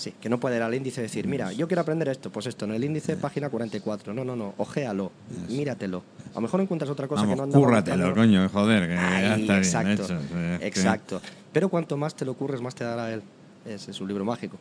Sí, 0.00 0.14
que 0.18 0.30
no 0.30 0.40
puede 0.40 0.56
ir 0.56 0.62
al 0.62 0.72
índice 0.72 1.02
y 1.02 1.04
decir, 1.04 1.26
mira, 1.26 1.52
yo 1.52 1.68
quiero 1.68 1.82
aprender 1.82 2.08
esto, 2.08 2.30
pues 2.32 2.46
esto, 2.46 2.64
en 2.64 2.70
el 2.72 2.82
índice 2.82 3.18
página 3.18 3.50
44. 3.50 4.14
No, 4.14 4.24
no, 4.24 4.34
no, 4.34 4.54
ojéalo, 4.56 5.12
míratelo. 5.50 6.02
A 6.30 6.36
lo 6.36 6.40
mejor 6.40 6.62
encuentras 6.62 6.90
otra 6.90 7.06
cosa 7.06 7.24
que 7.24 7.26
no 7.32 7.36
Vamos, 7.36 7.54
andaba 7.54 7.64
cúrratelo, 7.66 8.06
buscando. 8.06 8.20
coño, 8.22 8.48
joder, 8.48 8.88
que 8.88 8.94
ya 8.94 9.34
Ahí, 9.34 9.42
está 9.42 9.58
exacto, 9.58 9.88
bien 10.06 10.20
hecho. 10.22 10.54
Es 10.54 10.58
que- 10.60 10.66
exacto. 10.68 11.20
Pero 11.52 11.68
cuanto 11.68 11.98
más 11.98 12.14
te 12.14 12.24
lo 12.24 12.32
ocurres, 12.32 12.62
más 12.62 12.74
te 12.74 12.82
dará 12.84 13.12
él. 13.12 13.20
Ese 13.66 13.90
es 13.90 14.00
un 14.00 14.08
libro 14.08 14.24
mágico. 14.24 14.56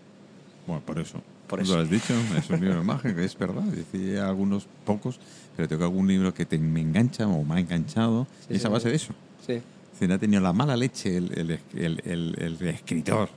Bueno, 0.67 0.81
por 0.85 0.99
eso. 0.99 1.21
Por 1.47 1.59
Tú 1.59 1.63
eso. 1.63 1.75
lo 1.77 1.83
has 1.83 1.89
dicho, 1.89 2.13
es 2.37 2.49
un 2.49 2.59
libro 2.59 2.83
mágico, 2.83 3.17
es 3.21 3.37
verdad. 3.37 3.63
Decía 3.63 4.27
algunos 4.27 4.67
pocos, 4.85 5.21
pero 5.55 5.69
tengo 5.69 5.85
algún 5.85 6.05
libro 6.09 6.33
que 6.33 6.45
te, 6.45 6.57
me 6.57 6.81
engancha 6.81 7.25
o 7.29 7.45
me 7.45 7.55
ha 7.55 7.59
enganchado. 7.61 8.27
Y 8.49 8.57
es 8.57 8.65
a 8.65 8.67
sí. 8.67 8.73
base 8.73 8.89
de 8.89 8.95
eso. 8.95 9.13
Sí. 9.47 9.61
Ha 10.01 10.17
tenido 10.17 10.41
la 10.41 10.53
mala 10.53 10.75
leche 10.77 11.17
el, 11.17 11.31
el, 11.33 11.59
el- 12.05 12.35
el- 12.39 12.67
escritor, 12.67 13.29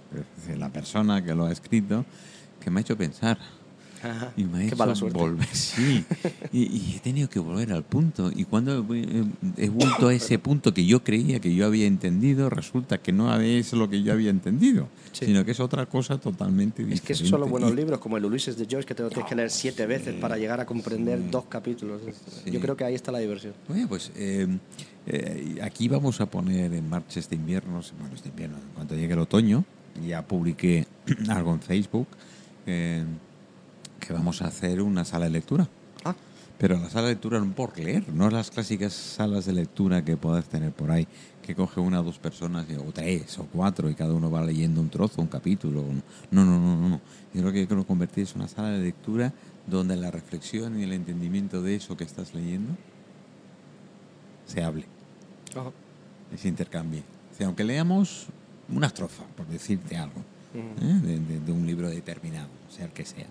la 0.59 0.69
persona 0.71 1.23
que 1.25 1.35
lo 1.35 1.47
ha 1.47 1.53
escrito, 1.53 2.05
que 2.61 2.71
me 2.71 2.81
ha 2.81 2.83
hecho 2.83 2.97
pensar. 2.97 3.39
Y 4.37 4.43
me 4.43 4.57
ha 4.57 4.61
Qué 4.69 4.75
hecho 4.75 5.09
volver. 5.11 5.47
Sí. 5.53 6.05
Y, 6.53 6.63
y 6.77 6.95
he 6.97 6.99
tenido 7.01 7.29
que 7.31 7.39
volver 7.39 7.73
al 7.73 7.85
punto. 7.85 8.33
Y 8.35 8.45
cuando 8.47 8.85
he, 8.93 9.25
he 9.65 9.69
vuelto 9.69 10.09
a 10.09 10.15
ese 10.15 10.41
punto 10.41 10.75
que 10.75 10.85
yo 10.85 11.05
creía 11.05 11.39
que 11.39 11.55
yo 11.55 11.67
había 11.67 11.87
entendido, 11.87 12.51
resulta 12.51 12.99
que 12.99 13.13
no 13.13 13.33
es 13.41 13.73
lo 13.75 13.89
que 13.89 14.03
yo 14.03 14.13
había 14.13 14.31
entendido, 14.31 14.89
Sí. 15.13 15.27
sino 15.27 15.45
que 15.45 15.53
es 15.53 15.61
otra 15.61 15.87
cosa 15.87 16.19
totalmente 16.19 16.83
diferente. 16.83 16.95
Es 16.95 17.01
que 17.03 17.13
esos 17.13 17.29
son 17.29 17.41
los 17.43 17.49
buenos 17.51 17.73
libros, 17.77 18.01
como 18.01 18.17
el 18.17 18.25
Ulises 18.25 18.57
de 18.57 18.67
Joyce, 18.69 18.87
que 18.87 18.95
te 18.97 19.05
lo 19.05 19.09
tienes 19.09 19.29
que 19.29 19.37
leer 19.37 19.51
siete 19.51 19.87
veces 19.87 20.15
para 20.17 20.37
llegar 20.37 20.59
a 20.59 20.67
comprender 20.67 21.31
dos 21.31 21.45
capítulos. 21.45 22.01
Sí. 22.45 22.51
Yo 22.51 22.61
creo 22.61 22.77
que 22.77 22.83
ahí 22.85 22.95
está 22.97 23.13
la 23.13 23.19
diversión. 23.21 23.53
Oye, 23.69 23.87
pues 23.87 24.11
eh, 24.17 24.49
eh, 25.07 25.59
aquí 25.63 25.89
vamos 25.89 26.21
a 26.21 26.27
poner 26.27 26.73
en 26.73 26.89
marcha 26.89 27.19
este 27.19 27.35
invierno, 27.35 27.81
bueno, 27.99 28.15
este 28.15 28.29
invierno, 28.29 28.59
en 28.59 28.75
cuanto 28.75 28.95
llegue 28.95 29.15
el 29.15 29.19
otoño, 29.19 29.65
ya 30.07 30.23
publiqué 30.23 30.87
algo 31.29 31.53
en 31.53 31.61
Facebook, 31.61 32.07
eh, 32.67 33.05
que 33.99 34.13
vamos 34.13 34.43
a 34.43 34.47
hacer 34.47 34.81
una 34.81 35.05
sala 35.05 35.25
de 35.25 35.33
lectura. 35.33 35.69
Ah, 36.05 36.15
Pero 36.59 36.79
la 36.79 36.89
sala 36.89 37.09
de 37.09 37.15
lectura 37.15 37.41
no 37.41 37.53
por 37.53 37.77
leer, 37.79 38.09
no 38.13 38.31
las 38.31 38.51
clásicas 38.51 38.93
salas 38.93 39.45
de 39.47 39.53
lectura 39.53 40.05
que 40.05 40.17
puedas 40.17 40.45
tener 40.47 40.73
por 40.73 40.93
ahí, 40.93 41.09
que 41.43 41.57
coge 41.57 41.81
una 41.81 42.01
o 42.01 42.05
dos 42.05 42.19
personas, 42.19 42.67
o 42.79 42.93
tres 42.93 43.39
o 43.39 43.47
cuatro, 43.47 43.91
y 43.91 43.95
cada 43.95 44.15
uno 44.15 44.31
va 44.31 44.45
leyendo 44.45 44.81
un 44.81 44.89
trozo, 44.89 45.21
un 45.21 45.27
capítulo. 45.27 45.85
No, 46.31 46.45
no, 46.45 46.59
no, 46.61 46.77
no. 46.77 46.89
no. 46.89 47.01
Yo 47.35 47.41
creo 47.41 47.53
que 47.53 47.67
quiero 47.67 47.85
convertir 47.85 48.29
en 48.29 48.41
una 48.41 48.49
sala 48.49 48.71
de 48.71 48.85
lectura 48.85 49.33
donde 49.67 49.97
la 49.97 50.13
reflexión 50.13 50.79
y 50.79 50.85
el 50.85 50.93
entendimiento 50.93 51.61
de 51.61 51.77
eso 51.77 51.97
que 51.97 52.05
estás 52.05 52.35
leyendo 52.35 52.77
se 54.53 54.63
hable, 54.63 54.85
ajá. 55.51 55.71
se 56.37 56.49
intercambie. 56.49 57.03
O 57.33 57.37
sea, 57.37 57.47
aunque 57.47 57.65
leamos 57.65 58.27
una 58.69 58.87
estrofa, 58.89 59.25
por 59.37 59.47
decirte 59.47 59.97
algo. 59.97 60.21
¿eh? 60.55 61.01
de, 61.03 61.19
de- 61.19 61.41
de 61.41 61.53
un 61.53 61.67
libro 61.67 61.89
determinado, 61.89 62.49
sea 62.71 62.85
el 62.85 62.93
que 62.93 63.07
sea. 63.07 63.27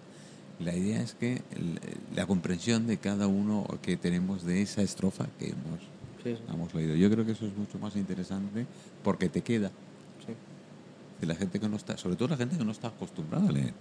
La 0.59 0.75
idea 0.75 1.01
es 1.01 1.13
que 1.13 1.41
el- 1.55 1.79
la 2.15 2.25
comprensión 2.25 2.87
de 2.87 2.97
cada 2.97 3.27
uno 3.27 3.65
que 3.83 3.95
tenemos 3.97 4.43
de 4.43 4.61
esa 4.63 4.81
estrofa 4.81 5.27
que 5.39 5.49
hemos, 5.49 5.79
Sí, 6.23 6.35
sí, 6.35 6.41
hemos 6.53 6.73
leído. 6.73 6.95
Yo 6.95 7.09
creo 7.11 7.25
que 7.25 7.31
eso 7.33 7.45
es 7.45 7.55
mucho 7.55 7.77
más 7.79 7.95
interesante 7.95 8.65
porque 9.03 9.29
te 9.29 9.41
queda. 9.41 9.69
sí. 10.25 10.33
De 11.19 11.27
la 11.27 11.35
gente 11.35 11.59
que 11.59 11.69
no 11.69 11.75
está, 11.77 11.95
sobre 11.97 12.15
todo 12.15 12.29
la 12.29 12.37
gente 12.37 12.57
que 12.57 12.65
no 12.65 12.71
está 12.71 12.87
acostumbrada 12.87 13.47
a 13.47 13.51
leer. 13.51 13.73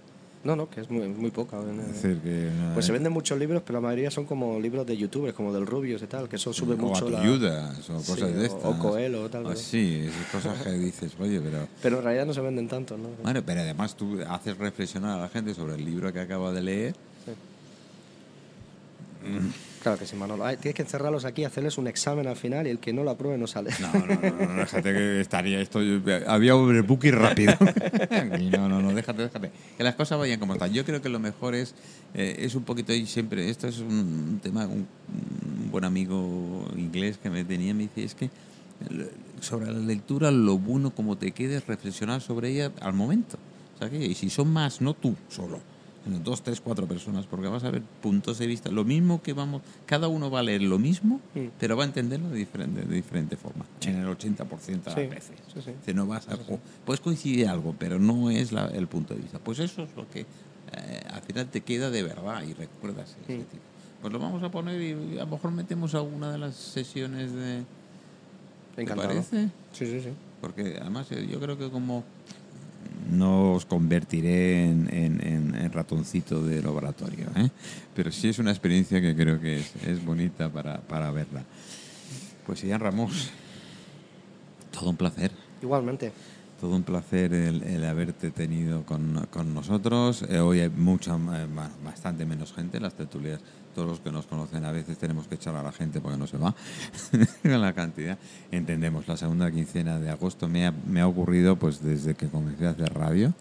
No, 0.43 0.55
no, 0.55 0.67
que 0.69 0.81
es 0.81 0.89
muy, 0.89 1.07
muy 1.07 1.29
poca. 1.29 1.57
Es 1.59 2.01
decir, 2.01 2.19
que, 2.21 2.49
Pues 2.73 2.85
se 2.85 2.91
venden 2.91 3.13
muchos 3.13 3.37
libros, 3.37 3.61
pero 3.65 3.79
la 3.79 3.83
mayoría 3.87 4.09
son 4.09 4.25
como 4.25 4.59
libros 4.59 4.87
de 4.87 4.97
youtubers, 4.97 5.35
como 5.35 5.53
del 5.53 5.67
Rubius 5.67 6.01
y 6.01 6.07
tal, 6.07 6.27
que 6.27 6.37
eso 6.37 6.51
sube 6.51 6.73
o 6.73 6.77
mucho 6.77 7.07
la... 7.09 7.19
autoayudas, 7.19 7.89
o 7.91 7.99
Sí, 7.99 8.11
cosas 8.11 8.33
de 8.33 8.39
o- 8.41 8.45
estas. 8.45 8.63
o 8.65 8.79
Coelho 8.79 9.23
o 9.23 9.29
tal, 9.29 9.45
Ah, 9.47 9.55
sí, 9.55 10.01
esas 10.07 10.25
cosas 10.31 10.63
que 10.63 10.71
dices, 10.71 11.11
oye, 11.19 11.39
pero... 11.39 11.67
Pero 11.83 11.97
en 11.99 12.03
realidad 12.03 12.25
no 12.25 12.33
se 12.33 12.41
venden 12.41 12.67
tanto, 12.67 12.97
¿no? 12.97 13.09
Bueno, 13.21 13.41
pero 13.45 13.61
además 13.61 13.95
tú 13.95 14.19
haces 14.27 14.57
reflexionar 14.57 15.19
a 15.19 15.21
la 15.21 15.29
gente 15.29 15.53
sobre 15.53 15.75
el 15.75 15.85
libro 15.85 16.11
que 16.11 16.19
acaba 16.21 16.51
de 16.51 16.61
leer. 16.61 16.95
Claro 19.81 19.97
que 19.97 20.05
sí, 20.05 20.15
Manolo. 20.15 20.45
Ay, 20.45 20.57
tienes 20.57 20.75
que 20.75 20.83
encerrarlos 20.83 21.25
aquí, 21.25 21.43
hacerles 21.43 21.77
un 21.77 21.87
examen 21.87 22.27
al 22.27 22.35
final 22.35 22.67
y 22.67 22.69
el 22.69 22.79
que 22.79 22.93
no 22.93 23.03
lo 23.03 23.11
apruebe 23.11 23.37
no 23.37 23.47
sale. 23.47 23.71
No, 23.79 23.91
no, 23.93 24.05
no, 24.05 24.53
no, 24.53 24.59
déjate 24.61 24.93
que 24.93 25.21
estaría 25.21 25.59
esto. 25.59 25.79
Había 26.27 26.55
overbooking 26.55 27.13
rápido. 27.13 27.53
No, 28.51 28.67
no, 28.67 28.81
no, 28.81 28.93
déjate, 28.93 29.23
déjate. 29.23 29.51
Que 29.77 29.83
las 29.83 29.95
cosas 29.95 30.19
vayan 30.19 30.39
como 30.39 30.53
están. 30.53 30.71
Yo 30.73 30.85
creo 30.85 31.01
que 31.01 31.09
lo 31.09 31.19
mejor 31.19 31.55
es, 31.55 31.73
eh, 32.13 32.35
es 32.39 32.55
un 32.55 32.63
poquito 32.63 32.93
y 32.93 33.05
siempre. 33.05 33.49
Esto 33.49 33.67
es 33.67 33.79
un 33.79 34.39
tema 34.43 34.65
un, 34.65 34.87
un 35.61 35.71
buen 35.71 35.85
amigo 35.85 36.67
inglés 36.75 37.17
que 37.17 37.29
me 37.29 37.43
tenía, 37.45 37.73
me 37.73 37.83
dice, 37.83 38.03
es 38.03 38.15
que 38.15 38.29
sobre 39.39 39.71
la 39.71 39.79
lectura 39.79 40.31
lo 40.31 40.57
bueno 40.57 40.91
como 40.91 41.17
te 41.17 41.31
quedes 41.31 41.65
reflexionar 41.67 42.21
sobre 42.21 42.49
ella 42.49 42.71
al 42.81 42.93
momento. 42.93 43.37
O 43.75 43.79
sea 43.79 43.89
que, 43.89 43.97
y 43.97 44.13
si 44.15 44.29
son 44.29 44.51
más, 44.51 44.81
no 44.81 44.93
tú 44.93 45.15
solo, 45.29 45.59
dos, 46.05 46.41
tres, 46.41 46.59
cuatro 46.61 46.87
personas, 46.87 47.25
porque 47.27 47.47
vas 47.47 47.63
a 47.63 47.71
ver 47.71 47.81
puntos 48.01 48.37
de 48.39 48.47
vista, 48.47 48.71
lo 48.71 48.83
mismo 48.83 49.21
que 49.21 49.33
vamos, 49.33 49.61
cada 49.85 50.07
uno 50.07 50.31
va 50.31 50.39
a 50.39 50.43
leer 50.43 50.63
lo 50.63 50.79
mismo, 50.79 51.19
Mm. 51.35 51.47
pero 51.59 51.77
va 51.77 51.83
a 51.83 51.87
entenderlo 51.87 52.29
de 52.29 52.37
diferente, 52.37 52.81
de 52.81 52.95
diferente 52.95 53.37
forma, 53.37 53.65
en 53.81 53.95
el 53.97 54.07
80% 54.07 54.89
de 54.95 55.07
las 55.07 55.23
Sí, 55.23 55.29
veces. 55.31 55.75
sí, 55.85 55.93
no 55.93 56.07
vas 56.07 56.27
a, 56.27 56.35
o 56.35 56.59
puedes 56.85 56.99
coincidir 57.01 57.47
algo, 57.47 57.75
pero 57.77 57.99
no 57.99 58.29
es 58.31 58.51
la- 58.51 58.67
el 58.67 58.87
punto 58.87 59.13
de 59.13 59.21
vista. 59.21 59.39
Pues 59.39 59.59
eso 59.59 59.83
es 59.83 59.89
lo 59.95 60.09
que 60.09 60.25
eh, 60.73 61.01
al 61.11 61.21
final 61.21 61.47
te 61.47 61.61
queda 61.61 61.89
de 61.89 62.01
verdad 62.01 62.43
y 62.43 62.53
recuerdas 62.53 63.15
ese 63.25 63.39
Mm. 63.39 63.43
tipo. 63.43 63.63
Pues 64.01 64.13
lo 64.13 64.19
vamos 64.19 64.41
a 64.41 64.49
poner 64.49 64.81
y 64.81 65.17
a 65.19 65.25
lo 65.25 65.27
mejor 65.27 65.51
metemos 65.51 65.93
alguna 65.95 66.31
de 66.31 66.37
las 66.37 66.55
sesiones 66.55 67.33
de... 67.33 67.63
¿Te 68.75 68.83
Encantado. 68.83 69.09
parece? 69.09 69.49
Sí, 69.73 69.85
sí, 69.85 69.99
sí. 70.01 70.09
Porque 70.39 70.77
además 70.81 71.11
eh, 71.11 71.27
yo 71.29 71.39
creo 71.39 71.57
que 71.57 71.69
como 71.69 72.03
no 73.11 73.53
os 73.53 73.65
convertiré 73.65 74.65
en, 74.69 74.87
en- 74.91 75.71
ratoncito 75.73 76.43
de 76.43 76.61
laboratorio, 76.61 77.27
¿eh? 77.37 77.49
pero 77.95 78.11
sí 78.11 78.27
es 78.29 78.39
una 78.39 78.51
experiencia 78.51 78.99
que 79.01 79.15
creo 79.15 79.39
que 79.39 79.59
es, 79.59 79.73
es 79.87 80.03
bonita 80.03 80.49
para, 80.49 80.81
para 80.81 81.09
verla. 81.11 81.43
Pues 82.45 82.61
Ian 82.63 82.81
Ramos, 82.81 83.29
todo 84.71 84.89
un 84.89 84.97
placer. 84.97 85.31
Igualmente. 85.61 86.11
Todo 86.61 86.75
un 86.75 86.83
placer 86.83 87.33
el, 87.33 87.83
haberte 87.85 88.29
tenido 88.29 88.85
con, 88.85 89.27
con 89.31 89.51
nosotros. 89.51 90.23
Eh, 90.29 90.39
hoy 90.39 90.59
hay 90.59 90.69
mucha, 90.69 91.15
eh, 91.15 91.47
bastante 91.83 92.23
menos 92.23 92.53
gente. 92.53 92.79
Las 92.79 92.93
tertulias, 92.93 93.41
todos 93.73 93.87
los 93.87 93.99
que 93.99 94.11
nos 94.11 94.27
conocen, 94.27 94.63
a 94.65 94.71
veces 94.71 94.99
tenemos 94.99 95.27
que 95.27 95.35
echar 95.35 95.55
a 95.55 95.63
la 95.63 95.71
gente 95.71 95.99
porque 95.99 96.19
no 96.19 96.27
se 96.27 96.37
va 96.37 96.53
con 97.41 97.61
la 97.61 97.73
cantidad. 97.73 98.15
Entendemos, 98.51 99.07
la 99.07 99.17
segunda 99.17 99.49
quincena 99.49 99.97
de 99.99 100.11
agosto 100.11 100.47
me 100.47 100.67
ha, 100.67 100.71
me 100.71 101.01
ha 101.01 101.07
ocurrido 101.07 101.55
pues 101.55 101.81
desde 101.81 102.13
que 102.13 102.27
comencé 102.27 102.67
a 102.67 102.69
hacer 102.69 102.93
radio. 102.93 103.33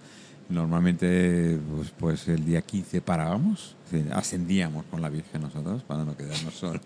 Normalmente, 0.49 1.59
pues, 1.77 1.91
pues 1.91 2.27
el 2.27 2.47
día 2.47 2.63
15 2.63 3.03
parábamos, 3.03 3.77
ascendíamos 4.13 4.87
con 4.87 5.03
la 5.03 5.11
Virgen 5.11 5.43
nosotros 5.43 5.83
para 5.83 6.05
no 6.07 6.17
quedarnos 6.17 6.55
solos 6.55 6.81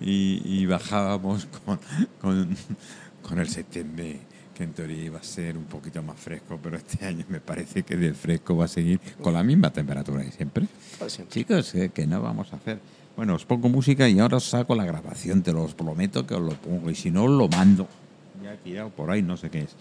y, 0.00 0.40
y 0.42 0.64
bajábamos 0.64 1.46
con, 1.66 1.78
con, 2.18 2.56
con 3.22 3.38
el 3.38 3.48
septiembre, 3.48 4.20
que 4.60 4.64
en 4.64 4.72
teoría 4.74 5.04
iba 5.04 5.18
a 5.18 5.22
ser 5.22 5.56
un 5.56 5.64
poquito 5.64 6.02
más 6.02 6.20
fresco, 6.20 6.58
pero 6.62 6.76
este 6.76 7.02
año 7.06 7.24
me 7.30 7.40
parece 7.40 7.82
que 7.82 7.96
del 7.96 8.14
fresco 8.14 8.54
va 8.58 8.66
a 8.66 8.68
seguir 8.68 9.00
con 9.22 9.32
la 9.32 9.42
misma 9.42 9.72
temperatura 9.72 10.22
de 10.22 10.30
siempre. 10.30 10.66
Pues. 10.98 11.18
Chicos, 11.30 11.74
eh, 11.76 11.90
que 11.94 12.06
no 12.06 12.20
vamos 12.20 12.52
a 12.52 12.56
hacer. 12.56 12.78
Bueno, 13.16 13.34
os 13.36 13.46
pongo 13.46 13.70
música 13.70 14.06
y 14.06 14.18
ahora 14.18 14.36
os 14.36 14.44
saco 14.44 14.74
la 14.74 14.84
grabación, 14.84 15.42
te 15.42 15.50
lo 15.54 15.66
prometo 15.68 16.26
que 16.26 16.34
os 16.34 16.42
lo 16.42 16.52
pongo. 16.52 16.90
Y 16.90 16.94
si 16.94 17.10
no, 17.10 17.24
os 17.24 17.30
lo 17.30 17.48
mando. 17.48 17.88
Ya 18.44 18.52
he 18.52 18.56
tirado 18.58 18.90
por 18.90 19.10
ahí, 19.10 19.22
no 19.22 19.38
sé 19.38 19.48
qué 19.48 19.60
es. 19.60 19.74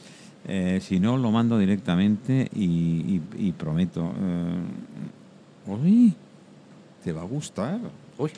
Eh, 0.47 0.79
si 0.81 1.01
no, 1.01 1.17
lo 1.17 1.29
mando 1.31 1.57
directamente 1.57 2.49
y, 2.55 2.63
y- 2.63 3.21
y 3.37 3.51
prometo. 3.51 4.13
eh, 4.17 5.71
uy, 5.71 6.13
te 7.03 7.11
va 7.11 7.21
a 7.21 7.25
gustar. 7.25 7.79
Uy. 8.17 8.31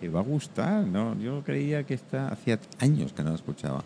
Te 0.00 0.08
va 0.08 0.20
a 0.20 0.22
gustar. 0.22 0.86
No, 0.86 1.18
yo 1.20 1.42
creía 1.44 1.84
que 1.84 1.92
esta 1.94 2.28
hacía 2.28 2.58
años 2.80 3.12
que 3.12 3.22
no 3.22 3.28
la 3.30 3.36
escuchaba. 3.36 3.84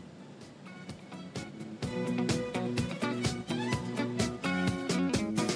you 1.97 2.46